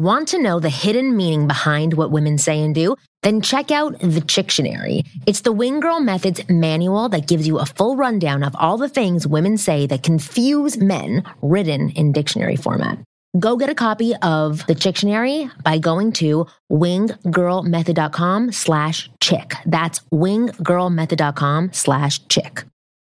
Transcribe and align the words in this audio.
Want 0.00 0.26
to 0.28 0.42
know 0.42 0.58
the 0.58 0.70
hidden 0.70 1.16
meaning 1.16 1.46
behind 1.46 1.94
what 1.94 2.10
women 2.10 2.36
say 2.36 2.60
and 2.60 2.74
do? 2.74 2.96
Then 3.22 3.40
check 3.40 3.70
out 3.70 3.96
the 4.00 4.20
Chictionary. 4.20 5.06
It's 5.24 5.42
the 5.42 5.52
Wing 5.52 5.78
Girl 5.78 6.00
Methods 6.00 6.40
manual 6.48 7.08
that 7.10 7.28
gives 7.28 7.46
you 7.46 7.60
a 7.60 7.66
full 7.66 7.94
rundown 7.94 8.42
of 8.42 8.56
all 8.56 8.76
the 8.76 8.88
things 8.88 9.24
women 9.24 9.56
say 9.56 9.86
that 9.86 10.02
confuse 10.02 10.76
men 10.76 11.22
written 11.42 11.90
in 11.90 12.10
dictionary 12.10 12.56
format. 12.56 12.98
Go 13.38 13.56
get 13.56 13.70
a 13.70 13.74
copy 13.76 14.16
of 14.16 14.66
the 14.66 14.74
Chictionary 14.74 15.48
by 15.62 15.78
going 15.78 16.10
to 16.14 16.48
winggirlmethod.com 16.72 18.50
slash 18.50 19.08
chick. 19.20 19.54
That's 19.64 20.00
winggirlmethod.com 20.12 21.72
slash 21.72 22.26
chick. 22.26 22.64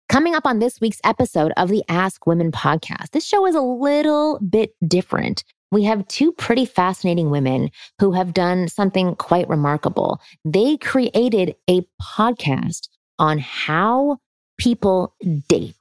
Coming 0.07 0.35
up 0.35 0.45
on 0.45 0.59
this 0.59 0.79
week's 0.79 1.01
episode 1.03 1.51
of 1.57 1.67
the 1.67 1.83
Ask 1.89 2.25
Women 2.25 2.53
podcast, 2.53 3.11
this 3.11 3.27
show 3.27 3.45
is 3.45 3.55
a 3.55 3.61
little 3.61 4.39
bit 4.39 4.71
different. 4.87 5.43
We 5.71 5.83
have 5.83 6.07
two 6.07 6.31
pretty 6.31 6.65
fascinating 6.65 7.29
women 7.29 7.69
who 7.99 8.13
have 8.13 8.33
done 8.33 8.67
something 8.67 9.15
quite 9.15 9.49
remarkable. 9.49 10.21
They 10.45 10.77
created 10.77 11.55
a 11.69 11.81
podcast 12.01 12.87
on 13.19 13.39
how 13.39 14.17
people 14.57 15.13
date 15.49 15.75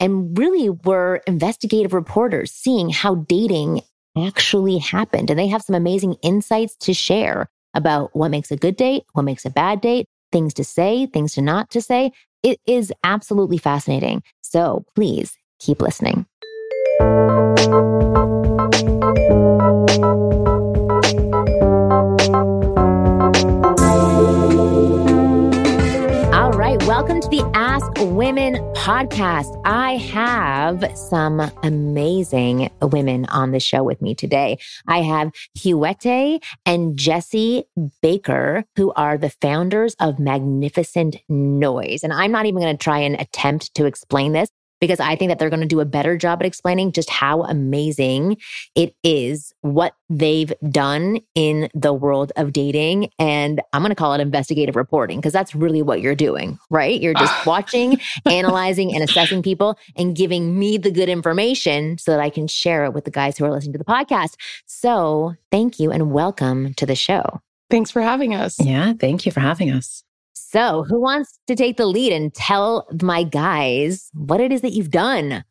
and 0.00 0.36
really 0.36 0.68
were 0.68 1.22
investigative 1.26 1.92
reporters 1.92 2.52
seeing 2.52 2.90
how 2.90 3.14
dating 3.14 3.82
actually 4.18 4.78
happened. 4.78 5.30
And 5.30 5.38
they 5.38 5.48
have 5.48 5.62
some 5.62 5.74
amazing 5.74 6.14
insights 6.22 6.76
to 6.78 6.92
share 6.92 7.48
about 7.74 8.14
what 8.14 8.30
makes 8.30 8.50
a 8.50 8.56
good 8.56 8.76
date, 8.76 9.04
what 9.12 9.22
makes 9.22 9.46
a 9.46 9.50
bad 9.50 9.80
date, 9.80 10.06
things 10.30 10.52
to 10.54 10.64
say, 10.64 11.06
things 11.06 11.34
to 11.34 11.42
not 11.42 11.70
to 11.70 11.80
say. 11.80 12.12
It 12.42 12.60
is 12.66 12.92
absolutely 13.04 13.58
fascinating. 13.58 14.22
So 14.42 14.84
please 14.94 15.36
keep 15.58 15.80
listening. 15.80 16.26
Women 28.02 28.54
podcast. 28.74 29.62
I 29.64 29.96
have 29.96 30.84
some 30.98 31.40
amazing 31.62 32.68
women 32.82 33.26
on 33.26 33.52
the 33.52 33.60
show 33.60 33.84
with 33.84 34.02
me 34.02 34.16
today. 34.16 34.58
I 34.88 35.02
have 35.02 35.30
Huete 35.56 36.42
and 36.66 36.98
Jesse 36.98 37.62
Baker, 38.02 38.64
who 38.74 38.92
are 38.94 39.16
the 39.16 39.30
founders 39.30 39.94
of 40.00 40.18
Magnificent 40.18 41.18
Noise. 41.28 42.02
And 42.02 42.12
I'm 42.12 42.32
not 42.32 42.46
even 42.46 42.60
going 42.60 42.76
to 42.76 42.82
try 42.82 42.98
and 42.98 43.20
attempt 43.20 43.72
to 43.76 43.86
explain 43.86 44.32
this 44.32 44.50
because 44.82 44.98
I 44.98 45.14
think 45.14 45.30
that 45.30 45.38
they're 45.38 45.48
going 45.48 45.60
to 45.60 45.66
do 45.66 45.78
a 45.78 45.84
better 45.84 46.16
job 46.16 46.42
at 46.42 46.46
explaining 46.46 46.90
just 46.90 47.08
how 47.08 47.44
amazing 47.44 48.36
it 48.74 48.96
is 49.04 49.54
what 49.60 49.94
they've 50.10 50.52
done 50.70 51.20
in 51.36 51.68
the 51.72 51.92
world 51.92 52.32
of 52.34 52.52
dating. 52.52 53.08
And 53.16 53.62
I'm 53.72 53.82
going 53.82 53.90
to 53.90 53.94
call 53.94 54.12
it 54.12 54.20
investigative 54.20 54.74
reporting 54.74 55.18
because 55.18 55.32
that's 55.32 55.54
really 55.54 55.82
what 55.82 56.00
you're 56.00 56.16
doing, 56.16 56.58
right? 56.68 57.00
You're 57.00 57.14
just 57.14 57.46
watching, 57.46 58.00
analyzing, 58.28 58.92
and 58.92 59.04
assessing 59.04 59.40
people 59.40 59.78
and 59.94 60.16
giving 60.16 60.58
me 60.58 60.78
the 60.78 60.90
good 60.90 61.08
information 61.08 61.96
so 61.96 62.10
that 62.10 62.18
I 62.20 62.28
can 62.28 62.48
share 62.48 62.84
it 62.84 62.92
with 62.92 63.04
the 63.04 63.12
guys 63.12 63.38
who 63.38 63.44
are 63.44 63.52
listening 63.52 63.74
to 63.74 63.78
the 63.78 63.84
podcast. 63.84 64.34
So 64.66 65.36
thank 65.52 65.78
you 65.78 65.92
and 65.92 66.10
welcome 66.10 66.74
to 66.74 66.86
the 66.86 66.96
show. 66.96 67.40
Thanks 67.70 67.92
for 67.92 68.02
having 68.02 68.34
us. 68.34 68.58
Yeah, 68.58 68.94
thank 68.94 69.26
you 69.26 69.30
for 69.30 69.38
having 69.38 69.70
us. 69.70 70.02
So, 70.52 70.84
who 70.84 71.00
wants 71.00 71.38
to 71.46 71.56
take 71.56 71.78
the 71.78 71.86
lead 71.86 72.12
and 72.12 72.32
tell 72.34 72.86
my 73.00 73.22
guys 73.22 74.10
what 74.12 74.38
it 74.38 74.52
is 74.52 74.60
that 74.60 74.72
you've 74.72 74.90
done? 74.90 75.44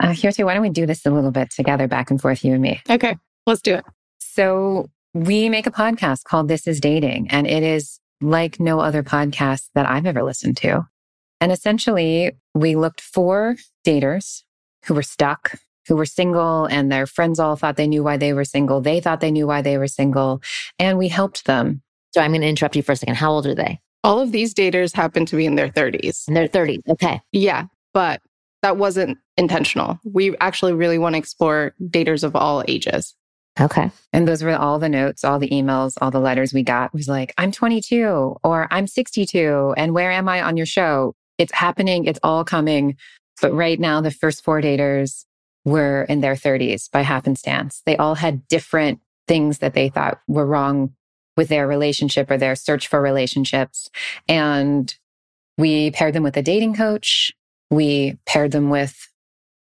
Uh, 0.00 0.10
Huete, 0.10 0.44
why 0.44 0.54
don't 0.54 0.62
we 0.62 0.70
do 0.70 0.86
this 0.86 1.04
a 1.04 1.10
little 1.10 1.32
bit 1.32 1.50
together, 1.50 1.88
back 1.88 2.08
and 2.08 2.20
forth, 2.20 2.44
you 2.44 2.52
and 2.52 2.62
me? 2.62 2.80
Okay, 2.88 3.16
let's 3.48 3.62
do 3.62 3.74
it. 3.74 3.84
So, 4.20 4.90
we 5.12 5.48
make 5.48 5.66
a 5.66 5.72
podcast 5.72 6.22
called 6.22 6.46
This 6.46 6.68
is 6.68 6.78
Dating, 6.78 7.26
and 7.30 7.48
it 7.48 7.64
is 7.64 7.98
like 8.20 8.60
no 8.60 8.78
other 8.78 9.02
podcast 9.02 9.70
that 9.74 9.88
I've 9.88 10.06
ever 10.06 10.22
listened 10.22 10.56
to. 10.58 10.86
And 11.40 11.50
essentially, 11.50 12.30
we 12.54 12.76
looked 12.76 13.00
for 13.00 13.56
daters 13.84 14.44
who 14.84 14.94
were 14.94 15.02
stuck, 15.02 15.58
who 15.88 15.96
were 15.96 16.06
single, 16.06 16.66
and 16.66 16.92
their 16.92 17.06
friends 17.06 17.40
all 17.40 17.56
thought 17.56 17.76
they 17.76 17.88
knew 17.88 18.04
why 18.04 18.18
they 18.18 18.32
were 18.32 18.44
single. 18.44 18.80
They 18.80 19.00
thought 19.00 19.20
they 19.20 19.32
knew 19.32 19.48
why 19.48 19.62
they 19.62 19.78
were 19.78 19.88
single, 19.88 20.42
and 20.78 20.96
we 20.96 21.08
helped 21.08 21.44
them. 21.44 21.82
So, 22.12 22.20
I'm 22.20 22.30
going 22.30 22.42
to 22.42 22.46
interrupt 22.46 22.76
you 22.76 22.84
for 22.84 22.92
a 22.92 22.96
second. 22.96 23.16
How 23.16 23.32
old 23.32 23.48
are 23.48 23.54
they? 23.56 23.80
All 24.04 24.20
of 24.20 24.32
these 24.32 24.54
daters 24.54 24.94
happen 24.94 25.26
to 25.26 25.36
be 25.36 25.46
in 25.46 25.56
their 25.56 25.68
30s. 25.68 26.28
In 26.28 26.34
their 26.34 26.46
30s. 26.48 26.80
Okay. 26.90 27.20
Yeah, 27.32 27.64
but 27.92 28.20
that 28.62 28.76
wasn't 28.76 29.18
intentional. 29.36 29.98
We 30.04 30.36
actually 30.38 30.74
really 30.74 30.98
want 30.98 31.14
to 31.14 31.18
explore 31.18 31.74
daters 31.80 32.22
of 32.22 32.36
all 32.36 32.62
ages. 32.68 33.14
Okay. 33.60 33.90
And 34.12 34.26
those 34.26 34.42
were 34.42 34.56
all 34.56 34.78
the 34.78 34.88
notes, 34.88 35.24
all 35.24 35.38
the 35.38 35.48
emails, 35.48 35.94
all 36.00 36.10
the 36.10 36.20
letters 36.20 36.52
we 36.52 36.62
got 36.62 36.92
was 36.92 37.08
like, 37.08 37.32
I'm 37.38 37.52
22 37.52 38.36
or 38.42 38.68
I'm 38.70 38.86
62. 38.86 39.74
And 39.76 39.94
where 39.94 40.10
am 40.10 40.28
I 40.28 40.42
on 40.42 40.56
your 40.56 40.66
show? 40.66 41.14
It's 41.38 41.52
happening. 41.52 42.04
It's 42.06 42.18
all 42.22 42.44
coming. 42.44 42.96
But 43.40 43.52
right 43.52 43.78
now, 43.78 44.00
the 44.00 44.10
first 44.10 44.44
four 44.44 44.60
daters 44.60 45.24
were 45.64 46.02
in 46.04 46.20
their 46.20 46.34
30s 46.34 46.90
by 46.90 47.02
happenstance. 47.02 47.82
They 47.86 47.96
all 47.96 48.16
had 48.16 48.46
different 48.48 49.00
things 49.28 49.58
that 49.58 49.74
they 49.74 49.88
thought 49.88 50.20
were 50.26 50.46
wrong 50.46 50.94
with 51.36 51.48
their 51.48 51.66
relationship 51.66 52.30
or 52.30 52.38
their 52.38 52.54
search 52.54 52.88
for 52.88 53.00
relationships. 53.00 53.90
And 54.28 54.94
we 55.58 55.90
paired 55.90 56.14
them 56.14 56.22
with 56.22 56.36
a 56.36 56.42
dating 56.42 56.74
coach. 56.74 57.32
We 57.70 58.18
paired 58.26 58.52
them 58.52 58.70
with 58.70 59.08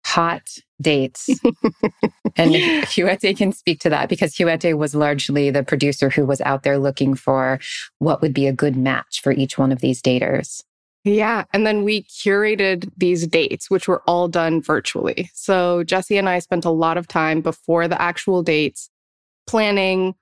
hot 0.05 0.49
dates. 0.81 1.29
and 2.37 2.53
Huete 2.55 3.37
can 3.37 3.53
speak 3.53 3.81
to 3.81 3.91
that 3.91 4.09
because 4.09 4.35
Huete 4.35 4.77
was 4.77 4.95
largely 4.95 5.51
the 5.51 5.63
producer 5.63 6.09
who 6.09 6.25
was 6.25 6.41
out 6.43 6.63
there 6.63 6.79
looking 6.79 7.15
for 7.15 7.61
what 7.99 8.23
would 8.23 8.33
be 8.33 8.47
a 8.47 8.53
good 8.53 8.77
match 8.77 9.21
for 9.23 9.33
each 9.33 9.59
one 9.59 9.73
of 9.73 9.81
these 9.81 10.01
daters. 10.01 10.63
Yeah. 11.05 11.45
And 11.53 11.67
then 11.67 11.85
we 11.85 12.03
curated 12.05 12.91
these 12.97 13.27
dates, 13.27 13.71
which 13.71 13.89
were 13.89 14.03
all 14.07 14.29
done 14.29 14.61
virtually. 14.61 15.31
So 15.35 15.85
Jesse 15.85 16.19
and 16.19 16.29
I 16.29 16.39
spent 16.39 16.65
a 16.65 16.71
lot 16.71 16.99
of 16.99 17.09
time 17.09 17.41
before 17.41 17.89
the 17.89 18.01
actual 18.01 18.43
dates 18.43 18.91
planning 19.47 20.15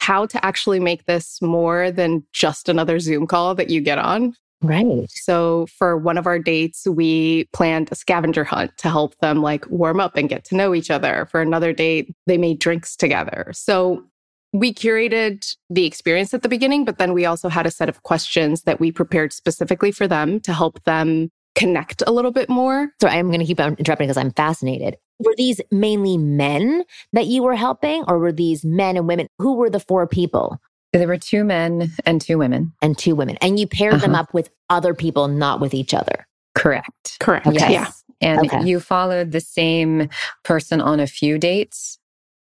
how 0.00 0.26
to 0.26 0.44
actually 0.44 0.80
make 0.80 1.06
this 1.06 1.40
more 1.42 1.90
than 1.90 2.24
just 2.32 2.68
another 2.68 2.98
Zoom 2.98 3.26
call 3.26 3.54
that 3.54 3.70
you 3.70 3.80
get 3.80 3.98
on. 3.98 4.34
Right. 4.62 5.06
So 5.08 5.66
for 5.78 5.96
one 5.96 6.18
of 6.18 6.26
our 6.26 6.38
dates, 6.38 6.86
we 6.86 7.44
planned 7.52 7.88
a 7.90 7.94
scavenger 7.94 8.44
hunt 8.44 8.76
to 8.78 8.90
help 8.90 9.16
them 9.18 9.40
like 9.40 9.68
warm 9.70 10.00
up 10.00 10.16
and 10.16 10.28
get 10.28 10.44
to 10.46 10.56
know 10.56 10.74
each 10.74 10.90
other. 10.90 11.26
For 11.30 11.40
another 11.40 11.72
date, 11.72 12.14
they 12.26 12.36
made 12.36 12.58
drinks 12.58 12.94
together. 12.94 13.50
So 13.54 14.04
we 14.52 14.74
curated 14.74 15.56
the 15.70 15.86
experience 15.86 16.34
at 16.34 16.42
the 16.42 16.48
beginning, 16.48 16.84
but 16.84 16.98
then 16.98 17.12
we 17.12 17.24
also 17.24 17.48
had 17.48 17.66
a 17.66 17.70
set 17.70 17.88
of 17.88 18.02
questions 18.02 18.62
that 18.62 18.80
we 18.80 18.92
prepared 18.92 19.32
specifically 19.32 19.92
for 19.92 20.06
them 20.08 20.40
to 20.40 20.52
help 20.52 20.82
them 20.84 21.30
connect 21.54 22.02
a 22.06 22.12
little 22.12 22.32
bit 22.32 22.48
more. 22.48 22.88
So 23.00 23.08
I'm 23.08 23.28
going 23.28 23.40
to 23.40 23.46
keep 23.46 23.60
on 23.60 23.76
interrupting 23.76 24.08
because 24.08 24.16
I'm 24.16 24.32
fascinated. 24.32 24.96
Were 25.20 25.34
these 25.36 25.60
mainly 25.70 26.18
men 26.18 26.84
that 27.12 27.26
you 27.26 27.42
were 27.42 27.54
helping, 27.54 28.04
or 28.08 28.18
were 28.18 28.32
these 28.32 28.64
men 28.64 28.96
and 28.96 29.06
women? 29.06 29.28
Who 29.38 29.54
were 29.54 29.70
the 29.70 29.80
four 29.80 30.06
people? 30.06 30.58
There 30.92 31.06
were 31.06 31.18
two 31.18 31.44
men 31.44 31.90
and 32.04 32.20
two 32.20 32.38
women. 32.38 32.72
And 32.82 32.98
two 32.98 33.14
women. 33.14 33.36
And 33.40 33.60
you 33.60 33.66
paired 33.66 33.94
uh-huh. 33.94 34.06
them 34.06 34.14
up 34.14 34.34
with 34.34 34.50
other 34.70 34.94
people, 34.94 35.28
not 35.28 35.60
with 35.60 35.74
each 35.74 35.94
other. 35.94 36.26
Correct. 36.54 37.18
Correct. 37.20 37.46
Okay. 37.46 37.72
Yeah. 37.72 37.90
And 38.20 38.40
Okay. 38.40 38.64
you 38.64 38.80
followed 38.80 39.30
the 39.30 39.40
same 39.40 40.08
person 40.42 40.80
on 40.80 41.00
a 41.00 41.06
few 41.06 41.38
dates 41.38 41.98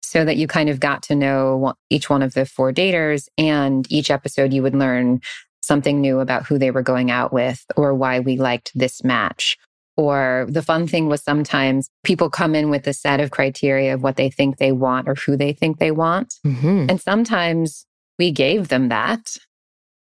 so 0.01 0.25
that 0.25 0.37
you 0.37 0.45
kind 0.45 0.69
of 0.69 0.79
got 0.79 1.01
to 1.03 1.15
know 1.15 1.73
each 1.89 2.09
one 2.09 2.21
of 2.21 2.33
the 2.33 2.45
four 2.45 2.73
daters. 2.73 3.27
And 3.37 3.89
each 3.91 4.11
episode, 4.11 4.53
you 4.53 4.61
would 4.61 4.75
learn 4.75 5.21
something 5.61 6.01
new 6.01 6.19
about 6.19 6.45
who 6.45 6.57
they 6.57 6.71
were 6.71 6.81
going 6.81 7.09
out 7.09 7.31
with 7.31 7.65
or 7.77 7.93
why 7.93 8.19
we 8.19 8.37
liked 8.37 8.71
this 8.75 9.03
match. 9.03 9.57
Or 9.95 10.47
the 10.49 10.63
fun 10.63 10.87
thing 10.87 11.07
was 11.07 11.21
sometimes 11.21 11.89
people 12.03 12.29
come 12.29 12.55
in 12.55 12.69
with 12.71 12.87
a 12.87 12.93
set 12.93 13.19
of 13.19 13.29
criteria 13.31 13.93
of 13.93 14.01
what 14.01 14.15
they 14.15 14.29
think 14.29 14.57
they 14.57 14.71
want 14.71 15.07
or 15.07 15.13
who 15.15 15.37
they 15.37 15.53
think 15.53 15.77
they 15.77 15.91
want. 15.91 16.33
Mm-hmm. 16.45 16.85
And 16.89 16.99
sometimes 17.01 17.85
we 18.17 18.31
gave 18.31 18.69
them 18.69 18.89
that. 18.89 19.37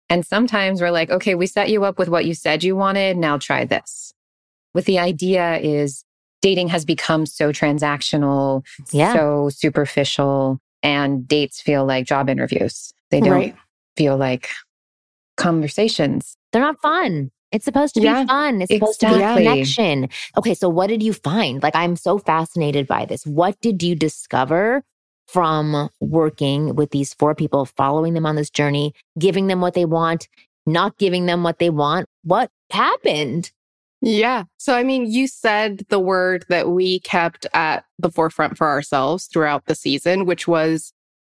And 0.09 0.25
sometimes 0.25 0.81
we're 0.81 0.91
like, 0.91 1.09
okay, 1.11 1.35
we 1.35 1.45
set 1.47 1.69
you 1.69 1.83
up 1.85 1.99
with 1.99 2.09
what 2.09 2.25
you 2.25 2.33
said 2.33 2.63
you 2.63 2.75
wanted. 2.75 3.17
Now 3.17 3.37
try 3.37 3.65
this. 3.65 4.13
With 4.73 4.85
the 4.85 4.97
idea 4.99 5.57
is 5.59 6.03
dating 6.41 6.69
has 6.69 6.85
become 6.85 7.25
so 7.25 7.51
transactional, 7.51 8.65
Yeah. 8.91 9.13
so 9.13 9.49
superficial. 9.49 10.59
and 10.85 11.25
dates 11.25 11.61
feel 11.61 11.85
like 11.85 12.05
job 12.05 12.29
interviews. 12.29 12.93
They 13.09 13.21
don't 13.21 13.29
Right. 13.31 13.55
feel 13.95 14.17
like 14.17 14.49
conversations. 15.37 16.35
They're 16.51 16.61
not 16.61 16.81
fun. 16.81 17.31
It's 17.53 17.65
supposed 17.65 17.93
to 17.93 18.01
Yeah, 18.01 18.23
be 18.23 18.27
fun. 18.27 18.61
It's 18.61 18.73
supposed 18.73 18.99
to 19.01 19.05
exactly. 19.07 19.43
be 19.43 19.49
connection. 19.49 20.09
Okay, 20.37 20.55
so 20.55 20.67
what 20.67 20.87
did 20.87 21.03
you 21.03 21.13
find? 21.13 21.61
Like, 21.61 21.75
I'm 21.75 21.95
so 21.95 22.17
fascinated 22.17 22.87
by 22.87 23.05
this. 23.05 23.25
What 23.25 23.59
did 23.61 23.81
you 23.83 23.95
discover 23.95 24.83
from 25.27 25.89
working 26.01 26.75
with 26.75 26.89
these 26.89 27.13
four 27.13 27.35
people, 27.35 27.65
following 27.65 28.15
them 28.15 28.25
on 28.25 28.35
this 28.35 28.49
journey, 28.49 28.93
giving 29.19 29.47
them 29.47 29.61
what 29.61 29.75
they 29.75 29.85
want, 29.85 30.27
not 30.65 30.97
giving 30.97 31.27
them 31.27 31.43
what 31.43 31.59
they 31.59 31.69
want? 31.69 32.07
What 32.23 32.49
happened? 32.71 33.51
Yeah. 34.01 34.43
So, 34.57 34.75
I 34.75 34.83
mean, 34.83 35.09
you 35.09 35.27
said 35.27 35.85
the 35.89 35.99
word 35.99 36.45
that 36.49 36.69
we 36.69 36.99
kept 37.01 37.45
at 37.53 37.85
the 37.99 38.11
forefront 38.11 38.57
for 38.57 38.67
ourselves 38.67 39.27
throughout 39.27 39.65
the 39.65 39.75
season, 39.75 40.25
which 40.25 40.47
was 40.47 40.91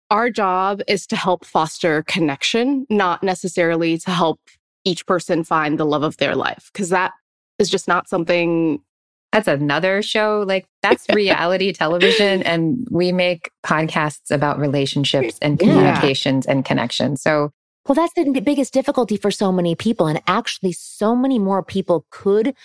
our 0.10 0.30
job 0.30 0.82
is 0.88 1.06
to 1.08 1.16
help 1.16 1.46
foster 1.46 2.04
connection, 2.04 2.88
not 2.90 3.22
necessarily 3.22 3.98
to 4.00 4.12
help 4.12 4.40
each 4.86 5.06
person 5.06 5.44
find 5.44 5.78
the 5.78 5.86
love 5.86 6.04
of 6.04 6.18
their 6.18 6.36
life, 6.36 6.70
because 6.72 6.90
that 6.90 7.14
is 7.60 7.70
just 7.70 7.88
not 7.88 8.08
something. 8.08 8.80
That's 9.32 9.48
another 9.50 10.02
show. 10.02 10.46
Like 10.48 10.66
that's 10.82 11.10
reality 11.14 11.74
television. 11.74 12.42
And 12.44 12.88
we 12.90 13.12
make 13.12 13.52
podcasts 13.66 14.32
about 14.32 14.60
relationships 14.60 15.38
and 15.42 15.60
Yeah. 15.60 15.68
communications 15.68 16.46
and 16.46 16.64
connections. 16.64 17.22
So 17.22 17.52
Well, 17.88 17.96
that's 17.96 18.14
the 18.16 18.42
biggest 18.42 18.74
difficulty 18.74 19.18
for 19.18 19.32
so 19.32 19.52
many 19.52 19.76
people. 19.76 20.08
And 20.08 20.22
actually, 20.26 20.72
so 20.72 21.16
many 21.16 21.38
more 21.38 21.62
people 21.64 22.06
could 22.12 22.56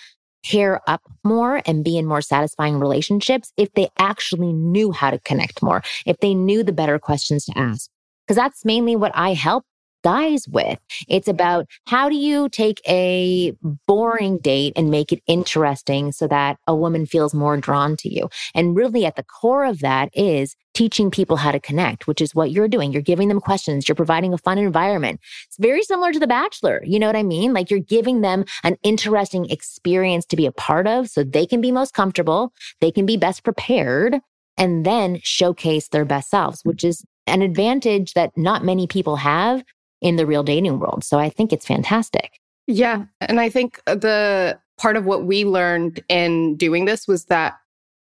pair 0.43 0.81
up 0.89 1.01
more 1.23 1.61
and 1.67 1.83
be 1.83 1.97
in 1.97 2.05
more 2.07 2.21
satisfying 2.21 2.79
relationships 2.79 3.51
if 3.57 3.71
they 3.73 3.89
actually 3.99 4.53
knew 4.53 4.91
how 4.91 5.11
to 5.11 5.19
connect 5.19 5.61
more, 5.61 5.83
if 6.05 6.17
they 6.19 6.33
knew 6.33 6.63
the 6.63 6.71
better 6.71 6.97
questions 6.97 7.45
to 7.45 7.57
ask. 7.57 7.89
Because 8.25 8.37
that's 8.37 8.65
mainly 8.65 8.95
what 8.95 9.11
I 9.13 9.33
help 9.33 9.65
guys 10.03 10.47
with. 10.47 10.79
It's 11.07 11.27
about 11.27 11.67
how 11.85 12.09
do 12.09 12.15
you 12.15 12.49
take 12.49 12.81
a 12.87 13.53
boring 13.87 14.37
date 14.39 14.73
and 14.75 14.89
make 14.89 15.11
it 15.11 15.21
interesting 15.27 16.11
so 16.11 16.27
that 16.27 16.57
a 16.67 16.75
woman 16.75 17.05
feels 17.05 17.33
more 17.33 17.57
drawn 17.57 17.95
to 17.97 18.13
you. 18.13 18.29
And 18.55 18.75
really 18.75 19.05
at 19.05 19.15
the 19.15 19.23
core 19.23 19.65
of 19.65 19.79
that 19.79 20.09
is 20.13 20.55
teaching 20.73 21.11
people 21.11 21.37
how 21.37 21.51
to 21.51 21.59
connect, 21.59 22.07
which 22.07 22.21
is 22.21 22.33
what 22.33 22.51
you're 22.51 22.67
doing. 22.67 22.91
You're 22.91 23.01
giving 23.01 23.27
them 23.27 23.41
questions. 23.41 23.87
You're 23.87 23.95
providing 23.95 24.33
a 24.33 24.37
fun 24.37 24.57
environment. 24.57 25.19
It's 25.47 25.57
very 25.57 25.83
similar 25.83 26.11
to 26.13 26.19
The 26.19 26.27
Bachelor. 26.27 26.81
You 26.85 26.99
know 26.99 27.07
what 27.07 27.15
I 27.15 27.23
mean? 27.23 27.53
Like 27.53 27.69
you're 27.69 27.79
giving 27.79 28.21
them 28.21 28.45
an 28.63 28.77
interesting 28.83 29.49
experience 29.49 30.25
to 30.27 30.35
be 30.35 30.45
a 30.45 30.51
part 30.51 30.87
of 30.87 31.09
so 31.09 31.23
they 31.23 31.45
can 31.45 31.61
be 31.61 31.71
most 31.71 31.93
comfortable. 31.93 32.53
They 32.79 32.91
can 32.91 33.05
be 33.05 33.17
best 33.17 33.43
prepared 33.43 34.19
and 34.57 34.85
then 34.85 35.19
showcase 35.23 35.89
their 35.89 36.05
best 36.05 36.29
selves, 36.29 36.61
which 36.63 36.83
is 36.83 37.03
an 37.27 37.41
advantage 37.41 38.13
that 38.13 38.31
not 38.37 38.63
many 38.63 38.87
people 38.87 39.17
have 39.17 39.63
in 40.01 40.15
the 40.15 40.25
real 40.25 40.43
dating 40.43 40.79
world. 40.79 41.03
So 41.03 41.19
I 41.19 41.29
think 41.29 41.53
it's 41.53 41.65
fantastic. 41.65 42.39
Yeah. 42.67 43.05
And 43.19 43.39
I 43.39 43.49
think 43.49 43.81
the 43.85 44.59
part 44.77 44.97
of 44.97 45.05
what 45.05 45.25
we 45.25 45.45
learned 45.45 46.03
in 46.09 46.55
doing 46.57 46.85
this 46.85 47.07
was 47.07 47.25
that 47.25 47.57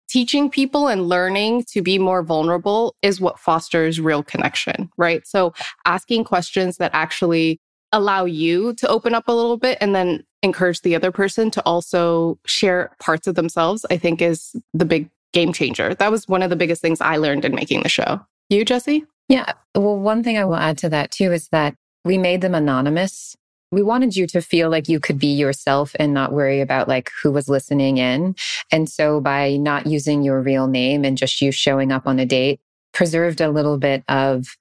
teaching 0.08 0.50
people 0.50 0.88
and 0.88 1.08
learning 1.08 1.64
to 1.64 1.82
be 1.82 1.98
more 1.98 2.22
vulnerable 2.22 2.96
is 3.02 3.20
what 3.20 3.38
fosters 3.38 4.00
real 4.00 4.22
connection, 4.22 4.90
right? 4.96 5.26
So 5.26 5.54
asking 5.84 6.24
questions 6.24 6.78
that 6.78 6.90
actually 6.92 7.60
allow 7.92 8.24
you 8.24 8.74
to 8.74 8.88
open 8.88 9.14
up 9.14 9.28
a 9.28 9.32
little 9.32 9.56
bit 9.56 9.78
and 9.80 9.94
then 9.94 10.24
encourage 10.42 10.82
the 10.82 10.96
other 10.96 11.12
person 11.12 11.50
to 11.52 11.62
also 11.64 12.38
share 12.46 12.94
parts 13.00 13.26
of 13.26 13.34
themselves, 13.34 13.84
I 13.90 13.96
think 13.96 14.20
is 14.20 14.54
the 14.74 14.84
big 14.84 15.10
game 15.32 15.52
changer. 15.52 15.94
That 15.94 16.10
was 16.10 16.26
one 16.26 16.42
of 16.42 16.50
the 16.50 16.56
biggest 16.56 16.82
things 16.82 17.00
I 17.00 17.16
learned 17.16 17.44
in 17.44 17.54
making 17.54 17.82
the 17.82 17.88
show. 17.88 18.20
You, 18.48 18.64
Jesse? 18.64 19.04
Yeah. 19.28 19.52
Well, 19.76 19.96
one 19.96 20.24
thing 20.24 20.38
I 20.38 20.44
will 20.44 20.56
add 20.56 20.78
to 20.78 20.88
that 20.88 21.12
too 21.12 21.32
is 21.32 21.48
that 21.48 21.76
we 22.04 22.18
made 22.18 22.40
them 22.40 22.54
anonymous. 22.54 23.36
We 23.72 23.82
wanted 23.82 24.16
you 24.16 24.26
to 24.28 24.42
feel 24.42 24.68
like 24.68 24.88
you 24.88 24.98
could 24.98 25.18
be 25.18 25.28
yourself 25.28 25.94
and 25.98 26.12
not 26.12 26.32
worry 26.32 26.60
about 26.60 26.88
like 26.88 27.10
who 27.22 27.30
was 27.30 27.48
listening 27.48 27.98
in. 27.98 28.34
And 28.72 28.88
so 28.88 29.20
by 29.20 29.56
not 29.56 29.86
using 29.86 30.22
your 30.22 30.40
real 30.40 30.66
name 30.66 31.04
and 31.04 31.16
just 31.16 31.40
you 31.40 31.52
showing 31.52 31.92
up 31.92 32.06
on 32.06 32.18
a 32.18 32.26
date, 32.26 32.60
preserved 32.92 33.40
a 33.40 33.50
little 33.50 33.78
bit 33.78 34.02
of 34.08 34.56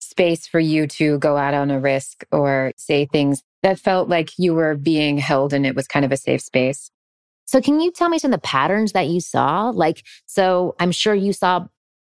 space 0.00 0.46
for 0.46 0.58
you 0.58 0.86
to 0.86 1.18
go 1.18 1.36
out 1.36 1.54
on 1.54 1.70
a 1.70 1.78
risk 1.78 2.24
or 2.32 2.72
say 2.76 3.04
things 3.04 3.42
that 3.62 3.78
felt 3.78 4.08
like 4.08 4.38
you 4.38 4.54
were 4.54 4.74
being 4.74 5.18
held 5.18 5.52
and 5.52 5.66
it 5.66 5.76
was 5.76 5.86
kind 5.86 6.04
of 6.04 6.12
a 6.12 6.16
safe 6.16 6.40
space. 6.40 6.90
So 7.44 7.60
can 7.60 7.80
you 7.80 7.90
tell 7.90 8.08
me 8.08 8.18
some 8.18 8.32
of 8.32 8.40
the 8.40 8.46
patterns 8.46 8.92
that 8.92 9.08
you 9.08 9.20
saw? 9.20 9.70
Like, 9.70 10.04
so 10.26 10.76
I'm 10.78 10.92
sure 10.92 11.14
you 11.14 11.32
saw 11.32 11.66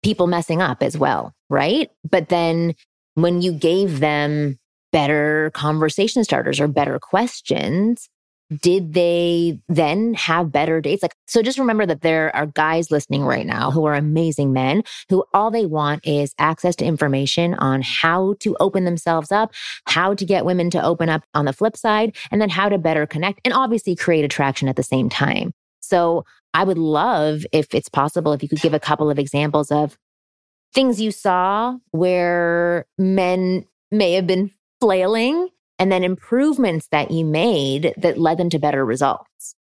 people 0.03 0.27
messing 0.27 0.62
up 0.62 0.83
as 0.83 0.97
well, 0.97 1.35
right? 1.51 1.91
But 2.09 2.29
then 2.29 2.75
when 3.15 3.43
you 3.43 3.53
gave 3.53 4.01
them 4.01 4.59
better 4.93 5.51
conversation 5.55 6.23
starters 6.25 6.61
or 6.61 6.69
better 6.69 6.99
questions, 6.99 8.09
did 8.61 8.93
they 8.93 9.59
then 9.69 10.15
have 10.15 10.53
better 10.53 10.81
dates? 10.81 11.03
Like, 11.03 11.15
so 11.27 11.43
just 11.43 11.59
remember 11.59 11.87
that 11.87 12.03
there 12.03 12.35
are 12.37 12.47
guys 12.47 12.91
listening 12.91 13.23
right 13.23 13.47
now 13.47 13.71
who 13.71 13.87
are 13.87 13.95
amazing 13.95 14.53
men 14.53 14.83
who 15.09 15.25
all 15.33 15.51
they 15.51 15.67
want 15.67 16.07
is 16.07 16.35
access 16.39 16.77
to 16.77 16.85
information 16.85 17.55
on 17.55 17.83
how 17.83 18.35
to 18.41 18.55
open 18.61 18.85
themselves 18.85 19.33
up, 19.33 19.53
how 19.87 20.15
to 20.15 20.25
get 20.25 20.45
women 20.45 20.71
to 20.71 20.85
open 20.85 21.09
up 21.09 21.25
on 21.35 21.47
the 21.47 21.53
flip 21.53 21.77
side, 21.77 22.15
and 22.31 22.41
then 22.41 22.51
how 22.51 22.69
to 22.69 22.79
better 22.79 23.07
connect 23.07 23.41
and 23.45 23.55
obviously 23.55 23.97
create 23.97 24.25
attraction 24.25 24.69
at 24.69 24.77
the 24.77 24.83
same 24.83 25.09
time. 25.09 25.53
So 25.81 26.25
I 26.53 26.65
would 26.65 26.79
love 26.79 27.45
if 27.51 27.75
it's 27.75 27.89
possible, 27.89 28.33
if 28.33 28.43
you 28.43 28.49
could 28.49 28.61
give 28.61 28.75
a 28.75 28.81
couple 28.81 29.11
of 29.11 29.19
examples 29.19 29.71
of 29.71 29.99
things 30.75 31.00
you 31.00 31.11
saw 31.11 31.76
where 31.93 32.87
men 32.99 33.65
may 33.91 34.12
have 34.12 34.26
been 34.26 34.50
flailing 34.81 35.49
and 35.79 35.91
then 35.91 36.05
improvements 36.05 36.88
that 36.91 37.11
you 37.11 37.25
made 37.25 37.94
that 37.97 38.19
led 38.19 38.38
them 38.38 38.50
to 38.50 38.59
better 38.59 38.85
results. 38.85 39.55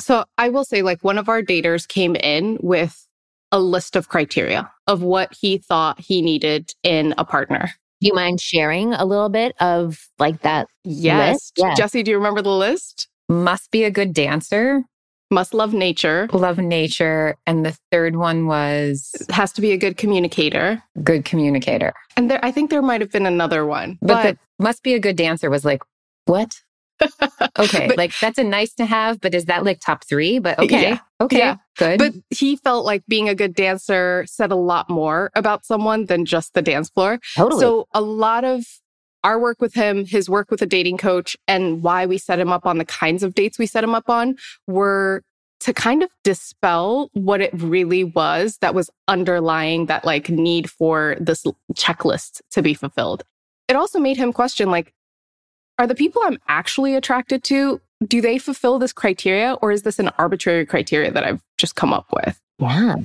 So 0.00 0.24
I 0.36 0.48
will 0.50 0.64
say, 0.64 0.82
like, 0.82 1.02
one 1.02 1.18
of 1.18 1.28
our 1.28 1.42
daters 1.42 1.88
came 1.88 2.14
in 2.14 2.58
with 2.60 3.06
a 3.50 3.58
list 3.58 3.96
of 3.96 4.08
criteria 4.08 4.70
of 4.86 5.02
what 5.02 5.34
he 5.40 5.58
thought 5.58 5.98
he 5.98 6.22
needed 6.22 6.72
in 6.82 7.14
a 7.18 7.24
partner. 7.24 7.72
Do 8.00 8.06
you 8.06 8.14
mind 8.14 8.40
sharing 8.40 8.92
a 8.92 9.04
little 9.04 9.28
bit 9.28 9.56
of 9.60 10.08
like 10.18 10.42
that? 10.42 10.68
Yes. 10.84 11.34
List? 11.34 11.52
Yeah. 11.56 11.74
Jesse, 11.74 12.02
do 12.02 12.12
you 12.12 12.16
remember 12.16 12.42
the 12.42 12.50
list? 12.50 13.08
Must 13.28 13.70
be 13.70 13.84
a 13.84 13.90
good 13.90 14.12
dancer, 14.12 14.84
Must 15.30 15.52
love 15.52 15.74
nature, 15.74 16.26
love 16.32 16.58
nature. 16.58 17.36
And 17.46 17.64
the 17.64 17.76
third 17.92 18.16
one 18.16 18.46
was 18.46 19.12
has 19.30 19.52
to 19.52 19.60
be 19.60 19.72
a 19.72 19.76
good 19.76 19.96
communicator. 19.96 20.82
good 21.02 21.24
communicator. 21.24 21.92
And 22.16 22.30
there, 22.30 22.40
I 22.42 22.50
think 22.50 22.70
there 22.70 22.80
might 22.82 23.00
have 23.02 23.12
been 23.12 23.26
another 23.26 23.66
one, 23.66 23.98
But, 24.00 24.22
the 24.22 24.38
must 24.62 24.82
be 24.82 24.94
a 24.94 24.98
good 24.98 25.16
dancer 25.16 25.50
was 25.50 25.64
like, 25.64 25.82
what? 26.24 26.54
Okay. 27.58 27.88
But- 27.88 27.98
like 27.98 28.12
that's 28.20 28.38
a 28.38 28.44
nice 28.44 28.72
to 28.74 28.86
have, 28.86 29.20
but 29.20 29.34
is 29.34 29.44
that 29.46 29.64
like 29.64 29.80
top 29.80 30.04
three? 30.04 30.38
But 30.38 30.58
okay. 30.58 30.82
Yeah. 30.82 30.98
Okay. 31.20 31.38
Yeah. 31.38 31.56
Good. 31.76 31.98
but 31.98 32.14
he 32.30 32.56
felt 32.56 32.84
like 32.84 33.04
being 33.06 33.28
a 33.28 33.34
good 33.34 33.54
dancer 33.54 34.24
said 34.26 34.50
a 34.50 34.56
lot 34.56 34.88
more 34.88 35.30
about 35.34 35.64
someone 35.64 36.06
than 36.06 36.24
just 36.24 36.54
the 36.54 36.62
dance 36.62 36.88
floor. 36.90 37.18
Totally. 37.36 37.60
So 37.60 37.86
a 37.92 38.00
lot 38.00 38.44
of 38.44 38.64
our 39.24 39.38
work 39.38 39.60
with 39.60 39.74
him, 39.74 40.06
his 40.06 40.28
work 40.28 40.50
with 40.50 40.62
a 40.62 40.66
dating 40.66 40.98
coach, 40.98 41.36
and 41.46 41.82
why 41.82 42.06
we 42.06 42.18
set 42.18 42.38
him 42.38 42.52
up 42.52 42.66
on 42.66 42.78
the 42.78 42.84
kinds 42.84 43.22
of 43.22 43.34
dates 43.34 43.58
we 43.58 43.66
set 43.66 43.84
him 43.84 43.94
up 43.94 44.08
on 44.08 44.36
were 44.66 45.22
to 45.60 45.74
kind 45.74 46.02
of 46.02 46.10
dispel 46.22 47.10
what 47.14 47.40
it 47.40 47.50
really 47.52 48.04
was 48.04 48.58
that 48.58 48.74
was 48.74 48.90
underlying 49.08 49.86
that 49.86 50.04
like 50.04 50.28
need 50.28 50.70
for 50.70 51.16
this 51.18 51.44
checklist 51.74 52.40
to 52.50 52.62
be 52.62 52.74
fulfilled. 52.74 53.24
It 53.68 53.76
also 53.76 53.98
made 53.98 54.16
him 54.16 54.32
question 54.32 54.70
like, 54.70 54.94
are 55.78 55.86
the 55.86 55.94
people 55.94 56.22
I'm 56.24 56.38
actually 56.48 56.94
attracted 56.94 57.42
to, 57.44 57.80
do 58.06 58.20
they 58.20 58.38
fulfill 58.38 58.78
this 58.78 58.92
criteria 58.92 59.54
or 59.54 59.72
is 59.72 59.82
this 59.82 59.98
an 59.98 60.10
arbitrary 60.18 60.64
criteria 60.64 61.10
that 61.10 61.24
I've 61.24 61.42
just 61.56 61.74
come 61.74 61.92
up 61.92 62.06
with? 62.12 62.40
yeah. 62.60 62.96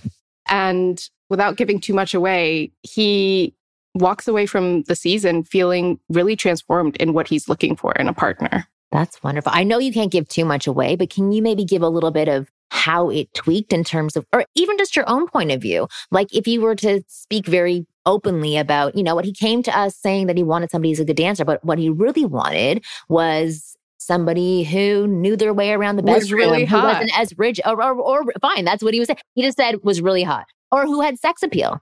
And 0.47 1.09
without 1.29 1.57
giving 1.57 1.79
too 1.79 1.93
much 1.93 2.13
away, 2.13 2.71
he 2.81 3.53
walks 3.93 4.27
away 4.27 4.45
from 4.45 4.83
the 4.83 4.95
season 4.95 5.43
feeling 5.43 5.99
really 6.09 6.35
transformed 6.35 6.95
in 6.97 7.13
what 7.13 7.27
he's 7.27 7.47
looking 7.47 7.75
for 7.75 7.93
in 7.93 8.07
a 8.07 8.13
partner. 8.13 8.67
That's 8.91 9.21
wonderful. 9.23 9.51
I 9.53 9.63
know 9.63 9.79
you 9.79 9.91
can't 9.91 10.11
give 10.11 10.27
too 10.27 10.45
much 10.45 10.67
away, 10.67 10.95
but 10.95 11.09
can 11.09 11.31
you 11.31 11.41
maybe 11.41 11.65
give 11.65 11.81
a 11.81 11.89
little 11.89 12.11
bit 12.11 12.27
of 12.27 12.49
how 12.69 13.09
it 13.09 13.33
tweaked 13.33 13.73
in 13.73 13.83
terms 13.83 14.15
of, 14.15 14.25
or 14.33 14.45
even 14.55 14.77
just 14.77 14.95
your 14.95 15.09
own 15.09 15.27
point 15.27 15.51
of 15.51 15.61
view? 15.61 15.87
Like 16.11 16.33
if 16.33 16.47
you 16.47 16.61
were 16.61 16.75
to 16.75 17.03
speak 17.07 17.47
very 17.47 17.87
openly 18.05 18.57
about, 18.57 18.95
you 18.95 19.03
know, 19.03 19.15
what 19.15 19.25
he 19.25 19.33
came 19.33 19.63
to 19.63 19.77
us 19.77 19.95
saying 19.95 20.27
that 20.27 20.37
he 20.37 20.43
wanted 20.43 20.69
somebody 20.69 20.89
who's 20.89 20.99
a 20.99 21.05
good 21.05 21.15
dancer, 21.15 21.45
but 21.45 21.63
what 21.63 21.79
he 21.79 21.89
really 21.89 22.25
wanted 22.25 22.83
was 23.09 23.75
somebody 23.97 24.63
who 24.63 25.07
knew 25.07 25.35
their 25.35 25.53
way 25.53 25.71
around 25.71 25.95
the 25.95 26.03
Was 26.03 26.25
bedroom, 26.25 26.39
really 26.39 26.65
who 26.65 26.77
wasn't 26.77 27.17
as 27.17 27.37
rich, 27.37 27.59
or, 27.65 27.81
or, 27.81 27.93
or 27.99 28.25
fine, 28.41 28.65
that's 28.65 28.83
what 28.83 28.93
he 28.93 28.99
was 28.99 29.07
saying. 29.07 29.19
He 29.33 29.41
just 29.41 29.57
said 29.57 29.83
was 29.83 30.01
really 30.01 30.23
hot, 30.23 30.45
or 30.71 30.85
who 30.85 31.01
had 31.01 31.17
sex 31.17 31.41
appeal, 31.41 31.81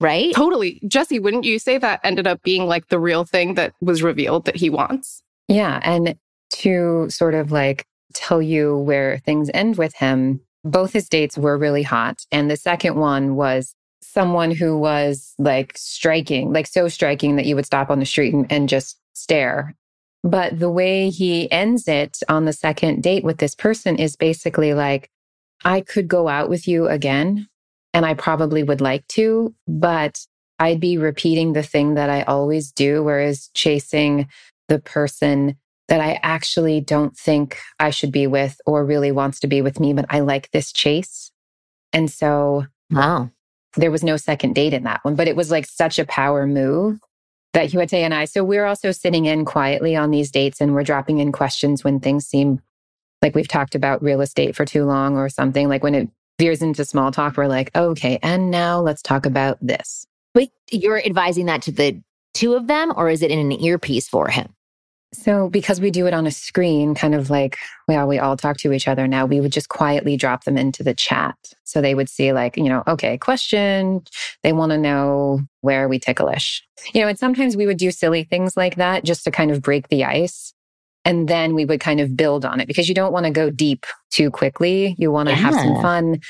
right? 0.00 0.34
Totally. 0.34 0.80
Jesse, 0.86 1.18
wouldn't 1.18 1.44
you 1.44 1.58
say 1.58 1.78
that 1.78 2.00
ended 2.04 2.26
up 2.26 2.42
being 2.42 2.66
like 2.66 2.88
the 2.88 2.98
real 2.98 3.24
thing 3.24 3.54
that 3.54 3.72
was 3.80 4.02
revealed 4.02 4.44
that 4.46 4.56
he 4.56 4.70
wants? 4.70 5.22
yeah. 5.48 5.80
And 5.82 6.16
to 6.50 7.08
sort 7.10 7.34
of 7.34 7.52
like 7.52 7.86
tell 8.14 8.40
you 8.40 8.78
where 8.78 9.18
things 9.18 9.50
end 9.52 9.76
with 9.76 9.94
him, 9.94 10.40
both 10.64 10.92
his 10.92 11.08
dates 11.08 11.36
were 11.36 11.58
really 11.58 11.82
hot. 11.82 12.24
And 12.32 12.50
the 12.50 12.56
second 12.56 12.96
one 12.96 13.34
was 13.34 13.74
someone 14.02 14.50
who 14.50 14.78
was 14.78 15.34
like 15.38 15.76
striking, 15.76 16.52
like 16.52 16.66
so 16.66 16.88
striking 16.88 17.36
that 17.36 17.46
you 17.46 17.56
would 17.56 17.66
stop 17.66 17.90
on 17.90 17.98
the 17.98 18.06
street 18.06 18.32
and, 18.32 18.50
and 18.50 18.68
just 18.68 18.98
stare. 19.14 19.74
But 20.22 20.58
the 20.58 20.70
way 20.70 21.10
he 21.10 21.50
ends 21.50 21.86
it 21.86 22.20
on 22.28 22.46
the 22.46 22.52
second 22.52 23.02
date 23.02 23.24
with 23.24 23.38
this 23.38 23.54
person 23.54 23.96
is 23.96 24.16
basically 24.16 24.72
like, 24.72 25.10
I 25.64 25.80
could 25.82 26.08
go 26.08 26.28
out 26.28 26.48
with 26.48 26.66
you 26.66 26.88
again, 26.88 27.48
and 27.94 28.04
I 28.04 28.14
probably 28.14 28.62
would 28.64 28.80
like 28.80 29.06
to, 29.08 29.54
but 29.68 30.20
I'd 30.58 30.80
be 30.80 30.98
repeating 30.98 31.52
the 31.52 31.62
thing 31.62 31.94
that 31.94 32.10
I 32.10 32.22
always 32.22 32.72
do, 32.72 33.02
whereas 33.02 33.50
chasing 33.54 34.28
the 34.68 34.80
person 34.80 35.56
that 35.88 36.00
I 36.00 36.18
actually 36.22 36.80
don't 36.80 37.16
think 37.16 37.58
I 37.78 37.90
should 37.90 38.10
be 38.10 38.26
with 38.26 38.60
or 38.66 38.84
really 38.84 39.12
wants 39.12 39.40
to 39.40 39.46
be 39.46 39.62
with 39.62 39.78
me, 39.78 39.92
but 39.92 40.06
I 40.10 40.20
like 40.20 40.50
this 40.50 40.72
chase. 40.72 41.30
And 41.92 42.10
so, 42.10 42.66
wow, 42.90 43.30
there 43.76 43.90
was 43.90 44.02
no 44.02 44.16
second 44.16 44.54
date 44.54 44.72
in 44.72 44.84
that 44.84 45.04
one, 45.04 45.14
but 45.14 45.28
it 45.28 45.36
was 45.36 45.50
like 45.50 45.66
such 45.66 45.98
a 45.98 46.06
power 46.06 46.46
move 46.46 46.98
that 47.52 47.70
Huete 47.70 47.92
and 47.92 48.14
I. 48.14 48.24
So 48.24 48.42
we're 48.42 48.64
also 48.64 48.90
sitting 48.90 49.26
in 49.26 49.44
quietly 49.44 49.94
on 49.94 50.10
these 50.10 50.30
dates 50.30 50.60
and 50.60 50.74
we're 50.74 50.82
dropping 50.82 51.18
in 51.18 51.30
questions 51.30 51.84
when 51.84 52.00
things 52.00 52.26
seem 52.26 52.60
like 53.22 53.34
we've 53.34 53.48
talked 53.48 53.74
about 53.74 54.02
real 54.02 54.20
estate 54.20 54.56
for 54.56 54.64
too 54.64 54.84
long 54.84 55.16
or 55.16 55.28
something. 55.28 55.68
Like 55.68 55.82
when 55.82 55.94
it 55.94 56.08
veers 56.44 56.60
into 56.60 56.84
small 56.84 57.10
talk, 57.10 57.38
we're 57.38 57.46
like, 57.46 57.74
okay, 57.74 58.18
and 58.22 58.50
now 58.50 58.78
let's 58.78 59.00
talk 59.00 59.24
about 59.24 59.56
this. 59.62 60.06
Wait, 60.34 60.50
you're 60.70 61.02
advising 61.02 61.46
that 61.46 61.62
to 61.62 61.72
the 61.72 61.98
two 62.34 62.52
of 62.52 62.66
them, 62.66 62.92
or 62.96 63.08
is 63.08 63.22
it 63.22 63.30
in 63.30 63.38
an 63.38 63.52
earpiece 63.64 64.08
for 64.08 64.28
him? 64.28 64.52
So, 65.14 65.48
because 65.48 65.80
we 65.80 65.90
do 65.90 66.06
it 66.06 66.12
on 66.12 66.26
a 66.26 66.30
screen, 66.30 66.94
kind 66.94 67.14
of 67.14 67.30
like, 67.30 67.56
well, 67.86 68.06
we 68.08 68.18
all 68.18 68.36
talk 68.36 68.56
to 68.58 68.72
each 68.72 68.88
other 68.88 69.06
now, 69.06 69.24
we 69.24 69.40
would 69.40 69.52
just 69.52 69.68
quietly 69.68 70.16
drop 70.16 70.44
them 70.44 70.58
into 70.58 70.82
the 70.82 70.92
chat. 70.92 71.36
So 71.62 71.80
they 71.80 71.94
would 71.94 72.08
see, 72.08 72.32
like, 72.32 72.56
you 72.56 72.64
know, 72.64 72.82
okay, 72.86 73.16
question. 73.16 74.02
They 74.42 74.52
want 74.52 74.72
to 74.72 74.78
know 74.78 75.40
where 75.60 75.84
are 75.84 75.88
we 75.88 75.98
ticklish. 75.98 76.62
You 76.92 77.00
know, 77.00 77.08
and 77.08 77.18
sometimes 77.18 77.56
we 77.56 77.66
would 77.66 77.78
do 77.78 77.90
silly 77.90 78.24
things 78.24 78.56
like 78.56 78.74
that 78.74 79.04
just 79.04 79.24
to 79.24 79.30
kind 79.30 79.50
of 79.50 79.62
break 79.62 79.88
the 79.88 80.04
ice. 80.04 80.52
And 81.04 81.28
then 81.28 81.54
we 81.54 81.64
would 81.64 81.80
kind 81.80 82.00
of 82.00 82.16
build 82.16 82.44
on 82.44 82.60
it 82.60 82.66
because 82.66 82.88
you 82.88 82.94
don't 82.94 83.12
want 83.12 83.26
to 83.26 83.30
go 83.30 83.50
deep 83.50 83.86
too 84.10 84.30
quickly. 84.30 84.94
You 84.98 85.10
want 85.10 85.28
to 85.28 85.34
yeah. 85.34 85.40
have 85.40 85.54
some 85.54 85.82
fun, 85.82 86.20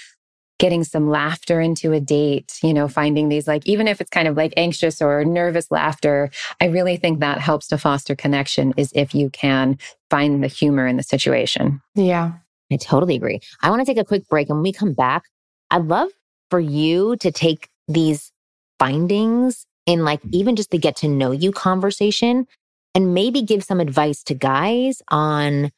getting 0.59 0.85
some 0.85 1.09
laughter 1.09 1.61
into 1.61 1.93
a 1.93 2.00
date, 2.00 2.59
you 2.62 2.75
know, 2.75 2.88
finding 2.88 3.28
these 3.28 3.47
like, 3.47 3.66
even 3.66 3.87
if 3.87 4.00
it's 4.00 4.11
kind 4.11 4.26
of 4.26 4.37
like 4.37 4.52
anxious 4.57 5.00
or 5.00 5.25
nervous 5.25 5.71
laughter, 5.71 6.31
I 6.61 6.66
really 6.66 6.97
think 6.97 7.21
that 7.21 7.38
helps 7.38 7.69
to 7.69 7.78
foster 7.78 8.16
connection 8.16 8.73
is 8.76 8.93
if 8.95 9.14
you 9.14 9.31
can 9.31 9.78
find 10.11 10.43
the 10.43 10.49
humor 10.49 10.87
in 10.87 10.97
the 10.97 11.02
situation. 11.02 11.81
Yeah. 11.95 12.33
I 12.73 12.76
totally 12.76 13.14
agree. 13.14 13.40
I 13.62 13.71
want 13.71 13.81
to 13.81 13.87
take 13.87 14.00
a 14.00 14.04
quick 14.04 14.28
break 14.28 14.49
and 14.49 14.59
when 14.59 14.62
we 14.62 14.73
come 14.73 14.93
back, 14.93 15.25
I'd 15.71 15.87
love 15.87 16.09
for 16.50 16.61
you 16.61 17.16
to 17.16 17.31
take 17.31 17.69
these 17.88 18.33
findings 18.78 19.66
in 19.87 20.04
like 20.04 20.21
even 20.31 20.57
just 20.57 20.71
the 20.71 20.78
get 20.78 20.97
to 20.97 21.09
know 21.09 21.31
you 21.31 21.52
conversation 21.52 22.47
and 22.94 23.14
maybe 23.14 23.42
give 23.42 23.64
some 23.64 23.80
advice 23.80 24.22
to 24.24 24.34
guys 24.34 25.02
on 25.08 25.70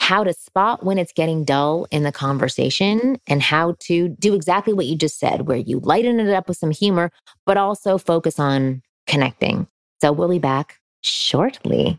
how 0.00 0.22
to 0.22 0.32
spot 0.32 0.84
when 0.84 0.98
it's 0.98 1.12
getting 1.12 1.44
dull 1.44 1.86
in 1.90 2.02
the 2.02 2.12
conversation 2.12 3.18
and 3.26 3.42
how 3.42 3.74
to 3.80 4.08
do 4.08 4.34
exactly 4.34 4.72
what 4.72 4.86
you 4.86 4.96
just 4.96 5.18
said, 5.18 5.46
where 5.48 5.56
you 5.56 5.80
lighten 5.80 6.20
it 6.20 6.32
up 6.32 6.46
with 6.46 6.58
some 6.58 6.70
humor, 6.70 7.10
but 7.46 7.56
also 7.56 7.96
focus 7.96 8.38
on 8.38 8.82
connecting. 9.06 9.66
So 10.00 10.12
we'll 10.12 10.28
be 10.28 10.38
back 10.38 10.78
shortly. 11.02 11.98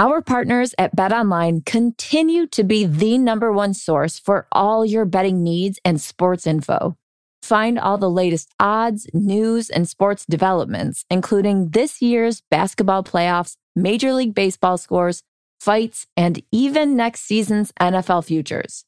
Our 0.00 0.22
partners 0.22 0.74
at 0.78 0.96
BetOnline 0.96 1.66
continue 1.66 2.46
to 2.46 2.64
be 2.64 2.86
the 2.86 3.18
number 3.18 3.52
one 3.52 3.74
source 3.74 4.18
for 4.18 4.46
all 4.50 4.86
your 4.86 5.04
betting 5.04 5.42
needs 5.42 5.78
and 5.84 6.00
sports 6.00 6.46
info. 6.46 6.96
Find 7.42 7.78
all 7.78 7.98
the 7.98 8.08
latest 8.08 8.50
odds, 8.58 9.06
news, 9.12 9.68
and 9.68 9.86
sports 9.86 10.24
developments, 10.24 11.04
including 11.10 11.72
this 11.72 12.00
year's 12.00 12.40
basketball 12.50 13.04
playoffs, 13.04 13.56
Major 13.76 14.14
League 14.14 14.34
Baseball 14.34 14.78
scores, 14.78 15.22
fights, 15.60 16.06
and 16.16 16.42
even 16.50 16.96
next 16.96 17.20
season's 17.20 17.70
NFL 17.72 18.24
futures. 18.24 18.86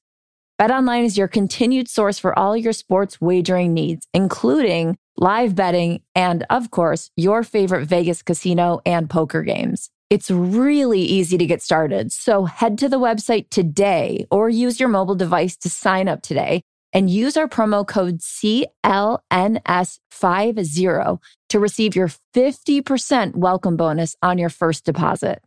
BetOnline 0.59 1.05
is 1.05 1.19
your 1.19 1.29
continued 1.29 1.89
source 1.89 2.19
for 2.19 2.39
all 2.39 2.57
your 2.57 2.73
sports 2.73 3.21
wagering 3.21 3.75
needs, 3.75 4.09
including 4.15 4.97
live 5.19 5.55
betting 5.55 6.01
and, 6.15 6.47
of 6.49 6.71
course, 6.71 7.11
your 7.17 7.43
favorite 7.43 7.85
Vegas 7.85 8.23
casino 8.23 8.81
and 8.87 9.11
poker 9.11 9.43
games. 9.43 9.91
It's 10.13 10.31
really 10.31 11.01
easy 11.01 11.39
to 11.39 11.47
get 11.47 11.63
started. 11.63 12.13
So 12.13 12.45
head 12.45 12.77
to 12.81 12.91
the 12.91 13.01
website 13.01 13.49
today 13.49 14.27
or 14.31 14.51
use 14.51 14.79
your 14.79 14.91
mobile 14.91 15.15
device 15.15 15.57
to 15.57 15.71
sign 15.71 16.07
up 16.07 16.21
today 16.21 16.61
and 16.93 17.09
use 17.09 17.39
our 17.39 17.49
promo 17.49 17.89
code 17.89 18.19
CLNS50 18.19 21.19
to 21.49 21.59
receive 21.59 21.97
your 21.97 22.11
50% 22.35 23.37
welcome 23.37 23.79
bonus 23.79 24.15
on 24.21 24.37
your 24.37 24.51
first 24.51 24.85
deposit. 24.85 25.43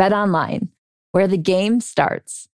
BetOnline, 0.00 0.70
where 1.12 1.28
the 1.28 1.38
game 1.38 1.80
starts. 1.80 2.48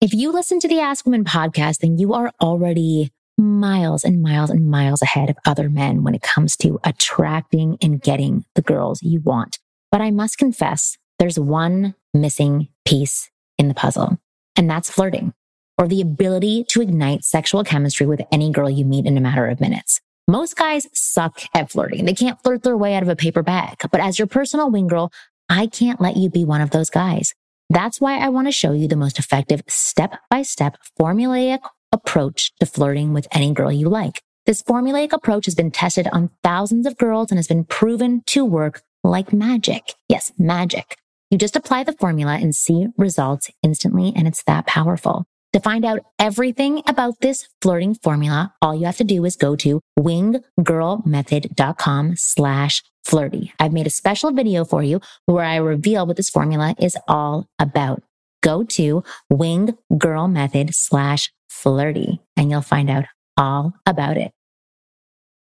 If 0.00 0.14
you 0.14 0.32
listen 0.32 0.58
to 0.60 0.68
the 0.68 0.80
Ask 0.80 1.04
Women 1.04 1.24
podcast, 1.24 1.80
then 1.80 1.98
you 1.98 2.14
are 2.14 2.32
already 2.40 3.12
miles 3.36 4.04
and 4.04 4.22
miles 4.22 4.48
and 4.48 4.70
miles 4.70 5.02
ahead 5.02 5.28
of 5.28 5.36
other 5.44 5.68
men 5.68 6.02
when 6.02 6.14
it 6.14 6.22
comes 6.22 6.56
to 6.56 6.80
attracting 6.82 7.76
and 7.82 8.00
getting 8.00 8.46
the 8.54 8.62
girls 8.62 9.02
you 9.02 9.20
want. 9.20 9.58
But 9.94 10.00
I 10.00 10.10
must 10.10 10.38
confess, 10.38 10.98
there's 11.20 11.38
one 11.38 11.94
missing 12.12 12.66
piece 12.84 13.30
in 13.58 13.68
the 13.68 13.74
puzzle, 13.74 14.18
and 14.56 14.68
that's 14.68 14.90
flirting 14.90 15.34
or 15.78 15.86
the 15.86 16.00
ability 16.00 16.64
to 16.70 16.82
ignite 16.82 17.22
sexual 17.22 17.62
chemistry 17.62 18.04
with 18.04 18.20
any 18.32 18.50
girl 18.50 18.68
you 18.68 18.84
meet 18.84 19.06
in 19.06 19.16
a 19.16 19.20
matter 19.20 19.46
of 19.46 19.60
minutes. 19.60 20.00
Most 20.26 20.56
guys 20.56 20.88
suck 20.92 21.42
at 21.54 21.70
flirting. 21.70 22.06
They 22.06 22.12
can't 22.12 22.42
flirt 22.42 22.64
their 22.64 22.76
way 22.76 22.96
out 22.96 23.04
of 23.04 23.08
a 23.08 23.14
paper 23.14 23.44
bag. 23.44 23.76
But 23.92 24.00
as 24.00 24.18
your 24.18 24.26
personal 24.26 24.68
wing 24.68 24.88
girl, 24.88 25.12
I 25.48 25.68
can't 25.68 26.00
let 26.00 26.16
you 26.16 26.28
be 26.28 26.44
one 26.44 26.60
of 26.60 26.70
those 26.70 26.90
guys. 26.90 27.32
That's 27.70 28.00
why 28.00 28.18
I 28.18 28.30
want 28.30 28.48
to 28.48 28.52
show 28.52 28.72
you 28.72 28.88
the 28.88 28.96
most 28.96 29.20
effective 29.20 29.62
step 29.68 30.18
by 30.28 30.42
step 30.42 30.76
formulaic 30.98 31.60
approach 31.92 32.52
to 32.58 32.66
flirting 32.66 33.12
with 33.12 33.28
any 33.30 33.52
girl 33.52 33.70
you 33.70 33.88
like. 33.88 34.24
This 34.44 34.60
formulaic 34.60 35.12
approach 35.12 35.44
has 35.44 35.54
been 35.54 35.70
tested 35.70 36.08
on 36.12 36.30
thousands 36.42 36.84
of 36.84 36.98
girls 36.98 37.30
and 37.30 37.38
has 37.38 37.46
been 37.46 37.64
proven 37.64 38.24
to 38.26 38.44
work 38.44 38.82
like 39.04 39.32
magic. 39.32 39.94
Yes, 40.08 40.32
magic. 40.38 40.96
You 41.30 41.38
just 41.38 41.54
apply 41.54 41.84
the 41.84 41.92
formula 41.92 42.34
and 42.34 42.52
see 42.54 42.88
results 42.96 43.50
instantly, 43.62 44.12
and 44.16 44.26
it's 44.26 44.42
that 44.44 44.66
powerful. 44.66 45.26
To 45.52 45.60
find 45.60 45.84
out 45.84 46.00
everything 46.18 46.82
about 46.88 47.20
this 47.20 47.46
flirting 47.62 47.94
formula, 47.94 48.52
all 48.60 48.74
you 48.74 48.86
have 48.86 48.96
to 48.96 49.04
do 49.04 49.24
is 49.24 49.36
go 49.36 49.54
to 49.56 49.80
winggirlmethod.com 49.96 52.16
slash 52.16 52.82
flirty. 53.04 53.52
I've 53.60 53.72
made 53.72 53.86
a 53.86 53.90
special 53.90 54.32
video 54.32 54.64
for 54.64 54.82
you 54.82 55.00
where 55.26 55.44
I 55.44 55.56
reveal 55.56 56.06
what 56.06 56.16
this 56.16 56.30
formula 56.30 56.74
is 56.80 56.96
all 57.06 57.46
about. 57.60 58.02
Go 58.42 58.64
to 58.64 59.04
winggirlmethod 59.32 60.74
slash 60.74 61.32
flirty 61.48 62.20
and 62.36 62.50
you'll 62.50 62.60
find 62.60 62.90
out 62.90 63.04
all 63.36 63.74
about 63.86 64.16
it. 64.16 64.32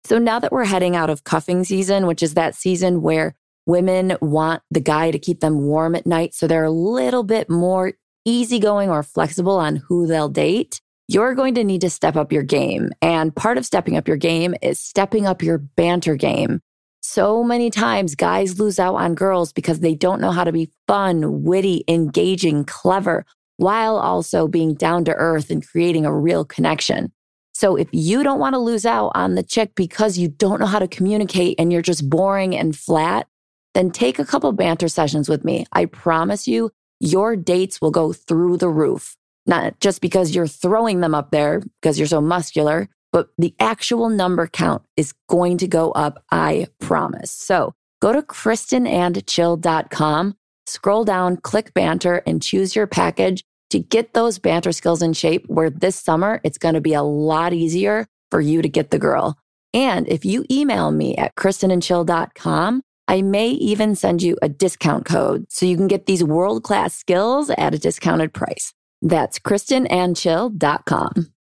So 0.03 0.17
now 0.17 0.39
that 0.39 0.51
we're 0.51 0.65
heading 0.65 0.97
out 0.97 1.09
of 1.09 1.23
cuffing 1.23 1.63
season, 1.63 2.07
which 2.07 2.21
is 2.21 2.33
that 2.33 2.55
season 2.55 3.01
where 3.01 3.35
Women 3.65 4.17
want 4.21 4.61
the 4.69 4.79
guy 4.79 5.11
to 5.11 5.19
keep 5.19 5.39
them 5.39 5.61
warm 5.61 5.95
at 5.95 6.05
night. 6.05 6.33
So 6.33 6.47
they're 6.47 6.63
a 6.63 6.71
little 6.71 7.23
bit 7.23 7.49
more 7.49 7.93
easygoing 8.25 8.89
or 8.89 9.03
flexible 9.03 9.57
on 9.57 9.77
who 9.77 10.07
they'll 10.07 10.29
date. 10.29 10.81
You're 11.07 11.35
going 11.35 11.55
to 11.55 11.63
need 11.63 11.81
to 11.81 11.89
step 11.89 12.15
up 12.15 12.31
your 12.31 12.43
game. 12.43 12.91
And 13.01 13.35
part 13.35 13.57
of 13.57 13.65
stepping 13.65 13.97
up 13.97 14.07
your 14.07 14.17
game 14.17 14.55
is 14.61 14.79
stepping 14.79 15.25
up 15.25 15.41
your 15.41 15.57
banter 15.57 16.15
game. 16.15 16.61
So 17.01 17.43
many 17.43 17.69
times 17.69 18.15
guys 18.15 18.59
lose 18.59 18.79
out 18.79 18.95
on 18.95 19.13
girls 19.13 19.51
because 19.51 19.81
they 19.81 19.93
don't 19.93 20.21
know 20.21 20.31
how 20.31 20.45
to 20.45 20.53
be 20.53 20.71
fun, 20.87 21.43
witty, 21.43 21.83
engaging, 21.89 22.63
clever, 22.63 23.25
while 23.57 23.97
also 23.97 24.47
being 24.47 24.73
down 24.73 25.03
to 25.05 25.13
earth 25.13 25.49
and 25.49 25.67
creating 25.67 26.05
a 26.05 26.15
real 26.15 26.45
connection. 26.45 27.11
So 27.53 27.75
if 27.75 27.87
you 27.91 28.23
don't 28.23 28.39
want 28.39 28.53
to 28.53 28.59
lose 28.59 28.85
out 28.85 29.11
on 29.15 29.35
the 29.35 29.43
chick 29.43 29.75
because 29.75 30.17
you 30.17 30.29
don't 30.29 30.59
know 30.59 30.65
how 30.65 30.79
to 30.79 30.87
communicate 30.87 31.59
and 31.59 31.71
you're 31.71 31.81
just 31.81 32.09
boring 32.09 32.55
and 32.55 32.75
flat, 32.75 33.27
then 33.73 33.91
take 33.91 34.19
a 34.19 34.25
couple 34.25 34.51
banter 34.51 34.87
sessions 34.87 35.29
with 35.29 35.43
me. 35.43 35.65
I 35.71 35.85
promise 35.85 36.47
you, 36.47 36.71
your 36.99 37.35
dates 37.35 37.81
will 37.81 37.91
go 37.91 38.13
through 38.13 38.57
the 38.57 38.69
roof. 38.69 39.15
Not 39.45 39.79
just 39.79 40.01
because 40.01 40.33
you're 40.33 40.47
throwing 40.47 41.01
them 41.01 41.13
up 41.13 41.31
there 41.31 41.61
because 41.81 41.99
you're 41.99 42.07
so 42.07 42.21
muscular, 42.21 42.87
but 43.11 43.27
the 43.37 43.53
actual 43.59 44.09
number 44.09 44.47
count 44.47 44.83
is 44.95 45.13
going 45.27 45.57
to 45.59 45.67
go 45.67 45.91
up, 45.91 46.23
I 46.31 46.67
promise. 46.79 47.31
So 47.31 47.73
go 48.01 48.13
to 48.13 48.21
kristenandchill.com, 48.21 50.35
scroll 50.65 51.03
down, 51.03 51.37
click 51.37 51.73
banter, 51.73 52.23
and 52.25 52.41
choose 52.41 52.75
your 52.75 52.87
package 52.87 53.43
to 53.71 53.79
get 53.79 54.13
those 54.13 54.39
banter 54.39 54.71
skills 54.71 55.01
in 55.01 55.13
shape 55.13 55.45
where 55.47 55.69
this 55.69 55.95
summer 55.95 56.39
it's 56.43 56.57
going 56.57 56.75
to 56.75 56.81
be 56.81 56.93
a 56.93 57.03
lot 57.03 57.53
easier 57.53 58.07
for 58.31 58.39
you 58.39 58.61
to 58.61 58.69
get 58.69 58.91
the 58.91 58.99
girl. 58.99 59.37
And 59.73 60.07
if 60.07 60.23
you 60.23 60.45
email 60.49 60.91
me 60.91 61.17
at 61.17 61.35
kristenandchill.com, 61.35 62.83
I 63.07 63.21
may 63.21 63.49
even 63.49 63.95
send 63.95 64.23
you 64.23 64.37
a 64.41 64.49
discount 64.49 65.05
code 65.05 65.45
so 65.49 65.65
you 65.65 65.75
can 65.75 65.87
get 65.87 66.05
these 66.05 66.23
world 66.23 66.63
class 66.63 66.93
skills 66.93 67.49
at 67.51 67.73
a 67.73 67.79
discounted 67.79 68.33
price. 68.33 68.73
That's 69.01 69.39
kristenandchill.com. 69.39 71.33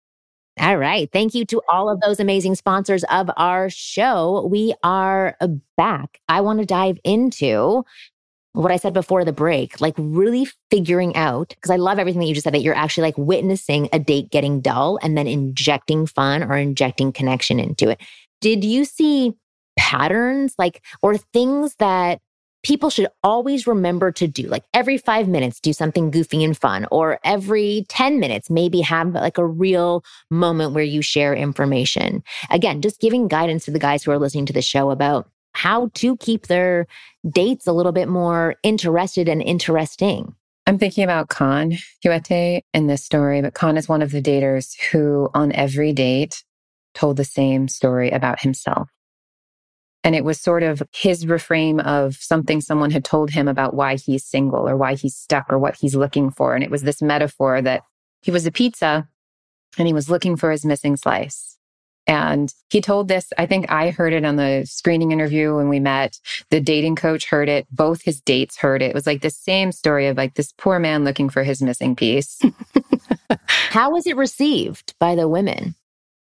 All 0.60 0.77
right. 0.77 1.10
Thank 1.13 1.34
you 1.34 1.46
to 1.46 1.62
all 1.70 1.89
of 1.89 2.01
those 2.01 2.20
amazing 2.20 2.56
sponsors 2.56 3.03
of 3.06 3.30
our 3.38 3.70
show. 3.70 4.48
We 4.51 4.74
are 4.84 5.38
back. 5.77 6.20
I 6.27 6.41
want 6.41 6.60
to 6.60 6.65
dive 6.65 7.00
into 7.03 7.86
what 8.53 8.72
I 8.72 8.75
said 8.75 8.94
before 8.94 9.24
the 9.24 9.32
break, 9.32 9.80
like 9.80 9.94
really 9.98 10.48
figuring 10.70 11.15
out, 11.15 11.50
because 11.50 11.72
I 11.72 11.77
love 11.77 12.00
everything 12.00 12.20
that 12.20 12.27
you 12.27 12.34
just 12.34 12.44
said, 12.44 12.53
that 12.53 12.62
you're 12.62 12.75
actually 12.75 13.03
like 13.03 13.18
witnessing 13.18 13.88
a 13.94 14.00
date 14.00 14.30
getting 14.30 14.60
dull 14.60 15.00
and 15.01 15.18
then 15.18 15.25
injecting 15.25 16.06
fun 16.06 16.44
or 16.44 16.58
injecting 16.58 17.13
connection 17.13 17.60
into 17.60 17.89
it. 17.89 18.01
Did 18.41 18.65
you 18.65 18.84
see 18.84 19.34
patterns 19.91 20.55
like, 20.57 20.81
or 21.01 21.17
things 21.17 21.75
that 21.75 22.21
people 22.63 22.89
should 22.89 23.07
always 23.24 23.67
remember 23.67 24.12
to 24.12 24.27
do. 24.27 24.43
Like 24.43 24.63
every 24.74 24.98
five 24.98 25.27
minutes, 25.27 25.60
do 25.60 25.74
something 25.74 26.12
goofy 26.12 26.43
and 26.43 26.57
fun, 26.57 26.88
or 26.91 27.19
every 27.24 27.86
10 27.89 28.19
minutes, 28.19 28.50
maybe 28.50 28.81
have 28.81 29.13
like 29.13 29.38
a 29.38 29.45
real 29.45 30.03
moment 30.29 30.74
where 30.74 30.83
you 30.83 31.01
share 31.01 31.33
information. 31.33 32.24
Again, 32.50 32.81
just 32.81 33.01
giving 33.01 33.27
guidance 33.27 33.65
to 33.65 33.71
the 33.71 33.79
guys 33.79 34.03
who 34.03 34.12
are 34.12 34.19
listening 34.19 34.45
to 34.45 34.53
the 34.53 34.62
show 34.62 34.91
about 34.91 35.29
how 35.53 35.89
to 35.95 36.15
keep 36.17 36.48
their 36.48 36.88
dates 37.27 37.67
a 37.67 37.74
little 37.74 37.91
bit 37.91 38.07
more 38.07 38.55
interested 38.63 39.27
and 39.27 39.41
interesting. 39.41 40.33
I'm 40.67 40.77
thinking 40.77 41.03
about 41.03 41.29
Khan 41.29 41.74
Huete 42.05 42.62
in 42.74 42.88
this 42.88 43.03
story, 43.03 43.41
but 43.41 43.55
Khan 43.55 43.77
is 43.77 43.89
one 43.89 44.01
of 44.01 44.12
the 44.12 44.21
daters 44.21 44.79
who, 44.91 45.29
on 45.33 45.51
every 45.51 45.91
date, 45.91 46.43
told 46.93 47.17
the 47.17 47.25
same 47.25 47.67
story 47.67 48.12
about 48.12 48.39
himself. 48.39 48.89
And 50.03 50.15
it 50.15 50.24
was 50.24 50.39
sort 50.39 50.63
of 50.63 50.81
his 50.93 51.25
reframe 51.25 51.84
of 51.86 52.15
something 52.15 52.60
someone 52.60 52.91
had 52.91 53.05
told 53.05 53.29
him 53.29 53.48
about 53.48 53.75
why 53.75 53.96
he's 53.96 54.25
single 54.25 54.67
or 54.67 54.75
why 54.75 54.96
he's 54.96 55.15
stuck 55.15 55.46
or 55.51 55.60
what 55.60 55.75
he's 55.75 55.96
looking 55.96 56.31
for. 56.31 56.55
And 56.55 56.63
it 56.63 56.72
was 56.72 56.81
this 56.81 57.01
metaphor 57.01 57.62
that 57.62 57.84
he 58.22 58.31
was 58.31 58.46
a 58.46 58.51
pizza 58.51 59.08
and 59.77 59.88
he 59.88 59.93
was 59.93 60.10
looking 60.10 60.36
for 60.38 60.51
his 60.51 60.65
missing 60.65 60.98
slice. 60.98 61.51
And 62.08 62.53
he 62.70 62.81
told 62.81 63.08
this, 63.08 63.31
I 63.38 63.46
think 63.46 63.72
I 63.72 63.91
heard 63.91 64.13
it 64.13 64.25
on 64.25 64.36
the 64.36 64.65
screening 64.65 65.12
interview 65.12 65.55
when 65.55 65.70
we 65.70 65.79
met. 65.79 66.20
The 66.50 66.60
dating 66.60 66.96
coach 66.96 67.27
heard 67.27 67.48
it. 67.48 67.67
Both 67.72 68.01
his 68.01 68.20
dates 68.22 68.58
heard 68.58 68.81
it. 68.81 68.89
It 68.89 68.96
was 68.96 69.05
like 69.05 69.22
the 69.22 69.29
same 69.29 69.72
story 69.72 70.08
of 70.08 70.17
like 70.17 70.34
this 70.34 70.51
poor 70.58 70.79
man 70.79 71.03
looking 71.03 71.29
for 71.29 71.43
his 71.43 71.62
missing 71.62 71.96
piece. 71.96 72.41
How 73.48 73.91
was 73.91 74.08
it 74.08 74.17
received 74.17 74.96
by 75.00 75.15
the 75.15 75.27
women? 75.27 75.75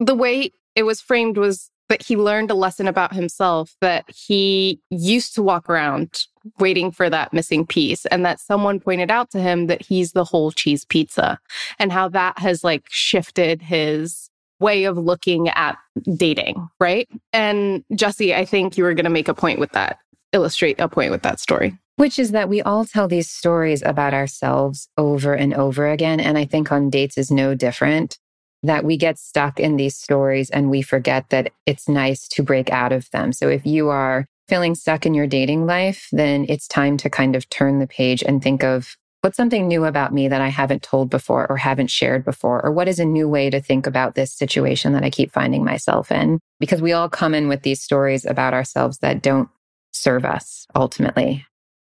The 0.00 0.14
way 0.14 0.52
it 0.76 0.82
was 0.82 1.00
framed 1.00 1.38
was 1.38 1.70
but 1.88 2.02
he 2.02 2.16
learned 2.16 2.50
a 2.50 2.54
lesson 2.54 2.88
about 2.88 3.14
himself 3.14 3.74
that 3.80 4.04
he 4.08 4.80
used 4.90 5.34
to 5.34 5.42
walk 5.42 5.68
around 5.68 6.24
waiting 6.58 6.90
for 6.90 7.08
that 7.08 7.32
missing 7.32 7.66
piece 7.66 8.06
and 8.06 8.24
that 8.24 8.40
someone 8.40 8.80
pointed 8.80 9.10
out 9.10 9.30
to 9.30 9.40
him 9.40 9.66
that 9.66 9.82
he's 9.82 10.12
the 10.12 10.24
whole 10.24 10.50
cheese 10.50 10.84
pizza 10.84 11.38
and 11.78 11.92
how 11.92 12.08
that 12.08 12.38
has 12.38 12.64
like 12.64 12.84
shifted 12.88 13.62
his 13.62 14.28
way 14.60 14.84
of 14.84 14.96
looking 14.96 15.48
at 15.50 15.76
dating, 16.16 16.68
right? 16.80 17.08
And 17.32 17.84
Jesse, 17.94 18.34
I 18.34 18.44
think 18.44 18.78
you 18.78 18.84
were 18.84 18.94
going 18.94 19.04
to 19.04 19.10
make 19.10 19.28
a 19.28 19.34
point 19.34 19.58
with 19.58 19.72
that, 19.72 19.98
illustrate 20.32 20.80
a 20.80 20.88
point 20.88 21.10
with 21.10 21.22
that 21.22 21.40
story. 21.40 21.78
Which 21.96 22.18
is 22.18 22.32
that 22.32 22.48
we 22.48 22.60
all 22.60 22.84
tell 22.84 23.06
these 23.06 23.30
stories 23.30 23.80
about 23.82 24.14
ourselves 24.14 24.88
over 24.98 25.32
and 25.32 25.54
over 25.54 25.88
again. 25.88 26.18
And 26.18 26.36
I 26.36 26.44
think 26.44 26.72
on 26.72 26.90
dates 26.90 27.16
is 27.16 27.30
no 27.30 27.54
different 27.54 28.18
that 28.64 28.84
we 28.84 28.96
get 28.96 29.18
stuck 29.18 29.60
in 29.60 29.76
these 29.76 29.96
stories 29.96 30.50
and 30.50 30.70
we 30.70 30.82
forget 30.82 31.28
that 31.28 31.52
it's 31.66 31.88
nice 31.88 32.26
to 32.28 32.42
break 32.42 32.70
out 32.70 32.92
of 32.92 33.10
them. 33.10 33.32
So 33.32 33.48
if 33.48 33.64
you 33.66 33.90
are 33.90 34.26
feeling 34.48 34.74
stuck 34.74 35.06
in 35.06 35.14
your 35.14 35.26
dating 35.26 35.66
life, 35.66 36.08
then 36.12 36.46
it's 36.48 36.66
time 36.66 36.96
to 36.98 37.10
kind 37.10 37.36
of 37.36 37.48
turn 37.50 37.78
the 37.78 37.86
page 37.86 38.22
and 38.22 38.42
think 38.42 38.64
of 38.64 38.96
what's 39.20 39.36
something 39.36 39.68
new 39.68 39.84
about 39.84 40.12
me 40.12 40.28
that 40.28 40.40
I 40.40 40.48
haven't 40.48 40.82
told 40.82 41.08
before 41.08 41.46
or 41.50 41.56
haven't 41.56 41.90
shared 41.90 42.24
before? 42.24 42.64
Or 42.64 42.72
what 42.72 42.88
is 42.88 42.98
a 42.98 43.06
new 43.06 43.28
way 43.28 43.48
to 43.48 43.60
think 43.60 43.86
about 43.86 44.14
this 44.14 44.32
situation 44.32 44.92
that 44.92 45.04
I 45.04 45.08
keep 45.08 45.30
finding 45.30 45.64
myself 45.64 46.12
in? 46.12 46.40
Because 46.60 46.82
we 46.82 46.92
all 46.92 47.08
come 47.08 47.34
in 47.34 47.48
with 47.48 47.62
these 47.62 47.80
stories 47.80 48.26
about 48.26 48.52
ourselves 48.52 48.98
that 48.98 49.22
don't 49.22 49.48
serve 49.92 50.24
us 50.24 50.66
ultimately. 50.74 51.46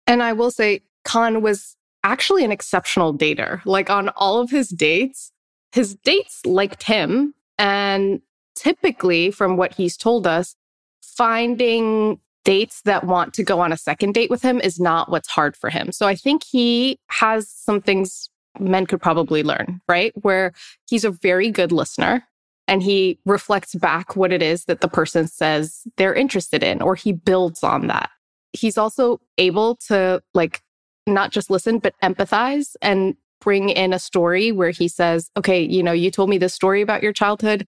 And 0.06 0.22
I 0.22 0.32
will 0.32 0.50
say, 0.50 0.82
Khan 1.04 1.42
was 1.42 1.76
actually 2.04 2.44
an 2.44 2.52
exceptional 2.52 3.16
dater. 3.16 3.64
Like 3.64 3.90
on 3.90 4.10
all 4.10 4.40
of 4.40 4.50
his 4.50 4.68
dates, 4.68 5.32
his 5.74 5.96
dates 5.96 6.46
liked 6.46 6.84
him. 6.84 7.34
And 7.58 8.22
typically, 8.54 9.32
from 9.32 9.56
what 9.56 9.74
he's 9.74 9.96
told 9.96 10.24
us, 10.24 10.54
finding 11.02 12.20
dates 12.44 12.82
that 12.82 13.04
want 13.04 13.34
to 13.34 13.42
go 13.42 13.58
on 13.58 13.72
a 13.72 13.76
second 13.76 14.14
date 14.14 14.30
with 14.30 14.40
him 14.40 14.60
is 14.60 14.78
not 14.78 15.10
what's 15.10 15.28
hard 15.28 15.56
for 15.56 15.70
him. 15.70 15.90
So 15.90 16.06
I 16.06 16.14
think 16.14 16.44
he 16.44 17.00
has 17.08 17.50
some 17.50 17.80
things 17.80 18.30
men 18.60 18.86
could 18.86 19.02
probably 19.02 19.42
learn, 19.42 19.80
right? 19.88 20.12
Where 20.22 20.52
he's 20.88 21.04
a 21.04 21.10
very 21.10 21.50
good 21.50 21.72
listener 21.72 22.24
and 22.68 22.80
he 22.80 23.18
reflects 23.26 23.74
back 23.74 24.14
what 24.14 24.32
it 24.32 24.42
is 24.42 24.66
that 24.66 24.80
the 24.80 24.88
person 24.88 25.26
says 25.26 25.82
they're 25.96 26.14
interested 26.14 26.62
in, 26.62 26.82
or 26.82 26.94
he 26.94 27.12
builds 27.12 27.64
on 27.64 27.88
that. 27.88 28.10
He's 28.52 28.78
also 28.78 29.20
able 29.38 29.74
to 29.88 30.22
like 30.34 30.62
not 31.06 31.32
just 31.32 31.50
listen, 31.50 31.80
but 31.80 31.94
empathize 32.00 32.76
and 32.80 33.16
bring 33.44 33.68
in 33.68 33.92
a 33.92 33.98
story 33.98 34.50
where 34.50 34.70
he 34.70 34.88
says, 34.88 35.30
okay, 35.36 35.62
you 35.62 35.82
know, 35.82 35.92
you 35.92 36.10
told 36.10 36.30
me 36.30 36.38
this 36.38 36.54
story 36.54 36.80
about 36.80 37.02
your 37.02 37.12
childhood. 37.12 37.66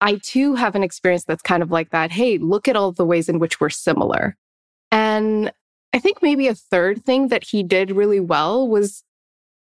I 0.00 0.18
too 0.22 0.54
have 0.54 0.74
an 0.74 0.82
experience 0.82 1.24
that's 1.24 1.42
kind 1.42 1.62
of 1.62 1.70
like 1.70 1.90
that. 1.90 2.10
Hey, 2.10 2.38
look 2.38 2.66
at 2.66 2.74
all 2.74 2.90
the 2.90 3.04
ways 3.04 3.28
in 3.28 3.38
which 3.38 3.60
we're 3.60 3.68
similar. 3.68 4.34
And 4.90 5.52
I 5.92 5.98
think 5.98 6.22
maybe 6.22 6.48
a 6.48 6.54
third 6.54 7.04
thing 7.04 7.28
that 7.28 7.44
he 7.44 7.62
did 7.62 7.90
really 7.90 8.18
well 8.18 8.66
was 8.66 9.04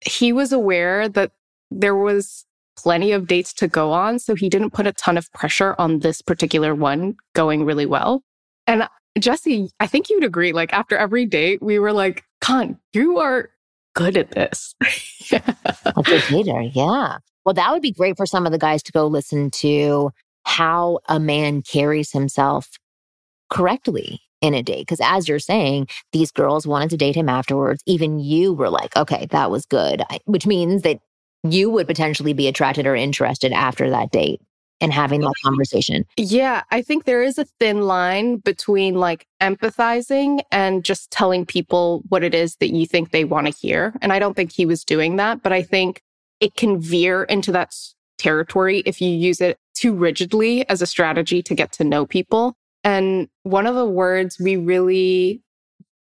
he 0.04 0.32
was 0.32 0.52
aware 0.52 1.08
that 1.08 1.30
there 1.70 1.94
was 1.94 2.44
plenty 2.76 3.12
of 3.12 3.28
dates 3.28 3.52
to 3.54 3.68
go 3.68 3.92
on. 3.92 4.18
So 4.18 4.34
he 4.34 4.48
didn't 4.48 4.70
put 4.70 4.86
a 4.86 4.92
ton 4.92 5.16
of 5.16 5.32
pressure 5.32 5.76
on 5.78 6.00
this 6.00 6.20
particular 6.20 6.74
one 6.74 7.16
going 7.34 7.64
really 7.64 7.86
well. 7.86 8.22
And 8.66 8.82
uh, 8.82 8.88
Jesse, 9.18 9.70
I 9.78 9.86
think 9.86 10.10
you'd 10.10 10.24
agree. 10.24 10.52
Like 10.52 10.72
after 10.72 10.96
every 10.96 11.24
date, 11.24 11.62
we 11.62 11.78
were 11.78 11.92
like, 11.92 12.24
Khan, 12.40 12.78
you 12.92 13.18
are 13.18 13.50
good 13.96 14.16
at 14.16 14.30
this. 14.30 14.74
a 15.32 16.02
good 16.04 16.30
leader. 16.30 16.60
Yeah. 16.60 17.18
Well, 17.44 17.54
that 17.54 17.72
would 17.72 17.82
be 17.82 17.92
great 17.92 18.16
for 18.16 18.26
some 18.26 18.46
of 18.46 18.52
the 18.52 18.58
guys 18.58 18.82
to 18.84 18.92
go 18.92 19.06
listen 19.06 19.50
to 19.52 20.10
how 20.44 21.00
a 21.08 21.18
man 21.18 21.62
carries 21.62 22.12
himself 22.12 22.68
correctly 23.50 24.20
in 24.40 24.54
a 24.54 24.62
date. 24.62 24.86
Because 24.86 25.00
as 25.02 25.28
you're 25.28 25.38
saying, 25.38 25.88
these 26.12 26.30
girls 26.30 26.66
wanted 26.66 26.90
to 26.90 26.96
date 26.96 27.16
him 27.16 27.28
afterwards. 27.28 27.82
Even 27.86 28.20
you 28.20 28.52
were 28.52 28.70
like, 28.70 28.96
okay, 28.96 29.26
that 29.30 29.50
was 29.50 29.66
good, 29.66 30.02
which 30.26 30.46
means 30.46 30.82
that 30.82 31.00
you 31.42 31.70
would 31.70 31.86
potentially 31.86 32.32
be 32.32 32.48
attracted 32.48 32.86
or 32.86 32.94
interested 32.94 33.52
after 33.52 33.90
that 33.90 34.10
date 34.10 34.40
and 34.80 34.92
having 34.92 35.20
that 35.20 35.32
conversation. 35.42 36.04
Yeah, 36.16 36.62
I 36.70 36.82
think 36.82 37.04
there 37.04 37.22
is 37.22 37.38
a 37.38 37.46
thin 37.58 37.82
line 37.82 38.36
between 38.36 38.94
like 38.94 39.26
empathizing 39.40 40.42
and 40.50 40.84
just 40.84 41.10
telling 41.10 41.46
people 41.46 42.02
what 42.08 42.22
it 42.22 42.34
is 42.34 42.56
that 42.56 42.74
you 42.74 42.86
think 42.86 43.10
they 43.10 43.24
want 43.24 43.46
to 43.46 43.52
hear. 43.52 43.94
And 44.02 44.12
I 44.12 44.18
don't 44.18 44.34
think 44.34 44.52
he 44.52 44.66
was 44.66 44.84
doing 44.84 45.16
that, 45.16 45.42
but 45.42 45.52
I 45.52 45.62
think 45.62 46.02
it 46.40 46.54
can 46.56 46.80
veer 46.80 47.24
into 47.24 47.52
that 47.52 47.74
territory 48.18 48.82
if 48.84 49.00
you 49.00 49.08
use 49.08 49.40
it 49.40 49.58
too 49.74 49.94
rigidly 49.94 50.68
as 50.68 50.82
a 50.82 50.86
strategy 50.86 51.42
to 51.42 51.54
get 51.54 51.72
to 51.72 51.84
know 51.84 52.06
people. 52.06 52.54
And 52.84 53.28
one 53.42 53.66
of 53.66 53.74
the 53.74 53.86
words 53.86 54.38
we 54.38 54.56
really 54.56 55.42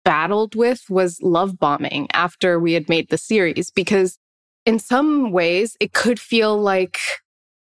battled 0.03 0.55
with 0.55 0.83
was 0.89 1.21
love 1.21 1.57
bombing 1.57 2.07
after 2.13 2.59
we 2.59 2.73
had 2.73 2.89
made 2.89 3.09
the 3.09 3.17
series, 3.17 3.71
because 3.71 4.17
in 4.65 4.79
some 4.79 5.31
ways 5.31 5.77
it 5.79 5.93
could 5.93 6.19
feel 6.19 6.59
like 6.59 6.99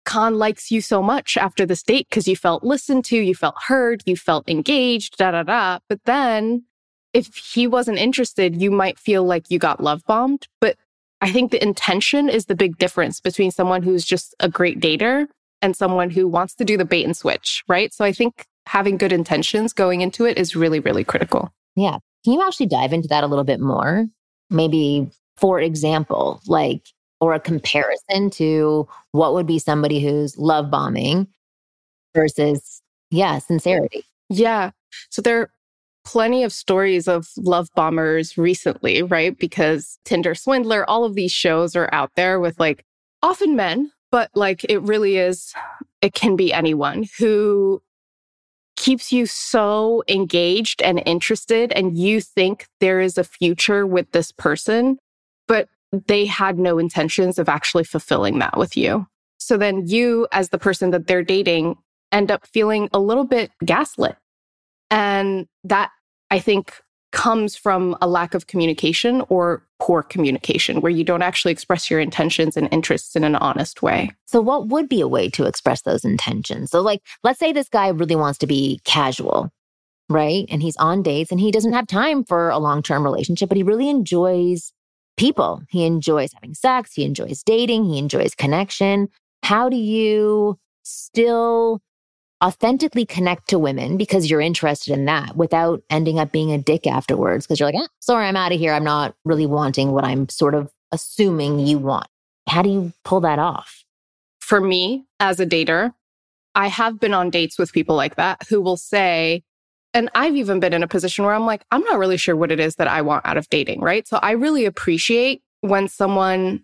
Khan 0.06 0.38
likes 0.38 0.70
you 0.70 0.80
so 0.80 1.02
much 1.02 1.36
after 1.36 1.66
this 1.66 1.82
date 1.82 2.06
because 2.08 2.26
you 2.26 2.36
felt 2.36 2.64
listened 2.64 3.04
to, 3.06 3.16
you 3.16 3.34
felt 3.34 3.56
heard, 3.66 4.02
you 4.06 4.16
felt 4.16 4.48
engaged, 4.48 5.18
da 5.18 5.32
da 5.32 5.42
da. 5.42 5.80
But 5.88 6.00
then 6.04 6.64
if 7.12 7.34
he 7.36 7.66
wasn't 7.66 7.98
interested, 7.98 8.60
you 8.60 8.70
might 8.70 8.98
feel 8.98 9.24
like 9.24 9.50
you 9.50 9.58
got 9.58 9.82
love 9.82 10.02
bombed. 10.06 10.46
But 10.60 10.76
I 11.20 11.30
think 11.32 11.50
the 11.50 11.62
intention 11.62 12.28
is 12.28 12.46
the 12.46 12.54
big 12.54 12.78
difference 12.78 13.20
between 13.20 13.50
someone 13.50 13.82
who's 13.82 14.04
just 14.04 14.34
a 14.38 14.48
great 14.48 14.80
dater 14.80 15.26
and 15.60 15.76
someone 15.76 16.10
who 16.10 16.28
wants 16.28 16.54
to 16.54 16.64
do 16.64 16.76
the 16.76 16.84
bait 16.84 17.04
and 17.04 17.16
switch, 17.16 17.64
right? 17.68 17.92
So 17.92 18.04
I 18.04 18.12
think 18.12 18.46
having 18.66 18.96
good 18.98 19.12
intentions 19.12 19.72
going 19.72 20.02
into 20.02 20.24
it 20.24 20.38
is 20.38 20.54
really, 20.54 20.80
really 20.80 21.04
critical. 21.04 21.50
Yeah. 21.74 21.98
Can 22.24 22.32
you 22.34 22.46
actually 22.46 22.66
dive 22.66 22.92
into 22.92 23.08
that 23.08 23.24
a 23.24 23.26
little 23.26 23.44
bit 23.44 23.60
more? 23.60 24.06
Maybe, 24.50 25.10
for 25.36 25.60
example, 25.60 26.40
like 26.46 26.82
or 27.20 27.34
a 27.34 27.40
comparison 27.40 28.30
to 28.30 28.88
what 29.12 29.32
would 29.34 29.46
be 29.46 29.58
somebody 29.58 30.00
who's 30.00 30.36
love 30.36 30.70
bombing 30.70 31.26
versus, 32.14 32.82
yeah, 33.10 33.38
sincerity. 33.38 34.04
Yeah. 34.28 34.70
So 35.10 35.22
there 35.22 35.40
are 35.40 35.50
plenty 36.04 36.44
of 36.44 36.52
stories 36.52 37.08
of 37.08 37.28
love 37.36 37.68
bombers 37.74 38.38
recently, 38.38 39.02
right? 39.02 39.36
Because 39.38 39.98
Tinder 40.04 40.34
Swindler, 40.34 40.88
all 40.88 41.04
of 41.04 41.14
these 41.14 41.32
shows 41.32 41.74
are 41.74 41.88
out 41.92 42.12
there 42.16 42.38
with 42.38 42.58
like 42.60 42.84
often 43.22 43.56
men, 43.56 43.90
but 44.10 44.30
like 44.34 44.64
it 44.68 44.80
really 44.82 45.16
is, 45.16 45.52
it 46.02 46.14
can 46.14 46.36
be 46.36 46.52
anyone 46.52 47.06
who 47.18 47.82
keeps 48.76 49.10
you 49.10 49.26
so 49.26 50.04
engaged 50.06 50.82
and 50.82 51.02
interested 51.06 51.72
and 51.72 51.96
you 51.96 52.20
think 52.20 52.66
there 52.80 53.00
is 53.00 53.18
a 53.18 53.24
future 53.24 53.86
with 53.86 54.10
this 54.12 54.30
person, 54.32 54.98
but 55.48 55.68
they 55.92 56.26
had 56.26 56.58
no 56.58 56.78
intentions 56.78 57.38
of 57.38 57.48
actually 57.48 57.84
fulfilling 57.84 58.38
that 58.40 58.56
with 58.56 58.76
you. 58.76 59.06
So 59.38 59.56
then 59.56 59.86
you, 59.86 60.26
as 60.32 60.48
the 60.48 60.58
person 60.58 60.90
that 60.90 61.06
they're 61.06 61.22
dating, 61.22 61.76
end 62.12 62.30
up 62.30 62.46
feeling 62.46 62.88
a 62.92 62.98
little 62.98 63.24
bit 63.24 63.50
gaslit. 63.64 64.16
And 64.90 65.46
that 65.64 65.90
I 66.30 66.38
think 66.38 66.74
comes 67.12 67.56
from 67.56 67.96
a 68.02 68.08
lack 68.08 68.34
of 68.34 68.46
communication 68.46 69.22
or 69.28 69.66
poor 69.78 70.02
communication 70.02 70.80
where 70.80 70.92
you 70.92 71.04
don't 71.04 71.22
actually 71.22 71.52
express 71.52 71.90
your 71.90 72.00
intentions 72.00 72.56
and 72.56 72.68
interests 72.72 73.16
in 73.16 73.24
an 73.24 73.36
honest 73.36 73.82
way. 73.82 74.10
So, 74.26 74.40
what 74.40 74.68
would 74.68 74.88
be 74.88 75.00
a 75.00 75.08
way 75.08 75.28
to 75.30 75.44
express 75.44 75.82
those 75.82 76.04
intentions? 76.04 76.70
So, 76.70 76.80
like, 76.80 77.02
let's 77.22 77.38
say 77.38 77.52
this 77.52 77.68
guy 77.68 77.88
really 77.88 78.16
wants 78.16 78.38
to 78.40 78.46
be 78.46 78.80
casual, 78.84 79.50
right? 80.08 80.46
And 80.50 80.62
he's 80.62 80.76
on 80.76 81.02
dates 81.02 81.30
and 81.30 81.40
he 81.40 81.50
doesn't 81.50 81.72
have 81.72 81.86
time 81.86 82.24
for 82.24 82.50
a 82.50 82.58
long 82.58 82.82
term 82.82 83.02
relationship, 83.02 83.48
but 83.48 83.56
he 83.56 83.62
really 83.62 83.88
enjoys 83.88 84.72
people. 85.16 85.62
He 85.68 85.84
enjoys 85.84 86.32
having 86.32 86.54
sex, 86.54 86.92
he 86.94 87.04
enjoys 87.04 87.42
dating, 87.42 87.84
he 87.84 87.98
enjoys 87.98 88.34
connection. 88.34 89.08
How 89.42 89.68
do 89.68 89.76
you 89.76 90.58
still 90.82 91.80
authentically 92.44 93.06
connect 93.06 93.48
to 93.48 93.58
women 93.58 93.96
because 93.96 94.30
you're 94.30 94.40
interested 94.40 94.92
in 94.92 95.06
that 95.06 95.36
without 95.36 95.82
ending 95.88 96.18
up 96.18 96.32
being 96.32 96.52
a 96.52 96.58
dick 96.58 96.86
afterwards 96.86 97.46
because 97.46 97.58
you're 97.58 97.70
like, 97.70 97.82
eh, 97.82 97.86
sorry, 98.00 98.26
I'm 98.26 98.36
out 98.36 98.52
of 98.52 98.58
here. 98.58 98.72
I'm 98.72 98.84
not 98.84 99.14
really 99.24 99.46
wanting 99.46 99.92
what 99.92 100.04
I'm 100.04 100.28
sort 100.28 100.54
of 100.54 100.70
assuming 100.92 101.60
you 101.60 101.78
want. 101.78 102.08
How 102.48 102.62
do 102.62 102.68
you 102.68 102.92
pull 103.04 103.20
that 103.20 103.38
off? 103.38 103.84
For 104.40 104.60
me, 104.60 105.06
as 105.18 105.40
a 105.40 105.46
dater, 105.46 105.92
I 106.54 106.68
have 106.68 107.00
been 107.00 107.14
on 107.14 107.30
dates 107.30 107.58
with 107.58 107.72
people 107.72 107.96
like 107.96 108.16
that 108.16 108.42
who 108.48 108.60
will 108.60 108.76
say, 108.76 109.42
and 109.96 110.10
I've 110.14 110.36
even 110.36 110.60
been 110.60 110.74
in 110.74 110.82
a 110.82 110.88
position 110.88 111.24
where 111.24 111.32
I'm 111.32 111.46
like, 111.46 111.64
I'm 111.70 111.80
not 111.80 111.98
really 111.98 112.18
sure 112.18 112.36
what 112.36 112.52
it 112.52 112.60
is 112.60 112.76
that 112.76 112.86
I 112.86 113.00
want 113.00 113.24
out 113.24 113.38
of 113.38 113.48
dating, 113.48 113.80
right? 113.80 114.06
So 114.06 114.18
I 114.18 114.32
really 114.32 114.66
appreciate 114.66 115.42
when 115.62 115.88
someone 115.88 116.62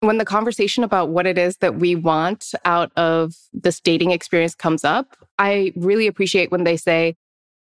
when 0.00 0.18
the 0.18 0.24
conversation 0.24 0.84
about 0.84 1.08
what 1.08 1.26
it 1.26 1.38
is 1.38 1.56
that 1.56 1.76
we 1.76 1.94
want 1.94 2.52
out 2.64 2.92
of 2.96 3.34
this 3.52 3.80
dating 3.80 4.10
experience 4.10 4.54
comes 4.54 4.84
up, 4.84 5.16
I 5.38 5.72
really 5.76 6.06
appreciate 6.06 6.52
when 6.52 6.64
they 6.64 6.76
say, 6.76 7.16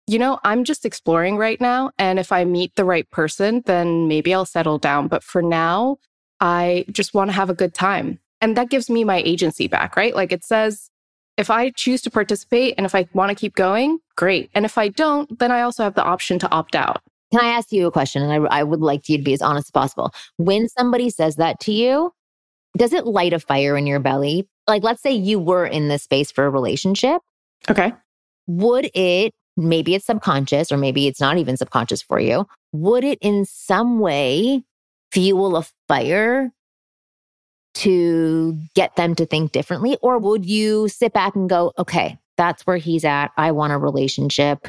you 0.06 0.20
know, 0.20 0.40
I'm 0.44 0.66
just 0.66 0.86
exploring 0.86 1.38
right 1.38 1.60
now. 1.60 1.92
And 1.98 2.20
if 2.20 2.32
I 2.32 2.44
meet 2.44 2.76
the 2.76 2.86
right 2.86 3.10
person, 3.10 3.64
then 3.66 4.08
maybe 4.08 4.34
I'll 4.34 4.46
settle 4.46 4.78
down. 4.78 5.08
But 5.08 5.24
for 5.24 5.42
now, 5.42 5.98
I 6.40 6.86
just 6.92 7.14
want 7.14 7.30
to 7.30 7.36
have 7.36 7.50
a 7.50 7.56
good 7.56 7.74
time. 7.74 8.20
And 8.42 8.56
that 8.58 8.70
gives 8.70 8.90
me 8.90 9.04
my 9.04 9.24
agency 9.26 9.68
back, 9.68 9.96
right? 9.96 10.14
Like 10.14 10.32
it 10.34 10.44
says, 10.44 10.92
if 11.38 11.50
I 11.50 11.70
choose 11.72 12.02
to 12.04 12.12
participate 12.12 12.76
and 12.78 12.86
if 12.86 12.96
I 12.96 13.08
want 13.14 13.30
to 13.30 13.36
keep 13.36 13.56
going, 13.56 14.00
great. 14.16 14.50
And 14.54 14.66
if 14.66 14.78
I 14.78 14.90
don't, 14.90 15.38
then 15.40 15.52
I 15.52 15.62
also 15.62 15.84
have 15.84 15.96
the 15.96 16.04
option 16.04 16.40
to 16.40 16.52
opt 16.52 16.76
out. 16.76 17.02
Can 17.32 17.44
I 17.44 17.50
ask 17.50 17.72
you 17.72 17.88
a 17.88 17.92
question? 17.92 18.22
And 18.22 18.48
I, 18.48 18.60
I 18.60 18.64
would 18.64 18.82
like 18.82 19.10
you 19.10 19.18
to 19.18 19.24
be 19.24 19.34
as 19.34 19.42
honest 19.42 19.68
as 19.68 19.72
possible. 19.72 20.14
When 20.38 20.70
somebody 20.70 21.10
says 21.10 21.36
that 21.36 21.60
to 21.62 21.74
you, 21.74 22.14
does 22.78 22.94
it 22.94 23.06
light 23.06 23.34
a 23.34 23.40
fire 23.40 23.76
in 23.76 23.88
your 23.88 24.00
belly? 24.00 24.48
Like, 24.68 24.84
let's 24.84 25.02
say 25.02 25.12
you 25.12 25.40
were 25.40 25.66
in 25.66 25.88
this 25.88 26.04
space 26.04 26.32
for 26.32 26.46
a 26.46 26.50
relationship. 26.50 27.22
Okay. 27.70 27.94
Would 28.48 28.90
it, 28.94 29.34
maybe 29.58 29.96
it's 29.96 30.06
subconscious 30.06 30.72
or 30.72 30.78
maybe 30.78 31.08
it's 31.08 31.20
not 31.20 31.38
even 31.38 31.58
subconscious 31.58 32.02
for 32.02 32.20
you, 32.20 32.48
would 32.72 33.04
it 33.04 33.18
in 33.22 33.46
some 33.46 34.00
way 34.00 34.64
fuel 35.12 35.58
a 35.58 35.66
fire 35.88 36.52
to 37.76 38.58
get 38.74 38.96
them 38.96 39.16
to 39.16 39.26
think 39.26 39.52
differently? 39.52 39.98
Or 40.02 40.18
would 40.18 40.46
you 40.46 40.88
sit 40.88 41.14
back 41.14 41.36
and 41.36 41.50
go, 41.50 41.74
okay, 41.78 42.18
that's 42.38 42.66
where 42.66 42.78
he's 42.78 43.06
at. 43.06 43.32
I 43.38 43.52
want 43.52 43.74
a 43.74 43.78
relationship. 43.78 44.68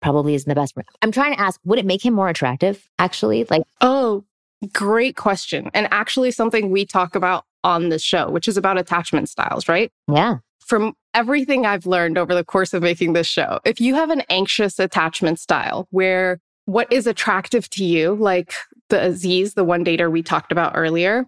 Probably 0.00 0.34
isn't 0.34 0.48
the 0.48 0.54
best. 0.54 0.74
I'm 1.02 1.12
trying 1.12 1.34
to 1.34 1.40
ask, 1.40 1.60
would 1.64 1.78
it 1.78 1.86
make 1.86 2.04
him 2.04 2.14
more 2.14 2.28
attractive 2.28 2.88
actually? 2.98 3.44
Like, 3.50 3.62
oh, 3.80 4.24
great 4.72 5.16
question. 5.16 5.70
And 5.74 5.88
actually, 5.90 6.30
something 6.30 6.70
we 6.70 6.86
talk 6.86 7.14
about 7.14 7.44
on 7.64 7.88
this 7.88 8.02
show, 8.02 8.30
which 8.30 8.48
is 8.48 8.56
about 8.56 8.78
attachment 8.78 9.28
styles, 9.28 9.68
right? 9.68 9.90
Yeah. 10.10 10.36
From 10.60 10.94
everything 11.14 11.66
I've 11.66 11.86
learned 11.86 12.18
over 12.18 12.34
the 12.34 12.44
course 12.44 12.74
of 12.74 12.82
making 12.82 13.14
this 13.14 13.26
show, 13.26 13.58
if 13.64 13.80
you 13.80 13.94
have 13.94 14.10
an 14.10 14.22
anxious 14.28 14.78
attachment 14.78 15.40
style 15.40 15.88
where 15.90 16.38
what 16.66 16.92
is 16.92 17.06
attractive 17.06 17.68
to 17.70 17.84
you, 17.84 18.14
like 18.14 18.52
the 18.90 19.02
Aziz, 19.02 19.54
the 19.54 19.64
one 19.64 19.84
dater 19.84 20.10
we 20.10 20.22
talked 20.22 20.52
about 20.52 20.72
earlier, 20.74 21.26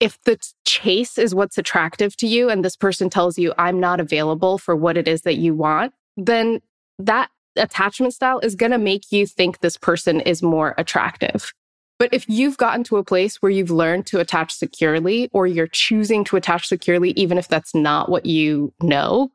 if 0.00 0.22
the 0.24 0.38
chase 0.64 1.18
is 1.18 1.34
what's 1.34 1.58
attractive 1.58 2.16
to 2.18 2.26
you 2.26 2.50
and 2.50 2.64
this 2.64 2.76
person 2.76 3.08
tells 3.08 3.38
you, 3.38 3.52
I'm 3.58 3.80
not 3.80 4.00
available 4.00 4.58
for 4.58 4.76
what 4.76 4.96
it 4.96 5.08
is 5.08 5.22
that 5.22 5.36
you 5.36 5.54
want, 5.54 5.94
then 6.16 6.60
that 6.98 7.30
attachment 7.56 8.12
style 8.12 8.38
is 8.40 8.54
going 8.54 8.72
to 8.72 8.78
make 8.78 9.10
you 9.10 9.26
think 9.26 9.60
this 9.60 9.76
person 9.76 10.20
is 10.20 10.42
more 10.42 10.74
attractive. 10.76 11.52
But 11.98 12.12
if 12.12 12.28
you've 12.28 12.58
gotten 12.58 12.84
to 12.84 12.98
a 12.98 13.04
place 13.04 13.40
where 13.40 13.50
you've 13.50 13.70
learned 13.70 14.06
to 14.08 14.20
attach 14.20 14.52
securely, 14.52 15.30
or 15.32 15.46
you're 15.46 15.66
choosing 15.66 16.24
to 16.24 16.36
attach 16.36 16.68
securely, 16.68 17.12
even 17.12 17.38
if 17.38 17.48
that's 17.48 17.74
not 17.74 18.10
what 18.10 18.26
you 18.26 18.74
know, 18.82 19.30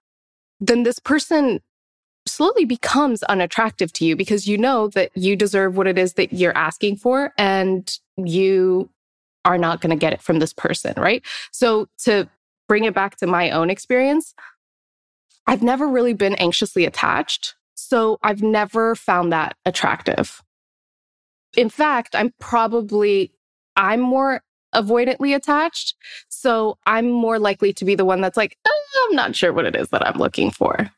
then 0.59 0.83
this 0.83 0.99
person 0.99 1.59
slowly 2.27 2.65
becomes 2.65 3.23
unattractive 3.23 3.91
to 3.93 4.05
you 4.05 4.15
because 4.15 4.47
you 4.47 4.59
know 4.59 4.87
that 4.89 5.09
you 5.15 5.35
deserve 5.35 5.75
what 5.75 5.87
it 5.87 5.97
is 5.97 6.13
that 6.13 6.33
you're 6.33 6.55
asking 6.55 6.95
for 6.95 7.33
and 7.35 7.97
you 8.15 8.87
are 9.45 9.57
not 9.57 9.81
going 9.81 9.89
to 9.89 9.95
get 9.95 10.13
it 10.13 10.21
from 10.21 10.39
this 10.39 10.53
person, 10.53 10.93
right? 10.97 11.23
So 11.51 11.87
to 12.03 12.29
bring 12.67 12.85
it 12.85 12.93
back 12.93 13.17
to 13.17 13.27
my 13.27 13.51
own 13.51 13.69
experience, 13.69 14.33
I've 15.47 15.63
never 15.63 15.87
really 15.87 16.13
been 16.13 16.35
anxiously 16.35 16.85
attached. 16.85 17.55
So 17.75 18.19
I've 18.21 18.43
never 18.43 18.95
found 18.95 19.33
that 19.33 19.55
attractive 19.65 20.41
in 21.55 21.69
fact, 21.69 22.15
I'm 22.15 22.33
probably, 22.39 23.33
I'm 23.75 23.99
more 23.99 24.43
avoidantly 24.73 25.35
attached. 25.35 25.95
So 26.29 26.77
I'm 26.85 27.09
more 27.09 27.39
likely 27.39 27.73
to 27.73 27.85
be 27.85 27.95
the 27.95 28.05
one 28.05 28.21
that's 28.21 28.37
like, 28.37 28.57
oh, 28.65 29.07
I'm 29.09 29.15
not 29.15 29.35
sure 29.35 29.51
what 29.51 29.65
it 29.65 29.75
is 29.75 29.89
that 29.89 30.05
I'm 30.05 30.17
looking 30.17 30.51
for. 30.51 30.89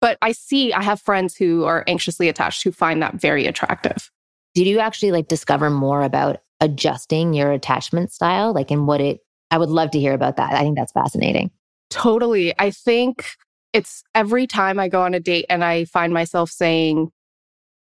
But 0.00 0.18
I 0.22 0.32
see, 0.32 0.72
I 0.72 0.82
have 0.82 1.00
friends 1.00 1.34
who 1.34 1.64
are 1.64 1.84
anxiously 1.86 2.28
attached 2.28 2.62
who 2.62 2.70
find 2.70 3.02
that 3.02 3.14
very 3.14 3.46
attractive. 3.46 4.10
Did 4.54 4.66
you 4.66 4.78
actually 4.78 5.12
like 5.12 5.28
discover 5.28 5.70
more 5.70 6.02
about 6.02 6.40
adjusting 6.60 7.34
your 7.34 7.52
attachment 7.52 8.12
style? 8.12 8.52
Like, 8.52 8.70
in 8.70 8.86
what 8.86 9.00
it, 9.00 9.20
I 9.50 9.58
would 9.58 9.70
love 9.70 9.90
to 9.92 10.00
hear 10.00 10.14
about 10.14 10.36
that. 10.36 10.52
I 10.52 10.60
think 10.60 10.76
that's 10.76 10.92
fascinating. 10.92 11.50
Totally. 11.90 12.54
I 12.58 12.70
think 12.70 13.24
it's 13.72 14.02
every 14.14 14.46
time 14.46 14.78
I 14.78 14.88
go 14.88 15.02
on 15.02 15.14
a 15.14 15.20
date 15.20 15.46
and 15.48 15.64
I 15.64 15.84
find 15.86 16.12
myself 16.12 16.50
saying, 16.50 17.10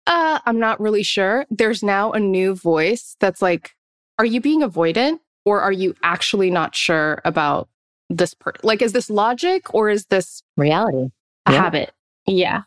uh, 0.06 0.40
I'm 0.44 0.58
not 0.58 0.80
really 0.80 1.02
sure. 1.02 1.46
There's 1.50 1.82
now 1.82 2.12
a 2.12 2.20
new 2.20 2.54
voice 2.54 3.16
that's 3.20 3.40
like, 3.40 3.74
are 4.18 4.24
you 4.26 4.40
being 4.40 4.60
avoidant 4.60 5.20
or 5.44 5.60
are 5.60 5.72
you 5.72 5.94
actually 6.02 6.50
not 6.50 6.74
sure 6.74 7.20
about 7.24 7.68
this 8.10 8.34
person? 8.34 8.60
Like, 8.62 8.82
is 8.82 8.92
this 8.92 9.08
logic 9.08 9.72
or 9.74 9.88
is 9.88 10.06
this 10.06 10.42
reality? 10.56 11.10
A 11.46 11.52
yeah. 11.52 11.62
habit? 11.62 11.92
Yeah. 12.26 12.62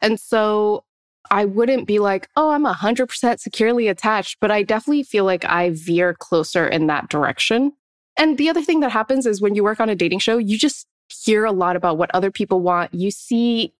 And 0.00 0.18
so 0.18 0.84
I 1.30 1.44
wouldn't 1.44 1.86
be 1.86 1.98
like, 1.98 2.28
oh, 2.36 2.50
I'm 2.50 2.64
100% 2.64 3.40
securely 3.40 3.88
attached, 3.88 4.38
but 4.40 4.50
I 4.50 4.62
definitely 4.62 5.02
feel 5.02 5.24
like 5.24 5.44
I 5.44 5.70
veer 5.70 6.14
closer 6.14 6.66
in 6.66 6.86
that 6.86 7.08
direction. 7.08 7.72
And 8.16 8.36
the 8.38 8.48
other 8.48 8.62
thing 8.62 8.80
that 8.80 8.90
happens 8.90 9.26
is 9.26 9.40
when 9.40 9.54
you 9.54 9.62
work 9.62 9.80
on 9.80 9.88
a 9.88 9.94
dating 9.94 10.18
show, 10.18 10.38
you 10.38 10.58
just 10.58 10.86
hear 11.08 11.44
a 11.44 11.52
lot 11.52 11.76
about 11.76 11.98
what 11.98 12.10
other 12.14 12.30
people 12.30 12.60
want. 12.60 12.92
You 12.92 13.10
see 13.10 13.72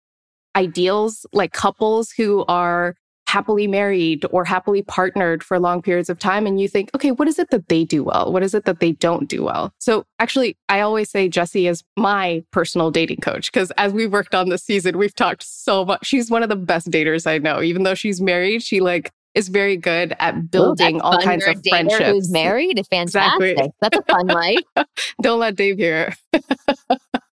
ideals 0.57 1.27
like 1.33 1.53
couples 1.53 2.11
who 2.11 2.45
are 2.47 2.97
happily 3.29 3.67
married 3.67 4.25
or 4.31 4.43
happily 4.43 4.81
partnered 4.81 5.45
for 5.45 5.59
long 5.59 5.83
periods 5.83 6.09
of 6.09 6.19
time 6.19 6.47
and 6.47 6.59
you 6.59 6.67
think 6.67 6.91
okay 6.95 7.11
what 7.11 7.29
is 7.29 7.39
it 7.39 7.51
that 7.51 7.69
they 7.69 7.85
do 7.85 8.03
well 8.03 8.33
what 8.33 8.43
is 8.43 8.55
it 8.55 8.65
that 8.65 8.81
they 8.81 8.93
don't 8.93 9.29
do 9.29 9.45
well 9.45 9.71
so 9.79 10.03
actually 10.19 10.57
i 10.71 10.81
always 10.81 11.11
say 11.11 11.29
Jesse 11.29 11.67
is 11.67 11.85
my 11.99 12.43
personal 12.53 12.91
dating 12.91 13.19
coach 13.19 13.53
because 13.53 13.71
as 13.73 13.93
we've 13.93 14.11
worked 14.11 14.35
on 14.35 14.49
this 14.49 14.65
season 14.65 14.97
we've 14.97 15.15
talked 15.15 15.43
so 15.43 15.85
much 15.85 16.07
she's 16.07 16.31
one 16.31 16.43
of 16.43 16.49
the 16.49 16.57
best 16.57 16.91
daters 16.91 17.27
i 17.27 17.37
know 17.37 17.61
even 17.61 17.83
though 17.83 17.95
she's 17.95 18.19
married 18.19 18.63
she 18.63 18.81
like 18.81 19.13
is 19.35 19.49
very 19.49 19.77
good 19.77 20.17
at 20.19 20.51
building 20.51 20.97
Ooh, 20.97 21.01
all 21.01 21.19
kinds 21.21 21.47
of 21.47 21.63
friendships. 21.69 22.05
Who's 22.07 22.31
married? 22.31 22.85
Fantastic. 22.91 23.59
Exactly. 23.59 23.71
That's 23.81 23.99
a 23.99 24.03
fun 24.11 24.27
life. 24.27 24.59
Don't 25.23 25.39
let 25.39 25.55
Dave 25.55 25.77
hear. 25.79 26.13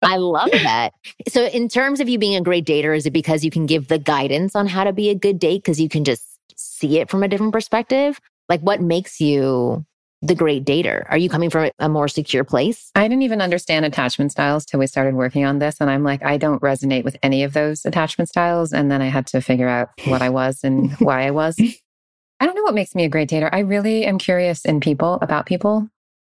I 0.05 0.17
love 0.17 0.51
that. 0.51 0.93
So, 1.29 1.47
in 1.47 1.69
terms 1.69 2.01
of 2.01 2.09
you 2.09 2.19
being 2.19 2.37
a 2.37 2.43
great 2.43 2.64
dater, 2.64 2.97
is 2.97 3.07
it 3.07 3.12
because 3.12 3.45
you 3.45 3.51
can 3.51 3.67
give 3.67 3.88
the 3.88 3.99
guidance 3.99 4.55
on 4.55 4.67
how 4.67 4.85
to 4.85 4.93
be 4.93 5.11
a 5.11 5.14
good 5.14 5.38
date 5.38 5.62
because 5.62 5.81
you 5.81 5.88
can 5.88 6.05
just 6.05 6.23
see 6.57 6.99
it 6.99 7.11
from 7.11 7.23
a 7.23 7.29
different 7.29 7.53
perspective? 7.53 8.21
Like, 8.49 8.61
what 8.61 8.81
makes 8.81 9.21
you 9.21 9.85
the 10.25 10.35
great 10.35 10.64
dater? 10.64 11.05
Are 11.09 11.19
you 11.19 11.29
coming 11.29 11.51
from 11.51 11.71
a 11.79 11.88
more 11.88 12.09
secure 12.09 12.45
place? 12.45 12.90
I 12.95 13.03
didn't 13.07 13.23
even 13.23 13.43
understand 13.43 13.85
attachment 13.85 14.33
styles 14.33 14.64
till 14.64 14.81
we 14.81 14.87
started 14.87 15.14
working 15.14 15.45
on 15.45 15.59
this. 15.59 15.77
And 15.81 15.90
I'm 15.90 16.03
like, 16.03 16.25
I 16.25 16.37
don't 16.37 16.62
resonate 16.62 17.05
with 17.05 17.17
any 17.23 17.43
of 17.43 17.53
those 17.53 17.85
attachment 17.85 18.29
styles. 18.29 18.73
And 18.73 18.90
then 18.90 19.03
I 19.03 19.07
had 19.09 19.27
to 19.29 19.40
figure 19.40 19.69
out 19.69 19.90
what 20.07 20.23
I 20.23 20.31
was 20.31 20.61
and 20.64 20.93
why 20.95 21.27
I 21.27 21.31
was. 21.31 21.57
I 22.40 22.47
don't 22.47 22.57
know 22.57 22.62
what 22.62 22.75
makes 22.75 22.95
me 22.95 23.05
a 23.05 23.09
great 23.09 23.29
dater. 23.29 23.49
I 23.53 23.61
really 23.61 24.05
am 24.05 24.19
curious 24.19 24.64
in 24.64 24.81
people 24.81 25.19
about 25.23 25.47
people. 25.47 25.88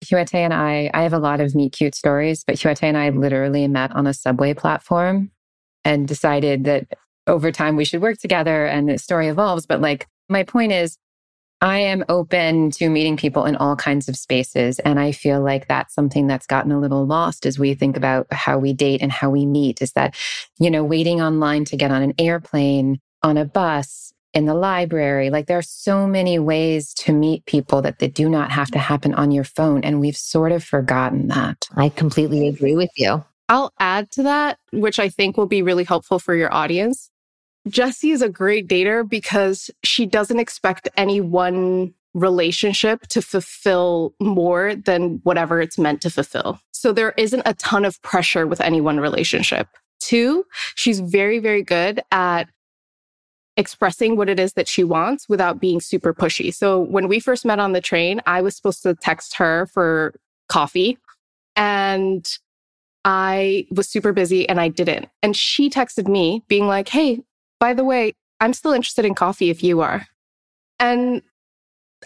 Huete 0.06 0.36
and 0.36 0.54
I, 0.54 0.90
I 0.94 1.04
have 1.04 1.14
a 1.14 1.20
lot 1.20 1.42
of 1.42 1.56
meet 1.56 1.74
cute 1.74 1.96
stories, 1.96 2.44
but 2.44 2.56
Huete 2.56 2.84
and 2.84 2.98
I 2.98 3.10
literally 3.10 3.68
met 3.68 3.92
on 3.92 4.08
a 4.08 4.14
subway 4.14 4.54
platform 4.54 5.32
and 5.84 6.08
decided 6.08 6.64
that 6.66 6.88
over 7.28 7.52
time 7.52 7.76
we 7.76 7.86
should 7.86 8.02
work 8.02 8.18
together 8.18 8.66
and 8.66 8.90
the 8.90 8.98
story 8.98 9.28
evolves. 9.28 9.66
But 9.66 9.82
like, 9.82 10.08
my 10.30 10.44
point 10.44 10.72
is, 10.72 10.98
I 11.62 11.80
am 11.80 12.06
open 12.08 12.72
to 12.72 12.90
meeting 12.90 13.18
people 13.18 13.44
in 13.46 13.58
all 13.58 13.76
kinds 13.76 14.08
of 14.08 14.16
spaces. 14.16 14.80
And 14.80 14.98
I 15.00 15.12
feel 15.12 15.42
like 15.42 15.68
that's 15.68 15.94
something 15.94 16.26
that's 16.26 16.46
gotten 16.46 16.72
a 16.72 16.80
little 16.80 17.06
lost 17.06 17.46
as 17.46 17.60
we 17.60 17.74
think 17.74 17.98
about 17.98 18.28
how 18.32 18.58
we 18.58 18.72
date 18.72 19.02
and 19.02 19.12
how 19.12 19.30
we 19.30 19.46
meet 19.46 19.82
is 19.82 19.92
that, 19.94 20.16
you 20.58 20.72
know, 20.72 20.86
waiting 20.86 21.22
online 21.22 21.66
to 21.66 21.76
get 21.76 21.92
on 21.92 22.02
an 22.02 22.14
airplane, 22.18 23.00
on 23.24 23.36
a 23.36 23.44
bus, 23.44 24.14
in 24.34 24.46
the 24.46 24.54
library. 24.54 25.30
Like 25.30 25.48
there 25.48 25.58
are 25.58 25.64
so 25.64 26.08
many 26.08 26.40
ways 26.40 26.94
to 26.96 27.14
meet 27.14 27.46
people 27.46 27.82
that 27.82 28.00
they 28.00 28.08
do 28.08 28.30
not 28.30 28.52
have 28.52 28.70
to 28.72 28.80
happen 28.80 29.14
on 29.14 29.32
your 29.32 29.44
phone. 29.44 29.84
And 29.84 30.00
we've 30.00 30.18
sort 30.18 30.52
of 30.52 30.64
forgotten 30.64 31.28
that. 31.30 31.68
I 31.76 31.90
completely 31.90 32.48
agree 32.48 32.76
with 32.76 32.92
you. 32.96 33.24
I'll 33.48 33.74
add 33.80 34.12
to 34.12 34.24
that, 34.24 34.60
which 34.72 35.00
I 35.00 35.10
think 35.10 35.36
will 35.36 35.48
be 35.48 35.64
really 35.64 35.84
helpful 35.84 36.20
for 36.20 36.36
your 36.36 36.54
audience. 36.54 37.10
Jesse 37.68 38.12
is 38.12 38.22
a 38.22 38.30
great 38.30 38.68
dater 38.68 39.08
because 39.08 39.72
she 39.84 40.06
doesn't 40.06 40.40
expect 40.40 40.88
any 40.96 41.20
one 41.20 41.94
relationship 42.14 43.08
to 43.08 43.22
fulfill 43.22 44.14
more 44.20 44.76
than 44.76 45.20
whatever 45.24 45.62
it's 45.62 45.78
meant 45.78 46.02
to 46.02 46.10
fulfill. 46.10 46.60
So 46.72 46.92
there 46.92 47.14
isn't 47.18 47.44
a 47.46 47.54
ton 47.56 47.86
of 47.86 48.02
pressure 48.02 48.48
with 48.48 48.62
any 48.62 48.82
one 48.82 49.00
relationship. 49.00 49.68
Two, 50.00 50.46
she's 50.76 51.00
very, 51.02 51.40
very 51.40 51.62
good 51.62 52.02
at 52.12 52.50
expressing 53.58 54.16
what 54.16 54.30
it 54.30 54.40
is 54.40 54.54
that 54.54 54.68
she 54.68 54.84
wants 54.84 55.28
without 55.28 55.60
being 55.60 55.82
super 55.82 56.14
pushy. 56.14 56.54
So 56.54 56.80
when 56.80 57.08
we 57.08 57.20
first 57.20 57.46
met 57.46 57.60
on 57.60 57.74
the 57.74 57.82
train, 57.82 58.22
I 58.26 58.42
was 58.42 58.56
supposed 58.56 58.84
to 58.84 58.96
text 58.96 59.36
her 59.36 59.68
for 59.68 60.16
coffee 60.48 60.98
and 61.56 62.28
I 63.06 63.68
was 63.72 63.90
super 63.90 64.14
busy 64.14 64.48
and 64.48 64.60
I 64.60 64.70
didn't. 64.70 65.10
And 65.22 65.36
she 65.36 65.70
texted 65.70 66.08
me 66.08 66.44
being 66.48 66.68
like, 66.68 66.90
Hey, 66.90 67.22
by 67.60 67.74
the 67.74 67.84
way, 67.84 68.14
I'm 68.40 68.54
still 68.54 68.72
interested 68.72 69.06
in 69.06 69.16
coffee 69.16 69.50
if 69.50 69.64
you 69.64 69.82
are. 69.82 70.06
And 70.80 71.22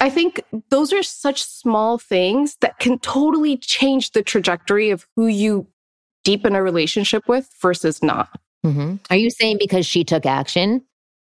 I 0.01 0.09
think 0.09 0.41
those 0.69 0.91
are 0.91 1.03
such 1.03 1.43
small 1.43 1.99
things 1.99 2.57
that 2.61 2.79
can 2.79 2.97
totally 2.99 3.57
change 3.57 4.11
the 4.11 4.23
trajectory 4.23 4.89
of 4.89 5.05
who 5.15 5.27
you 5.27 5.67
deepen 6.23 6.55
a 6.55 6.63
relationship 6.63 7.27
with 7.27 7.49
versus 7.61 8.01
not. 8.01 8.29
Mm-hmm. 8.65 8.95
Are 9.09 9.15
you 9.15 9.29
saying 9.29 9.57
because 9.59 9.85
she 9.85 10.03
took 10.03 10.25
action 10.25 10.83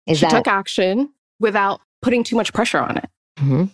is 0.08 0.20
she 0.20 0.26
that... 0.26 0.32
took 0.32 0.48
action 0.48 1.10
without 1.40 1.82
putting 2.02 2.24
too 2.24 2.36
much 2.36 2.54
pressure 2.54 2.80
on 2.80 2.98
it. 2.98 3.10
Mm-hmm. 3.40 3.66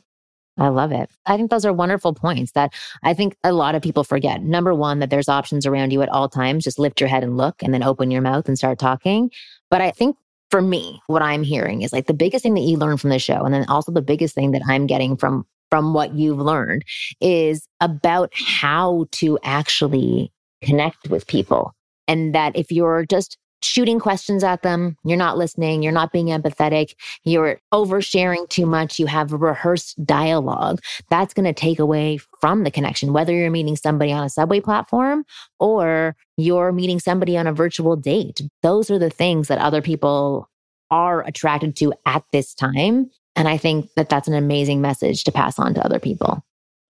I 0.57 0.67
love 0.67 0.91
it. 0.91 1.09
I 1.25 1.37
think 1.37 1.49
those 1.49 1.65
are 1.65 1.73
wonderful 1.73 2.13
points 2.13 2.51
that 2.51 2.73
I 3.03 3.13
think 3.13 3.35
a 3.43 3.53
lot 3.53 3.73
of 3.73 3.81
people 3.81 4.03
forget. 4.03 4.43
Number 4.43 4.75
one, 4.75 4.99
that 4.99 5.09
there's 5.09 5.29
options 5.29 5.65
around 5.65 5.91
you 5.91 6.01
at 6.01 6.09
all 6.09 6.29
times. 6.29 6.63
Just 6.63 6.77
lift 6.77 6.99
your 6.99 7.07
head 7.09 7.23
and 7.23 7.37
look 7.37 7.63
and 7.63 7.73
then 7.73 7.83
open 7.83 8.11
your 8.11 8.21
mouth 8.21 8.47
and 8.47 8.57
start 8.57 8.77
talking. 8.77 9.31
But 9.69 9.81
I 9.81 9.91
think 9.91 10.17
for 10.49 10.61
me, 10.61 11.01
what 11.07 11.21
I'm 11.21 11.43
hearing 11.43 11.81
is 11.81 11.93
like 11.93 12.07
the 12.07 12.13
biggest 12.13 12.43
thing 12.43 12.53
that 12.55 12.61
you 12.61 12.77
learn 12.77 12.97
from 12.97 13.09
the 13.09 13.19
show. 13.19 13.43
And 13.43 13.53
then 13.53 13.65
also 13.69 13.91
the 13.91 14.01
biggest 14.01 14.35
thing 14.35 14.51
that 14.51 14.61
I'm 14.67 14.87
getting 14.87 15.15
from 15.15 15.45
from 15.69 15.93
what 15.93 16.13
you've 16.13 16.37
learned 16.37 16.83
is 17.21 17.65
about 17.79 18.29
how 18.33 19.05
to 19.11 19.39
actually 19.43 20.31
connect 20.61 21.09
with 21.09 21.25
people. 21.27 21.73
And 22.09 22.35
that 22.35 22.55
if 22.57 22.71
you're 22.71 23.05
just 23.05 23.37
shooting 23.63 23.99
questions 23.99 24.43
at 24.43 24.63
them. 24.63 24.97
You're 25.03 25.17
not 25.17 25.37
listening. 25.37 25.83
You're 25.83 25.91
not 25.91 26.11
being 26.11 26.27
empathetic. 26.27 26.95
You're 27.23 27.59
oversharing 27.73 28.47
too 28.49 28.65
much. 28.65 28.99
You 28.99 29.05
have 29.07 29.31
rehearsed 29.31 30.03
dialogue. 30.05 30.81
That's 31.09 31.33
going 31.33 31.45
to 31.45 31.53
take 31.53 31.79
away 31.79 32.19
from 32.39 32.63
the 32.63 32.71
connection, 32.71 33.13
whether 33.13 33.33
you're 33.33 33.51
meeting 33.51 33.75
somebody 33.75 34.11
on 34.11 34.23
a 34.23 34.29
subway 34.29 34.59
platform 34.59 35.23
or 35.59 36.15
you're 36.37 36.71
meeting 36.71 36.99
somebody 36.99 37.37
on 37.37 37.47
a 37.47 37.53
virtual 37.53 37.95
date. 37.95 38.41
Those 38.63 38.89
are 38.89 38.99
the 38.99 39.09
things 39.09 39.47
that 39.47 39.59
other 39.59 39.81
people 39.81 40.49
are 40.89 41.21
attracted 41.25 41.75
to 41.77 41.93
at 42.05 42.23
this 42.31 42.53
time. 42.53 43.09
And 43.35 43.47
I 43.47 43.57
think 43.57 43.89
that 43.95 44.09
that's 44.09 44.27
an 44.27 44.33
amazing 44.33 44.81
message 44.81 45.23
to 45.23 45.31
pass 45.31 45.57
on 45.57 45.73
to 45.75 45.85
other 45.85 45.99
people. 45.99 46.43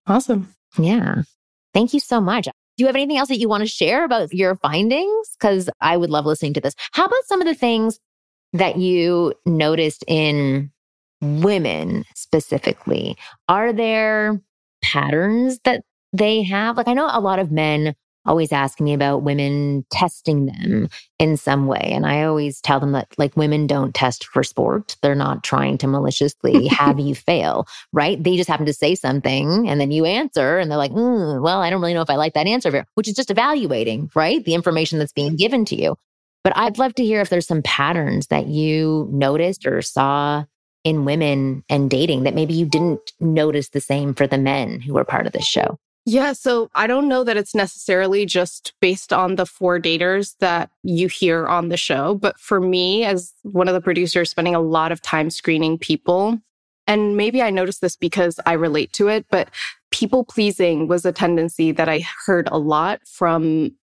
Awesome. 0.06 0.52
Yeah. 0.78 1.22
Thank 1.72 1.94
you 1.94 2.00
so 2.00 2.20
much. 2.20 2.48
You 2.82 2.88
have 2.88 2.96
anything 2.96 3.16
else 3.16 3.28
that 3.28 3.38
you 3.38 3.48
want 3.48 3.60
to 3.60 3.68
share 3.68 4.04
about 4.04 4.34
your 4.34 4.56
findings? 4.56 5.28
Because 5.38 5.70
I 5.80 5.96
would 5.96 6.10
love 6.10 6.26
listening 6.26 6.52
to 6.54 6.60
this. 6.60 6.74
How 6.90 7.04
about 7.04 7.24
some 7.26 7.40
of 7.40 7.46
the 7.46 7.54
things 7.54 8.00
that 8.54 8.76
you 8.76 9.34
noticed 9.46 10.02
in 10.08 10.72
women 11.20 12.04
specifically? 12.16 13.16
Are 13.48 13.72
there 13.72 14.40
patterns 14.82 15.60
that 15.62 15.84
they 16.12 16.42
have? 16.42 16.76
Like, 16.76 16.88
I 16.88 16.94
know 16.94 17.08
a 17.08 17.20
lot 17.20 17.38
of 17.38 17.52
men 17.52 17.94
always 18.24 18.52
asking 18.52 18.84
me 18.84 18.94
about 18.94 19.22
women 19.22 19.84
testing 19.90 20.46
them 20.46 20.88
in 21.18 21.36
some 21.36 21.66
way. 21.66 21.90
And 21.92 22.06
I 22.06 22.22
always 22.22 22.60
tell 22.60 22.80
them 22.80 22.92
that 22.92 23.08
like 23.18 23.36
women 23.36 23.66
don't 23.66 23.94
test 23.94 24.26
for 24.26 24.42
sport. 24.42 24.96
They're 25.02 25.14
not 25.14 25.44
trying 25.44 25.78
to 25.78 25.86
maliciously 25.86 26.66
have 26.68 26.98
you 27.00 27.14
fail, 27.26 27.66
right? 27.92 28.22
They 28.22 28.36
just 28.36 28.48
happen 28.48 28.66
to 28.66 28.72
say 28.72 28.94
something 28.94 29.68
and 29.68 29.80
then 29.80 29.90
you 29.90 30.04
answer 30.04 30.58
and 30.58 30.70
they're 30.70 30.78
like, 30.78 30.92
mm, 30.92 31.42
well, 31.42 31.60
I 31.60 31.70
don't 31.70 31.80
really 31.80 31.94
know 31.94 32.02
if 32.02 32.10
I 32.10 32.16
like 32.16 32.34
that 32.34 32.46
answer, 32.46 32.86
which 32.94 33.08
is 33.08 33.14
just 33.14 33.30
evaluating, 33.30 34.10
right? 34.14 34.44
The 34.44 34.54
information 34.54 34.98
that's 34.98 35.12
being 35.12 35.36
given 35.36 35.64
to 35.66 35.76
you. 35.76 35.96
But 36.44 36.56
I'd 36.56 36.78
love 36.78 36.94
to 36.96 37.04
hear 37.04 37.20
if 37.20 37.28
there's 37.28 37.46
some 37.46 37.62
patterns 37.62 38.28
that 38.28 38.48
you 38.48 39.08
noticed 39.12 39.64
or 39.64 39.80
saw 39.80 40.44
in 40.84 41.04
women 41.04 41.62
and 41.68 41.88
dating 41.88 42.24
that 42.24 42.34
maybe 42.34 42.54
you 42.54 42.66
didn't 42.66 43.12
notice 43.20 43.68
the 43.68 43.80
same 43.80 44.14
for 44.14 44.26
the 44.26 44.38
men 44.38 44.80
who 44.80 44.94
were 44.94 45.04
part 45.04 45.26
of 45.26 45.32
this 45.32 45.46
show. 45.46 45.78
Yeah, 46.04 46.32
so 46.32 46.68
I 46.74 46.88
don't 46.88 47.08
know 47.08 47.22
that 47.22 47.36
it's 47.36 47.54
necessarily 47.54 48.26
just 48.26 48.72
based 48.80 49.12
on 49.12 49.36
the 49.36 49.46
four 49.46 49.78
daters 49.78 50.36
that 50.40 50.70
you 50.82 51.06
hear 51.06 51.46
on 51.46 51.68
the 51.68 51.76
show. 51.76 52.16
But 52.16 52.40
for 52.40 52.60
me, 52.60 53.04
as 53.04 53.32
one 53.42 53.68
of 53.68 53.74
the 53.74 53.80
producers, 53.80 54.30
spending 54.30 54.54
a 54.54 54.60
lot 54.60 54.90
of 54.90 55.00
time 55.00 55.30
screening 55.30 55.78
people, 55.78 56.40
and 56.88 57.16
maybe 57.16 57.40
I 57.40 57.50
noticed 57.50 57.80
this 57.80 57.94
because 57.94 58.40
I 58.46 58.54
relate 58.54 58.92
to 58.94 59.06
it, 59.06 59.26
but 59.30 59.48
people 59.92 60.24
pleasing 60.24 60.88
was 60.88 61.04
a 61.04 61.12
tendency 61.12 61.70
that 61.70 61.88
I 61.88 62.04
heard 62.26 62.48
a 62.50 62.58
lot 62.58 63.00
from 63.06 63.76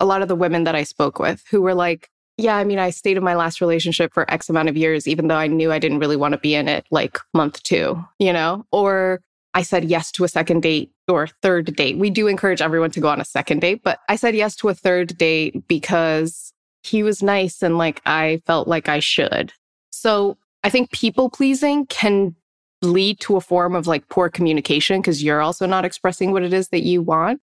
a 0.00 0.06
lot 0.06 0.22
of 0.22 0.28
the 0.28 0.36
women 0.36 0.64
that 0.64 0.74
I 0.74 0.82
spoke 0.82 1.18
with 1.18 1.44
who 1.50 1.60
were 1.60 1.74
like, 1.74 2.08
yeah, 2.38 2.56
I 2.56 2.64
mean, 2.64 2.78
I 2.78 2.90
stayed 2.90 3.16
in 3.16 3.24
my 3.24 3.34
last 3.34 3.60
relationship 3.60 4.14
for 4.14 4.30
X 4.30 4.48
amount 4.48 4.68
of 4.68 4.76
years, 4.76 5.06
even 5.06 5.28
though 5.28 5.36
I 5.36 5.46
knew 5.46 5.72
I 5.72 5.78
didn't 5.78 5.98
really 5.98 6.16
want 6.16 6.32
to 6.32 6.38
be 6.38 6.54
in 6.54 6.68
it 6.68 6.86
like 6.90 7.18
month 7.34 7.62
two, 7.62 8.02
you 8.18 8.32
know? 8.32 8.64
Or 8.72 9.20
I 9.56 9.62
said 9.62 9.86
yes 9.86 10.12
to 10.12 10.24
a 10.24 10.28
second 10.28 10.60
date 10.60 10.92
or 11.08 11.28
third 11.40 11.74
date. 11.74 11.96
We 11.96 12.10
do 12.10 12.26
encourage 12.26 12.60
everyone 12.60 12.90
to 12.90 13.00
go 13.00 13.08
on 13.08 13.22
a 13.22 13.24
second 13.24 13.60
date, 13.60 13.82
but 13.82 14.00
I 14.06 14.16
said 14.16 14.36
yes 14.36 14.54
to 14.56 14.68
a 14.68 14.74
third 14.74 15.16
date 15.16 15.66
because 15.66 16.52
he 16.82 17.02
was 17.02 17.22
nice 17.22 17.62
and 17.62 17.78
like 17.78 18.02
I 18.04 18.42
felt 18.44 18.68
like 18.68 18.90
I 18.90 18.98
should. 18.98 19.54
So 19.90 20.36
I 20.62 20.68
think 20.68 20.90
people 20.90 21.30
pleasing 21.30 21.86
can 21.86 22.36
lead 22.82 23.18
to 23.20 23.36
a 23.36 23.40
form 23.40 23.74
of 23.74 23.86
like 23.86 24.10
poor 24.10 24.28
communication 24.28 25.00
because 25.00 25.22
you're 25.22 25.40
also 25.40 25.64
not 25.64 25.86
expressing 25.86 26.32
what 26.32 26.42
it 26.42 26.52
is 26.52 26.68
that 26.68 26.82
you 26.82 27.00
want. 27.00 27.40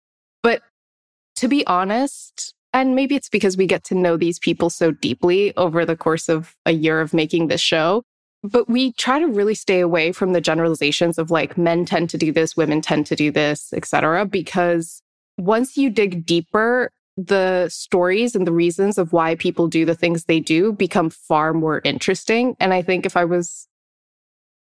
But 0.42 0.62
to 1.36 1.46
be 1.46 1.66
honest, 1.66 2.54
and 2.72 2.94
maybe 2.94 3.16
it's 3.16 3.28
because 3.28 3.58
we 3.58 3.66
get 3.66 3.84
to 3.84 3.94
know 3.94 4.16
these 4.16 4.38
people 4.38 4.70
so 4.70 4.92
deeply 4.92 5.54
over 5.58 5.84
the 5.84 5.96
course 5.96 6.30
of 6.30 6.56
a 6.64 6.72
year 6.72 7.02
of 7.02 7.12
making 7.12 7.48
this 7.48 7.60
show. 7.60 8.02
But 8.42 8.68
we 8.68 8.92
try 8.92 9.18
to 9.18 9.26
really 9.26 9.54
stay 9.54 9.80
away 9.80 10.12
from 10.12 10.32
the 10.32 10.40
generalizations 10.40 11.18
of 11.18 11.30
like 11.30 11.58
men 11.58 11.84
tend 11.84 12.10
to 12.10 12.18
do 12.18 12.32
this, 12.32 12.56
women 12.56 12.80
tend 12.80 13.06
to 13.06 13.16
do 13.16 13.30
this, 13.30 13.72
etc. 13.72 14.24
Because 14.26 15.02
once 15.36 15.76
you 15.76 15.90
dig 15.90 16.24
deeper, 16.24 16.90
the 17.16 17.68
stories 17.68 18.36
and 18.36 18.46
the 18.46 18.52
reasons 18.52 18.96
of 18.96 19.12
why 19.12 19.34
people 19.34 19.66
do 19.66 19.84
the 19.84 19.96
things 19.96 20.24
they 20.24 20.38
do 20.38 20.72
become 20.72 21.10
far 21.10 21.52
more 21.52 21.80
interesting. 21.82 22.56
And 22.60 22.72
I 22.72 22.80
think 22.80 23.04
if 23.04 23.16
I 23.16 23.24
was 23.24 23.66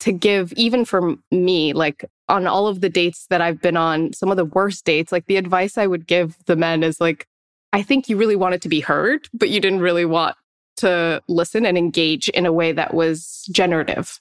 to 0.01 0.13
give, 0.13 0.53
even 0.55 0.87
for 0.87 1.17
me, 1.31 1.75
like 1.75 2.05
on 2.29 2.47
all 2.47 2.67
of 2.67 2.81
the 2.81 2.89
dates 2.89 3.27
that 3.29 3.43
I've 3.43 3.61
been 3.61 3.77
on, 3.77 4.15
some 4.15 4.31
of 4.31 4.39
the 4.39 4.45
worst 4.47 4.87
dates, 4.87 5.13
like 5.13 5.27
the 5.27 5.37
advice 5.37 5.77
I 5.77 5.87
would 5.87 6.07
give 6.07 6.37
the 6.47 6.57
men 6.57 6.83
is 6.83 7.01
like, 7.01 7.27
I 7.75 7.83
think 7.83 8.09
you 8.09 8.17
really 8.17 8.37
wanted 8.37 8.63
to 8.63 8.69
be 8.71 8.81
heard, 8.81 9.29
but 9.35 9.51
you 9.51 9.61
didn't 9.61 9.81
really 9.81 10.07
want 10.07 10.37
to 10.77 11.23
listen 11.29 11.67
and 11.67 11.79
engage 11.79 12.29
in 12.31 12.47
a 12.47 12.53
way 12.53 12.73
that 12.73 12.95
was 12.95 13.49
generative. 13.53 14.21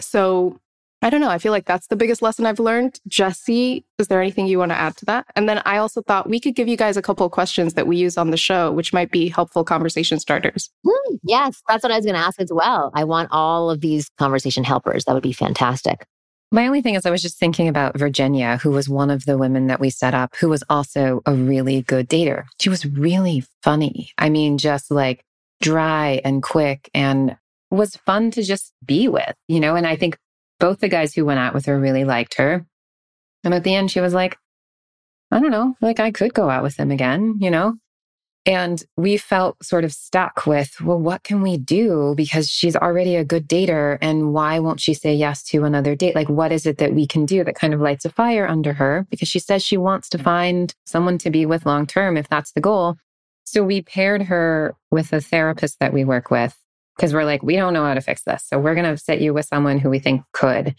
So 0.00 0.60
I 1.02 1.10
don't 1.10 1.20
know. 1.20 1.30
I 1.30 1.38
feel 1.38 1.52
like 1.52 1.66
that's 1.66 1.88
the 1.88 1.96
biggest 1.96 2.22
lesson 2.22 2.46
I've 2.46 2.58
learned. 2.58 3.00
Jesse, 3.06 3.84
is 3.98 4.08
there 4.08 4.20
anything 4.20 4.46
you 4.46 4.58
want 4.58 4.72
to 4.72 4.78
add 4.78 4.96
to 4.96 5.04
that? 5.04 5.26
And 5.36 5.48
then 5.48 5.60
I 5.66 5.76
also 5.76 6.00
thought 6.02 6.28
we 6.28 6.40
could 6.40 6.54
give 6.54 6.68
you 6.68 6.76
guys 6.76 6.96
a 6.96 7.02
couple 7.02 7.26
of 7.26 7.32
questions 7.32 7.74
that 7.74 7.86
we 7.86 7.96
use 7.96 8.16
on 8.16 8.30
the 8.30 8.36
show, 8.36 8.72
which 8.72 8.92
might 8.92 9.10
be 9.10 9.28
helpful 9.28 9.62
conversation 9.62 10.18
starters. 10.18 10.70
Mm, 10.86 11.18
yes, 11.22 11.62
that's 11.68 11.82
what 11.82 11.92
I 11.92 11.96
was 11.96 12.06
going 12.06 12.16
to 12.16 12.20
ask 12.20 12.40
as 12.40 12.50
well. 12.50 12.90
I 12.94 13.04
want 13.04 13.28
all 13.30 13.70
of 13.70 13.82
these 13.82 14.10
conversation 14.18 14.64
helpers. 14.64 15.04
That 15.04 15.12
would 15.12 15.22
be 15.22 15.32
fantastic. 15.32 16.06
My 16.52 16.66
only 16.66 16.80
thing 16.80 16.94
is, 16.94 17.04
I 17.04 17.10
was 17.10 17.22
just 17.22 17.38
thinking 17.38 17.68
about 17.68 17.98
Virginia, 17.98 18.56
who 18.58 18.70
was 18.70 18.88
one 18.88 19.10
of 19.10 19.26
the 19.26 19.36
women 19.36 19.66
that 19.66 19.80
we 19.80 19.90
set 19.90 20.14
up, 20.14 20.34
who 20.36 20.48
was 20.48 20.62
also 20.70 21.20
a 21.26 21.34
really 21.34 21.82
good 21.82 22.08
dater. 22.08 22.44
She 22.60 22.68
was 22.68 22.86
really 22.86 23.44
funny. 23.62 24.10
I 24.16 24.30
mean, 24.30 24.56
just 24.56 24.90
like 24.90 25.24
dry 25.60 26.20
and 26.24 26.42
quick 26.42 26.90
and 26.94 27.36
was 27.70 27.96
fun 27.96 28.30
to 28.32 28.42
just 28.42 28.72
be 28.84 29.08
with, 29.08 29.34
you 29.48 29.60
know? 29.60 29.76
And 29.76 29.86
I 29.86 29.96
think 29.96 30.18
both 30.58 30.80
the 30.80 30.88
guys 30.88 31.14
who 31.14 31.24
went 31.24 31.40
out 31.40 31.54
with 31.54 31.66
her 31.66 31.78
really 31.78 32.04
liked 32.04 32.34
her. 32.34 32.66
And 33.44 33.54
at 33.54 33.64
the 33.64 33.74
end, 33.74 33.90
she 33.90 34.00
was 34.00 34.14
like, 34.14 34.38
I 35.30 35.40
don't 35.40 35.50
know, 35.50 35.74
like 35.80 36.00
I 36.00 36.10
could 36.10 36.34
go 36.34 36.50
out 36.50 36.62
with 36.62 36.76
them 36.76 36.90
again, 36.90 37.36
you 37.40 37.50
know? 37.50 37.74
And 38.46 38.84
we 38.96 39.16
felt 39.16 39.56
sort 39.64 39.82
of 39.82 39.92
stuck 39.92 40.46
with, 40.46 40.80
well, 40.80 41.00
what 41.00 41.24
can 41.24 41.42
we 41.42 41.56
do? 41.56 42.14
Because 42.16 42.48
she's 42.48 42.76
already 42.76 43.16
a 43.16 43.24
good 43.24 43.48
dater. 43.48 43.98
And 44.00 44.32
why 44.32 44.60
won't 44.60 44.80
she 44.80 44.94
say 44.94 45.12
yes 45.12 45.42
to 45.44 45.64
another 45.64 45.96
date? 45.96 46.14
Like, 46.14 46.28
what 46.28 46.52
is 46.52 46.64
it 46.64 46.78
that 46.78 46.94
we 46.94 47.08
can 47.08 47.26
do 47.26 47.42
that 47.42 47.56
kind 47.56 47.74
of 47.74 47.80
lights 47.80 48.04
a 48.04 48.08
fire 48.08 48.46
under 48.46 48.72
her? 48.74 49.04
Because 49.10 49.26
she 49.26 49.40
says 49.40 49.64
she 49.64 49.76
wants 49.76 50.08
to 50.10 50.18
find 50.18 50.72
someone 50.84 51.18
to 51.18 51.30
be 51.30 51.44
with 51.44 51.66
long 51.66 51.86
term 51.86 52.16
if 52.16 52.28
that's 52.28 52.52
the 52.52 52.60
goal. 52.60 52.96
So 53.46 53.62
we 53.62 53.80
paired 53.80 54.22
her 54.22 54.74
with 54.90 55.12
a 55.12 55.20
therapist 55.20 55.78
that 55.80 55.92
we 55.92 56.04
work 56.04 56.30
with 56.30 56.56
because 56.96 57.14
we're 57.14 57.24
like, 57.24 57.42
we 57.42 57.56
don't 57.56 57.72
know 57.72 57.84
how 57.84 57.94
to 57.94 58.00
fix 58.00 58.22
this. 58.24 58.44
So 58.46 58.58
we're 58.58 58.74
going 58.74 58.92
to 58.92 59.02
set 59.02 59.20
you 59.20 59.32
with 59.32 59.46
someone 59.46 59.78
who 59.78 59.88
we 59.88 59.98
think 59.98 60.22
could. 60.32 60.74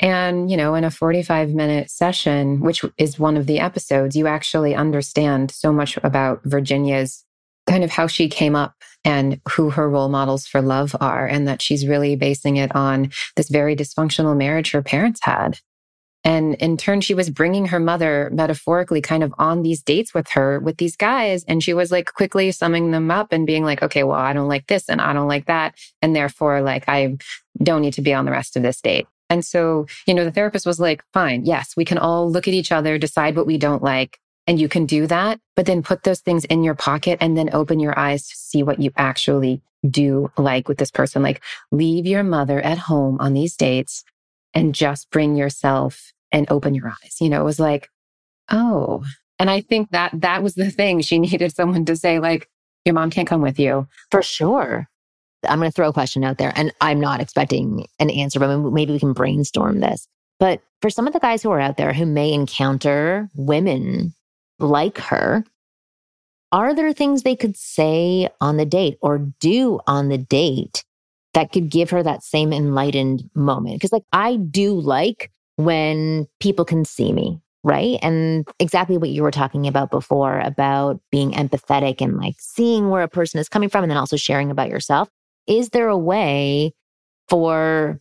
And, 0.00 0.50
you 0.50 0.56
know, 0.56 0.74
in 0.74 0.84
a 0.84 0.90
45 0.90 1.50
minute 1.50 1.90
session, 1.90 2.60
which 2.60 2.84
is 2.98 3.18
one 3.18 3.36
of 3.36 3.46
the 3.46 3.60
episodes, 3.60 4.16
you 4.16 4.26
actually 4.26 4.74
understand 4.74 5.50
so 5.50 5.72
much 5.72 5.96
about 6.02 6.40
Virginia's 6.44 7.24
kind 7.68 7.84
of 7.84 7.90
how 7.90 8.08
she 8.08 8.28
came 8.28 8.56
up 8.56 8.74
and 9.04 9.40
who 9.50 9.70
her 9.70 9.88
role 9.88 10.08
models 10.08 10.46
for 10.46 10.60
love 10.60 10.96
are, 11.00 11.26
and 11.26 11.46
that 11.46 11.62
she's 11.62 11.86
really 11.86 12.16
basing 12.16 12.56
it 12.56 12.74
on 12.74 13.10
this 13.36 13.48
very 13.48 13.76
dysfunctional 13.76 14.36
marriage 14.36 14.72
her 14.72 14.82
parents 14.82 15.20
had. 15.22 15.58
And 16.24 16.54
in 16.54 16.76
turn, 16.76 17.00
she 17.00 17.14
was 17.14 17.30
bringing 17.30 17.66
her 17.66 17.80
mother 17.80 18.30
metaphorically 18.32 19.00
kind 19.00 19.24
of 19.24 19.34
on 19.38 19.62
these 19.62 19.82
dates 19.82 20.14
with 20.14 20.28
her, 20.30 20.60
with 20.60 20.76
these 20.76 20.96
guys. 20.96 21.44
And 21.44 21.62
she 21.62 21.74
was 21.74 21.90
like 21.90 22.12
quickly 22.12 22.52
summing 22.52 22.92
them 22.92 23.10
up 23.10 23.32
and 23.32 23.46
being 23.46 23.64
like, 23.64 23.82
okay, 23.82 24.04
well, 24.04 24.18
I 24.18 24.32
don't 24.32 24.48
like 24.48 24.68
this 24.68 24.88
and 24.88 25.00
I 25.00 25.12
don't 25.12 25.28
like 25.28 25.46
that. 25.46 25.74
And 26.00 26.14
therefore, 26.14 26.62
like, 26.62 26.88
I 26.88 27.16
don't 27.62 27.82
need 27.82 27.94
to 27.94 28.02
be 28.02 28.14
on 28.14 28.24
the 28.24 28.30
rest 28.30 28.56
of 28.56 28.62
this 28.62 28.80
date. 28.80 29.06
And 29.28 29.44
so, 29.44 29.86
you 30.06 30.14
know, 30.14 30.24
the 30.24 30.30
therapist 30.30 30.66
was 30.66 30.78
like, 30.78 31.02
fine, 31.12 31.44
yes, 31.44 31.74
we 31.76 31.84
can 31.84 31.98
all 31.98 32.30
look 32.30 32.46
at 32.46 32.54
each 32.54 32.70
other, 32.70 32.98
decide 32.98 33.34
what 33.34 33.46
we 33.46 33.56
don't 33.56 33.82
like, 33.82 34.18
and 34.46 34.60
you 34.60 34.68
can 34.68 34.86
do 34.86 35.06
that, 35.06 35.40
but 35.56 35.66
then 35.66 35.82
put 35.82 36.02
those 36.02 36.20
things 36.20 36.44
in 36.44 36.62
your 36.62 36.74
pocket 36.74 37.18
and 37.20 37.36
then 37.36 37.48
open 37.52 37.80
your 37.80 37.98
eyes 37.98 38.28
to 38.28 38.36
see 38.36 38.62
what 38.62 38.80
you 38.80 38.90
actually 38.96 39.62
do 39.88 40.30
like 40.36 40.68
with 40.68 40.78
this 40.78 40.90
person. 40.90 41.22
Like, 41.22 41.42
leave 41.70 42.06
your 42.06 42.22
mother 42.22 42.60
at 42.60 42.78
home 42.78 43.16
on 43.20 43.32
these 43.32 43.56
dates 43.56 44.04
and 44.54 44.74
just 44.74 45.10
bring 45.10 45.36
yourself 45.36 46.11
and 46.32 46.50
open 46.50 46.74
your 46.74 46.88
eyes. 46.88 47.16
You 47.20 47.28
know, 47.28 47.40
it 47.40 47.44
was 47.44 47.60
like, 47.60 47.88
oh. 48.50 49.04
And 49.38 49.50
I 49.50 49.60
think 49.60 49.90
that 49.90 50.12
that 50.20 50.42
was 50.42 50.54
the 50.54 50.70
thing. 50.70 51.00
She 51.00 51.18
needed 51.18 51.54
someone 51.54 51.84
to 51.84 51.96
say, 51.96 52.18
like, 52.18 52.48
your 52.84 52.94
mom 52.94 53.10
can't 53.10 53.28
come 53.28 53.42
with 53.42 53.58
you. 53.58 53.86
For 54.10 54.22
sure. 54.22 54.88
I'm 55.48 55.58
going 55.58 55.70
to 55.70 55.74
throw 55.74 55.88
a 55.88 55.92
question 55.92 56.22
out 56.24 56.38
there 56.38 56.52
and 56.54 56.72
I'm 56.80 57.00
not 57.00 57.20
expecting 57.20 57.86
an 57.98 58.10
answer, 58.10 58.38
but 58.38 58.56
maybe 58.58 58.92
we 58.92 59.00
can 59.00 59.12
brainstorm 59.12 59.80
this. 59.80 60.06
But 60.38 60.62
for 60.80 60.90
some 60.90 61.06
of 61.06 61.12
the 61.12 61.20
guys 61.20 61.42
who 61.42 61.50
are 61.50 61.60
out 61.60 61.76
there 61.76 61.92
who 61.92 62.06
may 62.06 62.32
encounter 62.32 63.28
women 63.34 64.14
like 64.58 64.98
her, 64.98 65.44
are 66.52 66.74
there 66.74 66.92
things 66.92 67.22
they 67.22 67.34
could 67.34 67.56
say 67.56 68.28
on 68.40 68.56
the 68.56 68.66
date 68.66 68.98
or 69.00 69.18
do 69.40 69.80
on 69.86 70.08
the 70.08 70.18
date 70.18 70.84
that 71.34 71.50
could 71.50 71.70
give 71.70 71.90
her 71.90 72.02
that 72.02 72.22
same 72.22 72.52
enlightened 72.52 73.28
moment? 73.34 73.76
Because, 73.76 73.92
like, 73.92 74.04
I 74.12 74.36
do 74.36 74.78
like 74.78 75.30
when 75.64 76.28
people 76.40 76.64
can 76.64 76.84
see 76.84 77.12
me, 77.12 77.40
right? 77.64 77.98
And 78.02 78.46
exactly 78.58 78.98
what 78.98 79.10
you 79.10 79.22
were 79.22 79.30
talking 79.30 79.66
about 79.66 79.90
before 79.90 80.40
about 80.40 81.00
being 81.10 81.32
empathetic 81.32 82.00
and 82.00 82.16
like 82.16 82.36
seeing 82.38 82.90
where 82.90 83.02
a 83.02 83.08
person 83.08 83.40
is 83.40 83.48
coming 83.48 83.68
from 83.68 83.84
and 83.84 83.90
then 83.90 83.98
also 83.98 84.16
sharing 84.16 84.50
about 84.50 84.68
yourself 84.68 85.08
is 85.46 85.70
there 85.70 85.88
a 85.88 85.98
way 85.98 86.72
for, 87.28 88.00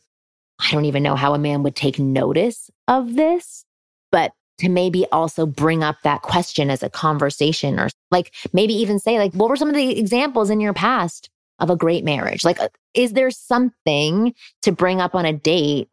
I 0.60 0.72
don't 0.72 0.86
even 0.86 1.04
know 1.04 1.16
how 1.16 1.34
a 1.34 1.40
man 1.40 1.64
would 1.64 1.76
take 1.76 2.00
notice 2.00 2.70
of 2.88 3.16
this, 3.16 3.66
but 4.12 4.34
to 4.60 4.70
maybe 4.70 5.06
also 5.12 5.46
bring 5.46 5.84
up 5.84 5.98
that 6.04 6.22
question 6.22 6.70
as 6.70 6.84
a 6.84 6.90
conversation 6.90 7.80
or 7.80 7.90
like 8.12 8.34
maybe 8.54 8.74
even 8.74 9.00
say, 9.00 9.18
like, 9.18 9.34
what 9.34 9.50
were 9.50 9.56
some 9.56 9.70
of 9.70 9.76
the 9.76 9.98
examples 9.98 10.50
in 10.50 10.60
your 10.60 10.74
past 10.74 11.30
of 11.60 11.70
a 11.70 11.76
great 11.76 12.04
marriage? 12.04 12.44
Like, 12.44 12.60
uh, 12.60 12.70
is 12.94 13.14
there 13.14 13.32
something 13.32 14.34
to 14.62 14.72
bring 14.72 15.02
up 15.02 15.16
on 15.16 15.26
a 15.26 15.34
date? 15.34 15.90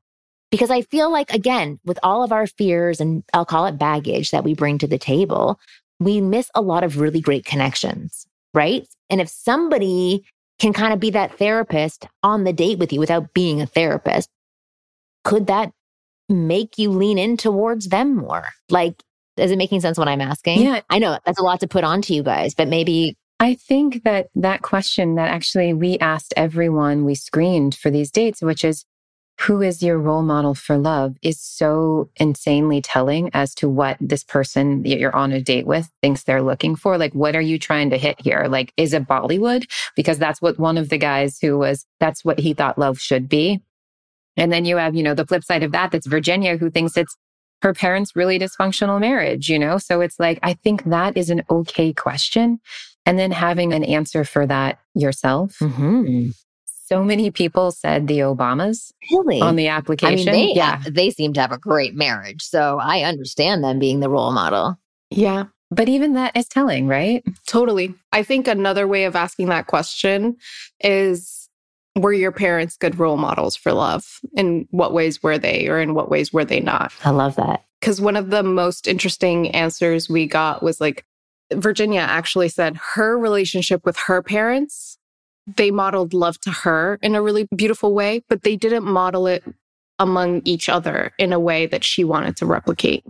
Because 0.50 0.70
I 0.70 0.82
feel 0.82 1.12
like, 1.12 1.32
again, 1.32 1.78
with 1.84 1.98
all 2.02 2.22
of 2.22 2.32
our 2.32 2.46
fears 2.46 3.00
and 3.00 3.22
I'll 3.34 3.44
call 3.44 3.66
it 3.66 3.78
baggage 3.78 4.30
that 4.30 4.44
we 4.44 4.54
bring 4.54 4.78
to 4.78 4.86
the 4.86 4.98
table, 4.98 5.60
we 6.00 6.20
miss 6.20 6.50
a 6.54 6.62
lot 6.62 6.84
of 6.84 6.98
really 6.98 7.20
great 7.20 7.44
connections, 7.44 8.26
right? 8.54 8.86
And 9.10 9.20
if 9.20 9.28
somebody 9.28 10.24
can 10.58 10.72
kind 10.72 10.92
of 10.92 11.00
be 11.00 11.10
that 11.10 11.38
therapist 11.38 12.06
on 12.22 12.44
the 12.44 12.52
date 12.52 12.78
with 12.78 12.92
you 12.92 13.00
without 13.00 13.34
being 13.34 13.60
a 13.60 13.66
therapist, 13.66 14.30
could 15.24 15.48
that 15.48 15.72
make 16.28 16.78
you 16.78 16.90
lean 16.90 17.18
in 17.18 17.36
towards 17.36 17.88
them 17.88 18.16
more? 18.16 18.46
Like, 18.70 19.02
is 19.36 19.50
it 19.50 19.58
making 19.58 19.80
sense 19.82 19.98
what 19.98 20.08
I'm 20.08 20.20
asking? 20.20 20.62
Yeah. 20.62 20.80
I 20.88 20.98
know 20.98 21.18
that's 21.24 21.38
a 21.38 21.44
lot 21.44 21.60
to 21.60 21.68
put 21.68 21.84
onto 21.84 22.14
you 22.14 22.22
guys, 22.22 22.54
but 22.54 22.68
maybe. 22.68 23.16
I 23.40 23.54
think 23.54 24.02
that 24.02 24.30
that 24.34 24.62
question 24.62 25.14
that 25.14 25.28
actually 25.28 25.72
we 25.72 25.96
asked 25.98 26.34
everyone 26.36 27.04
we 27.04 27.14
screened 27.14 27.76
for 27.76 27.88
these 27.88 28.10
dates, 28.10 28.42
which 28.42 28.64
is 28.64 28.84
who 29.42 29.62
is 29.62 29.82
your 29.82 29.98
role 29.98 30.22
model 30.22 30.54
for 30.54 30.76
love 30.76 31.16
is 31.22 31.40
so 31.40 32.10
insanely 32.16 32.82
telling 32.82 33.30
as 33.34 33.54
to 33.54 33.68
what 33.68 33.96
this 34.00 34.24
person 34.24 34.82
that 34.82 34.98
you're 34.98 35.14
on 35.14 35.32
a 35.32 35.40
date 35.40 35.66
with 35.66 35.88
thinks 36.02 36.24
they're 36.24 36.42
looking 36.42 36.74
for. 36.74 36.98
Like, 36.98 37.12
what 37.12 37.36
are 37.36 37.40
you 37.40 37.58
trying 37.58 37.90
to 37.90 37.98
hit 37.98 38.20
here? 38.20 38.46
Like, 38.48 38.72
is 38.76 38.92
it 38.92 39.06
Bollywood? 39.06 39.70
Because 39.94 40.18
that's 40.18 40.42
what 40.42 40.58
one 40.58 40.76
of 40.76 40.88
the 40.88 40.98
guys 40.98 41.38
who 41.40 41.56
was, 41.56 41.86
that's 42.00 42.24
what 42.24 42.40
he 42.40 42.52
thought 42.52 42.78
love 42.78 42.98
should 42.98 43.28
be. 43.28 43.62
And 44.36 44.52
then 44.52 44.64
you 44.64 44.76
have, 44.76 44.96
you 44.96 45.04
know, 45.04 45.14
the 45.14 45.26
flip 45.26 45.44
side 45.44 45.62
of 45.62 45.72
that, 45.72 45.92
that's 45.92 46.06
Virginia 46.06 46.56
who 46.56 46.68
thinks 46.68 46.96
it's 46.96 47.16
her 47.62 47.74
parents' 47.74 48.16
really 48.16 48.38
dysfunctional 48.38 49.00
marriage, 49.00 49.48
you 49.48 49.58
know? 49.58 49.78
So 49.78 50.00
it's 50.00 50.18
like, 50.18 50.40
I 50.42 50.54
think 50.54 50.84
that 50.84 51.16
is 51.16 51.30
an 51.30 51.42
okay 51.48 51.92
question. 51.92 52.60
And 53.06 53.18
then 53.18 53.30
having 53.30 53.72
an 53.72 53.84
answer 53.84 54.24
for 54.24 54.46
that 54.46 54.80
yourself. 54.94 55.56
Mm-hmm 55.60 56.30
so 56.88 57.04
many 57.04 57.30
people 57.30 57.70
said 57.70 58.06
the 58.06 58.20
Obamas 58.20 58.92
really 59.12 59.40
on 59.40 59.56
the 59.56 59.68
application. 59.68 60.28
I 60.28 60.32
mean, 60.32 60.48
they, 60.48 60.58
yeah, 60.58 60.82
they 60.88 61.10
seem 61.10 61.34
to 61.34 61.40
have 61.40 61.52
a 61.52 61.58
great 61.58 61.94
marriage, 61.94 62.42
so 62.42 62.78
I 62.80 63.02
understand 63.02 63.62
them 63.62 63.78
being 63.78 64.00
the 64.00 64.08
role 64.08 64.32
model. 64.32 64.78
Yeah, 65.10 65.44
but 65.70 65.88
even 65.88 66.14
that 66.14 66.36
is 66.36 66.48
telling, 66.48 66.86
right? 66.86 67.22
Totally. 67.46 67.94
I 68.12 68.22
think 68.22 68.48
another 68.48 68.86
way 68.86 69.04
of 69.04 69.14
asking 69.14 69.48
that 69.48 69.66
question 69.66 70.36
is 70.80 71.48
were 71.96 72.12
your 72.12 72.32
parents 72.32 72.76
good 72.76 72.98
role 72.98 73.16
models 73.16 73.56
for 73.56 73.72
love? 73.72 74.20
In 74.34 74.66
what 74.70 74.92
ways 74.92 75.22
were 75.22 75.38
they, 75.38 75.68
or 75.68 75.78
in 75.78 75.94
what 75.94 76.10
ways 76.10 76.32
were 76.32 76.44
they 76.44 76.60
not? 76.60 76.92
I 77.04 77.10
love 77.10 77.36
that. 77.36 77.64
Because 77.80 78.00
one 78.00 78.16
of 78.16 78.30
the 78.30 78.42
most 78.42 78.86
interesting 78.86 79.50
answers 79.50 80.08
we 80.08 80.26
got 80.26 80.62
was 80.62 80.80
like, 80.80 81.04
Virginia 81.52 82.00
actually 82.00 82.48
said 82.48 82.76
her 82.94 83.18
relationship 83.18 83.84
with 83.84 83.96
her 83.96 84.22
parents 84.22 84.97
they 85.56 85.70
modeled 85.70 86.12
love 86.12 86.38
to 86.40 86.50
her 86.50 86.98
in 87.02 87.14
a 87.14 87.22
really 87.22 87.48
beautiful 87.54 87.94
way, 87.94 88.22
but 88.28 88.42
they 88.42 88.56
didn't 88.56 88.84
model 88.84 89.26
it 89.26 89.44
among 89.98 90.42
each 90.44 90.68
other 90.68 91.12
in 91.18 91.32
a 91.32 91.40
way 91.40 91.66
that 91.66 91.84
she 91.84 92.04
wanted 92.04 92.36
to 92.36 92.46
replicate. 92.46 93.04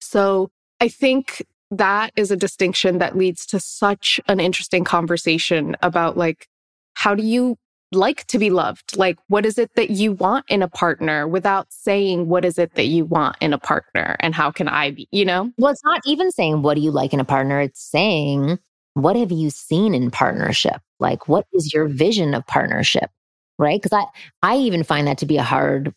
So 0.00 0.50
I 0.80 0.88
think 0.88 1.44
that 1.70 2.12
is 2.16 2.30
a 2.30 2.36
distinction 2.36 2.98
that 2.98 3.16
leads 3.16 3.44
to 3.46 3.60
such 3.60 4.20
an 4.28 4.40
interesting 4.40 4.84
conversation 4.84 5.76
about 5.82 6.16
like, 6.16 6.46
how 6.94 7.14
do 7.14 7.22
you 7.22 7.56
like 7.92 8.26
to 8.26 8.38
be 8.38 8.50
loved? 8.50 8.96
Like, 8.96 9.18
what 9.28 9.46
is 9.46 9.58
it 9.58 9.70
that 9.74 9.90
you 9.90 10.12
want 10.12 10.44
in 10.48 10.62
a 10.62 10.68
partner 10.68 11.26
without 11.26 11.66
saying, 11.70 12.28
what 12.28 12.44
is 12.44 12.58
it 12.58 12.74
that 12.74 12.86
you 12.86 13.04
want 13.04 13.36
in 13.40 13.52
a 13.52 13.58
partner? 13.58 14.16
And 14.20 14.34
how 14.34 14.50
can 14.50 14.68
I 14.68 14.90
be, 14.90 15.08
you 15.10 15.24
know? 15.24 15.50
Well, 15.58 15.72
it's 15.72 15.84
not 15.84 16.00
even 16.04 16.30
saying, 16.30 16.62
what 16.62 16.74
do 16.74 16.80
you 16.80 16.90
like 16.90 17.12
in 17.12 17.20
a 17.20 17.24
partner? 17.24 17.60
It's 17.60 17.82
saying, 17.82 18.58
what 19.02 19.16
have 19.16 19.32
you 19.32 19.50
seen 19.50 19.94
in 19.94 20.10
partnership? 20.10 20.80
Like, 21.00 21.28
what 21.28 21.46
is 21.52 21.72
your 21.72 21.86
vision 21.86 22.34
of 22.34 22.46
partnership? 22.46 23.10
Right. 23.58 23.82
Cause 23.82 23.92
I, 23.92 24.04
I 24.42 24.56
even 24.58 24.84
find 24.84 25.06
that 25.06 25.18
to 25.18 25.26
be 25.26 25.36
a 25.36 25.42
hard 25.42 25.92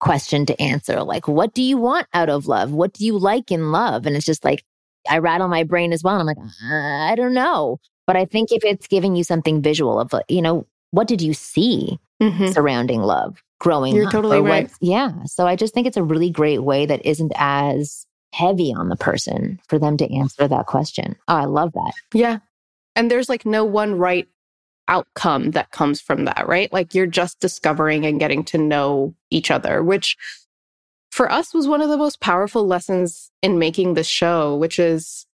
question 0.00 0.46
to 0.46 0.60
answer. 0.60 1.02
Like, 1.02 1.26
what 1.26 1.54
do 1.54 1.62
you 1.62 1.76
want 1.76 2.06
out 2.12 2.28
of 2.28 2.46
love? 2.46 2.72
What 2.72 2.92
do 2.92 3.04
you 3.04 3.18
like 3.18 3.50
in 3.50 3.72
love? 3.72 4.06
And 4.06 4.16
it's 4.16 4.26
just 4.26 4.44
like, 4.44 4.62
I 5.08 5.18
rattle 5.18 5.48
my 5.48 5.64
brain 5.64 5.92
as 5.92 6.02
well. 6.02 6.18
And 6.18 6.20
I'm 6.20 6.26
like, 6.26 6.38
uh, 6.38 7.12
I 7.12 7.14
don't 7.14 7.34
know. 7.34 7.78
But 8.06 8.16
I 8.16 8.24
think 8.24 8.52
if 8.52 8.64
it's 8.64 8.86
giving 8.86 9.16
you 9.16 9.24
something 9.24 9.62
visual 9.62 9.98
of, 9.98 10.12
you 10.28 10.42
know, 10.42 10.66
what 10.90 11.08
did 11.08 11.22
you 11.22 11.34
see 11.34 11.98
mm-hmm. 12.22 12.48
surrounding 12.48 13.00
love 13.00 13.42
growing 13.60 13.94
You're 13.94 14.06
up? 14.06 14.12
totally 14.12 14.40
right. 14.40 14.70
Yeah. 14.80 15.24
So 15.24 15.46
I 15.46 15.56
just 15.56 15.74
think 15.74 15.86
it's 15.86 15.96
a 15.96 16.02
really 16.02 16.30
great 16.30 16.62
way 16.62 16.86
that 16.86 17.04
isn't 17.04 17.32
as 17.34 18.06
heavy 18.34 18.74
on 18.74 18.88
the 18.88 18.96
person 18.96 19.60
for 19.68 19.78
them 19.78 19.96
to 19.96 20.12
answer 20.12 20.48
that 20.48 20.66
question. 20.66 21.14
Oh, 21.28 21.36
I 21.36 21.44
love 21.44 21.72
that. 21.72 21.92
Yeah. 22.12 22.38
And 22.96 23.10
there's 23.10 23.28
like 23.28 23.46
no 23.46 23.64
one 23.64 23.96
right 23.96 24.26
outcome 24.88 25.52
that 25.52 25.70
comes 25.70 26.00
from 26.00 26.24
that, 26.24 26.46
right? 26.46 26.72
Like 26.72 26.94
you're 26.94 27.06
just 27.06 27.40
discovering 27.40 28.04
and 28.04 28.18
getting 28.18 28.44
to 28.46 28.58
know 28.58 29.14
each 29.30 29.50
other, 29.50 29.82
which 29.82 30.16
for 31.10 31.30
us 31.30 31.54
was 31.54 31.68
one 31.68 31.80
of 31.80 31.88
the 31.88 31.96
most 31.96 32.20
powerful 32.20 32.66
lessons 32.66 33.30
in 33.40 33.58
making 33.58 33.94
the 33.94 34.04
show, 34.04 34.56
which 34.56 34.78
is 34.78 35.26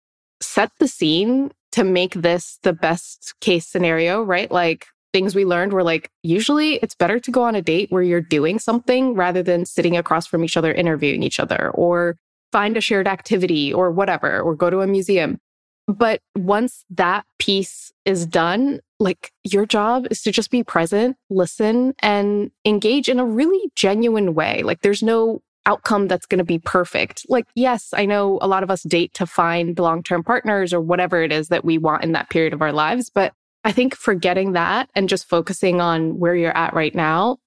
set 0.41 0.73
the 0.79 0.89
scene 0.89 1.53
to 1.73 1.85
make 1.85 2.15
this 2.15 2.59
the 2.63 2.73
best 2.73 3.35
case 3.41 3.67
scenario, 3.67 4.23
right? 4.23 4.51
Like 4.51 4.87
things 5.13 5.35
we 5.35 5.45
learned 5.45 5.73
were 5.73 5.85
like, 5.85 6.11
usually 6.23 6.75
it's 6.77 6.95
better 6.95 7.21
to 7.21 7.31
go 7.31 7.45
on 7.45 7.55
a 7.55 7.63
date 7.63 7.91
where 7.91 8.03
you're 8.03 8.21
doing 8.21 8.59
something 8.59 9.15
rather 9.15 9.43
than 9.43 9.65
sitting 9.65 9.97
across 9.97 10.27
from 10.27 10.45
each 10.45 10.57
other, 10.57 10.73
interviewing 10.73 11.23
each 11.23 11.39
other, 11.41 11.71
or 11.71 12.17
find 12.53 12.77
a 12.77 12.81
shared 12.81 13.09
activity 13.09 13.73
or 13.73 13.91
whatever, 13.91 14.41
or 14.41 14.55
go 14.55 14.71
to 14.71 14.81
a 14.81 14.87
museum. 14.87 15.41
But 15.87 16.21
once 16.37 16.85
that 16.91 17.25
piece 17.39 17.93
is 18.05 18.27
done, 18.27 18.81
like 19.01 19.33
your 19.45 19.65
job 19.65 20.07
is 20.11 20.23
to 20.23 20.33
just 20.33 20.51
be 20.51 20.63
present, 20.63 21.17
listen, 21.31 21.95
and 22.01 22.51
engage 22.65 23.09
in 23.09 23.19
a 23.19 23.25
really 23.25 23.71
genuine 23.75 24.35
way. 24.35 24.63
Like 24.63 24.83
there's 24.83 25.03
no 25.03 25.41
outcome 25.65 26.09
that's 26.09 26.27
going 26.27 26.39
to 26.39 26.45
be 26.45 26.59
perfect. 26.59 27.27
Like, 27.29 27.47
yes, 27.55 27.95
I 27.95 28.07
know 28.07 28.39
a 28.43 28.49
lot 28.49 28.63
of 28.63 28.71
us 28.71 28.83
date 28.83 29.15
to 29.15 29.27
find 29.27 29.79
long 29.79 30.03
term 30.03 30.25
partners 30.25 30.73
or 30.73 30.81
whatever 30.81 31.23
it 31.23 31.33
is 31.33 31.49
that 31.49 31.65
we 31.65 31.79
want 31.79 32.05
in 32.05 32.13
that 32.13 32.31
period 32.31 32.53
of 32.53 32.63
our 32.63 32.73
lives. 32.73 33.11
But 33.11 33.33
I 33.65 33.73
think 33.73 33.95
forgetting 33.95 34.53
that 34.53 34.91
and 34.95 35.09
just 35.09 35.29
focusing 35.29 35.81
on 35.81 36.19
where 36.19 36.35
you're 36.35 36.57
at 36.57 36.75
right 36.75 36.95
now 36.95 37.39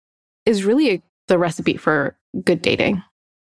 is 0.45 0.63
really 0.63 0.91
a, 0.91 1.01
the 1.27 1.37
recipe 1.37 1.77
for 1.77 2.17
good 2.43 2.61
dating. 2.61 3.03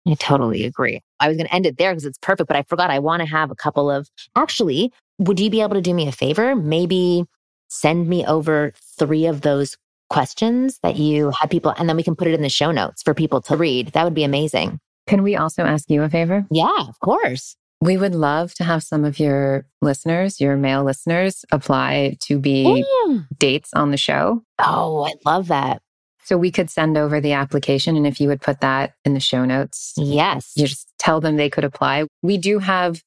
I 0.07 0.15
totally 0.15 0.65
agree. 0.65 1.01
I 1.21 1.29
was 1.29 1.37
going 1.37 1.49
to 1.49 1.55
end 1.55 1.67
it 1.67 1.79
there 1.79 1.93
because 1.93 2.05
it's 2.05 2.19
perfect, 2.19 2.49
but 2.49 2.57
I 2.57 2.63
forgot 2.63 2.91
I 2.91 2.99
want 2.99 3.21
to 3.23 3.27
have 3.27 3.51
a 3.51 3.57
couple 3.57 3.91
of 3.91 4.09
actually, 4.37 4.93
would 5.19 5.41
you 5.41 5.51
be 5.51 5.61
able 5.61 5.75
to 5.75 5.81
do 5.81 5.95
me 5.95 6.07
a 6.07 6.13
favor? 6.13 6.55
Maybe 6.55 7.25
send 7.69 8.09
me 8.09 8.25
over 8.27 8.73
three 8.99 9.27
of 9.27 9.41
those 9.41 9.77
questions 10.09 10.79
that 10.83 10.97
you 10.97 11.31
had 11.31 11.51
people, 11.51 11.75
and 11.77 11.89
then 11.89 11.97
we 11.97 12.03
can 12.03 12.15
put 12.15 12.29
it 12.29 12.35
in 12.35 12.43
the 12.43 12.49
show 12.49 12.71
notes 12.71 13.03
for 13.03 13.15
people 13.15 13.41
to 13.43 13.57
read. 13.57 13.89
That 13.89 14.05
would 14.05 14.15
be 14.15 14.25
amazing. 14.25 14.79
Can 15.07 15.23
we 15.23 15.37
also 15.37 15.65
ask 15.65 15.91
you 15.91 16.03
a 16.03 16.09
favor? 16.09 16.47
Yeah, 16.51 16.87
of 16.89 16.99
course. 17.01 17.57
We 17.81 17.97
would 17.97 18.15
love 18.15 18.55
to 18.55 18.65
have 18.65 18.83
some 18.83 19.05
of 19.05 19.19
your 19.19 19.67
listeners, 19.83 20.41
your 20.41 20.57
male 20.57 20.83
listeners, 20.83 21.45
apply 21.53 22.17
to 22.23 22.39
be 22.39 22.85
mm. 23.07 23.27
dates 23.39 23.71
on 23.75 23.91
the 23.91 23.97
show. 23.97 24.43
Oh, 24.59 25.05
I 25.05 25.13
love 25.29 25.49
that. 25.49 25.83
So 26.27 26.37
we 26.37 26.51
could 26.51 26.71
send 26.71 26.99
over 26.99 27.21
the 27.21 27.35
application. 27.35 27.97
And 27.97 28.05
if 28.05 28.21
you 28.21 28.27
would 28.27 28.41
put 28.41 28.61
that 28.61 28.95
in 29.05 29.15
the 29.15 29.21
show 29.21 29.45
notes, 29.45 29.93
yes, 29.97 30.53
you 30.57 30.67
just 30.67 30.89
tell 30.99 31.21
them 31.21 31.37
they 31.37 31.49
could 31.49 31.63
apply. 31.63 32.07
We 32.21 32.37
do 32.37 32.59
have 32.59 33.01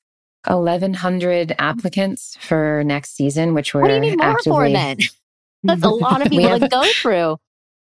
1,100 0.48 1.54
applicants 1.60 2.38
for 2.40 2.82
next 2.86 3.18
season, 3.18 3.54
which 3.54 3.74
we're 3.74 3.82
what 3.82 3.88
do 3.90 3.96
you 3.96 4.00
need 4.00 4.20
more 4.20 4.28
actively, 4.28 4.52
for 4.52 4.70
then? 4.70 4.98
That's 5.64 5.84
a 5.84 5.90
lot 5.90 6.26
of 6.26 6.32
people 6.32 6.62
to 6.62 6.70
go 6.70 6.82
through. 7.02 7.36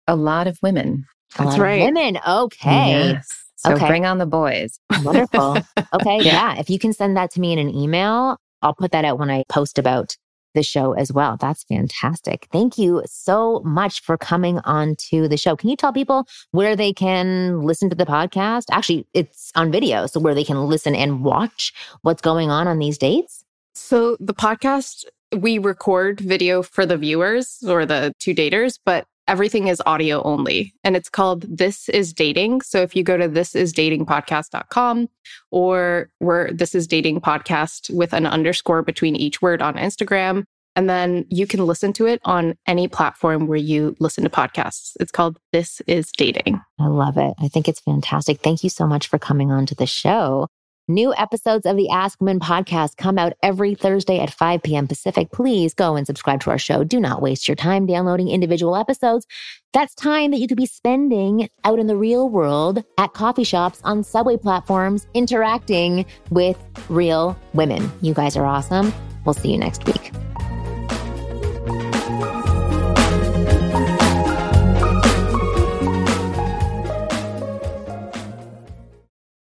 A 0.07 0.17
lot 0.17 0.47
of 0.47 0.59
women. 0.63 1.05
That's 1.37 1.59
right. 1.59 1.83
women. 1.83 2.19
Okay. 2.27 3.13
Yes. 3.13 3.45
So 3.57 3.75
okay. 3.75 3.89
bring 3.89 4.07
on 4.07 4.17
the 4.17 4.27
boys. 4.27 4.81
Wonderful. 5.05 5.59
Okay. 5.93 6.19
yeah. 6.19 6.55
yeah. 6.55 6.61
If 6.61 6.71
you 6.71 6.79
can 6.79 6.95
send 6.95 7.17
that 7.19 7.31
to 7.33 7.41
me 7.41 7.53
in 7.53 7.59
an 7.59 7.75
email, 7.75 8.39
I'll 8.63 8.75
put 8.75 8.93
that 8.93 9.05
out 9.05 9.19
when 9.19 9.29
I 9.29 9.45
post 9.51 9.79
about 9.79 10.17
the 10.55 10.63
show 10.63 10.93
as 10.93 11.13
well. 11.13 11.37
That's 11.37 11.65
fantastic. 11.65 12.49
Thank 12.53 12.79
you 12.79 13.03
so 13.07 13.61
much 13.65 14.03
for 14.03 14.17
coming 14.17 14.59
on 14.61 14.97
to 15.11 15.29
the 15.29 15.37
show. 15.37 15.57
Can 15.57 15.71
you 15.71 15.77
tell 15.77 15.93
people 15.93 16.27
where 16.51 16.77
they 16.77 16.93
can 16.93 17.63
listen 17.63 17.91
to 17.91 17.97
the 17.97 18.07
podcast? 18.07 18.65
Actually, 18.71 19.07
it's 19.15 19.53
on 19.55 19.71
video, 19.71 20.07
so 20.07 20.21
where 20.21 20.35
they 20.35 20.45
can 20.45 20.65
listen 20.65 20.95
and 20.95 21.25
watch 21.25 21.73
what's 22.03 22.23
going 22.23 22.51
on 22.51 22.67
on 22.67 22.79
these 22.79 22.99
dates? 22.99 23.45
So 23.75 24.17
the 24.21 24.35
podcast, 24.35 25.05
we 25.37 25.59
record 25.59 26.21
video 26.21 26.63
for 26.63 26.85
the 26.85 26.97
viewers 26.97 27.63
or 27.67 27.87
the 27.87 28.13
two 28.19 28.35
daters, 28.35 28.79
but 28.85 29.07
everything 29.31 29.69
is 29.69 29.81
audio 29.87 30.21
only 30.25 30.75
and 30.83 30.97
it's 30.97 31.09
called 31.09 31.43
This 31.43 31.89
is 31.89 32.13
Dating. 32.13 32.63
So 32.63 32.83
if 32.83 32.97
you 32.97 33.05
go 33.05 33.17
to 33.17 33.29
thisisdatingpodcast.com 33.29 35.09
or 35.53 36.11
where 36.19 36.51
This 36.53 36.75
is 36.75 36.89
Dating 36.89 37.21
Podcast 37.21 37.95
with 37.95 38.13
an 38.13 38.27
underscore 38.27 38.83
between 38.83 39.15
each 39.15 39.41
word 39.41 39.63
on 39.63 39.75
Instagram, 39.75 40.43
and 40.75 40.91
then 40.91 41.27
you 41.29 41.47
can 41.47 41.65
listen 41.65 41.93
to 41.95 42.07
it 42.07 42.21
on 42.25 42.57
any 42.67 42.89
platform 42.89 43.47
where 43.47 43.57
you 43.57 43.95
listen 44.01 44.25
to 44.25 44.31
podcasts. 44.31 44.97
It's 44.99 45.13
called 45.13 45.39
This 45.53 45.81
is 45.87 46.11
Dating. 46.11 46.61
I 46.81 46.89
love 46.89 47.17
it. 47.17 47.35
I 47.39 47.47
think 47.47 47.69
it's 47.69 47.81
fantastic. 47.81 48.41
Thank 48.41 48.65
you 48.65 48.71
so 48.71 48.85
much 48.85 49.07
for 49.07 49.19
coming 49.21 49.53
on 49.53 49.65
to 49.67 49.77
the 49.77 49.87
show. 49.87 50.49
New 50.91 51.15
episodes 51.15 51.67
of 51.67 51.77
the 51.77 51.89
Ask 51.89 52.21
Women 52.21 52.41
podcast 52.41 52.97
come 52.97 53.17
out 53.17 53.35
every 53.45 53.77
Thursday 53.77 54.19
at 54.19 54.29
5 54.29 54.61
p.m. 54.61 54.89
Pacific. 54.89 55.31
Please 55.31 55.73
go 55.73 55.95
and 55.95 56.05
subscribe 56.05 56.41
to 56.41 56.51
our 56.51 56.59
show. 56.59 56.83
Do 56.83 56.99
not 56.99 57.23
waste 57.23 57.47
your 57.47 57.55
time 57.55 57.87
downloading 57.87 58.29
individual 58.29 58.75
episodes. 58.75 59.25
That's 59.73 59.95
time 59.95 60.33
that 60.33 60.39
you 60.39 60.49
could 60.49 60.57
be 60.57 60.67
spending 60.67 61.49
out 61.63 61.79
in 61.79 61.87
the 61.87 61.97
real 61.97 62.29
world 62.29 62.83
at 62.99 63.13
coffee 63.13 63.45
shops, 63.45 63.81
on 63.85 64.03
subway 64.03 64.37
platforms, 64.37 65.07
interacting 65.15 66.07
with 66.31 66.59
real 66.89 67.39
women. 67.55 67.89
You 68.01 68.13
guys 68.13 68.37
are 68.37 68.45
awesome. 68.45 68.93
We'll 69.25 69.35
see 69.35 69.53
you 69.53 69.59
next 69.59 69.87
week. 69.87 70.00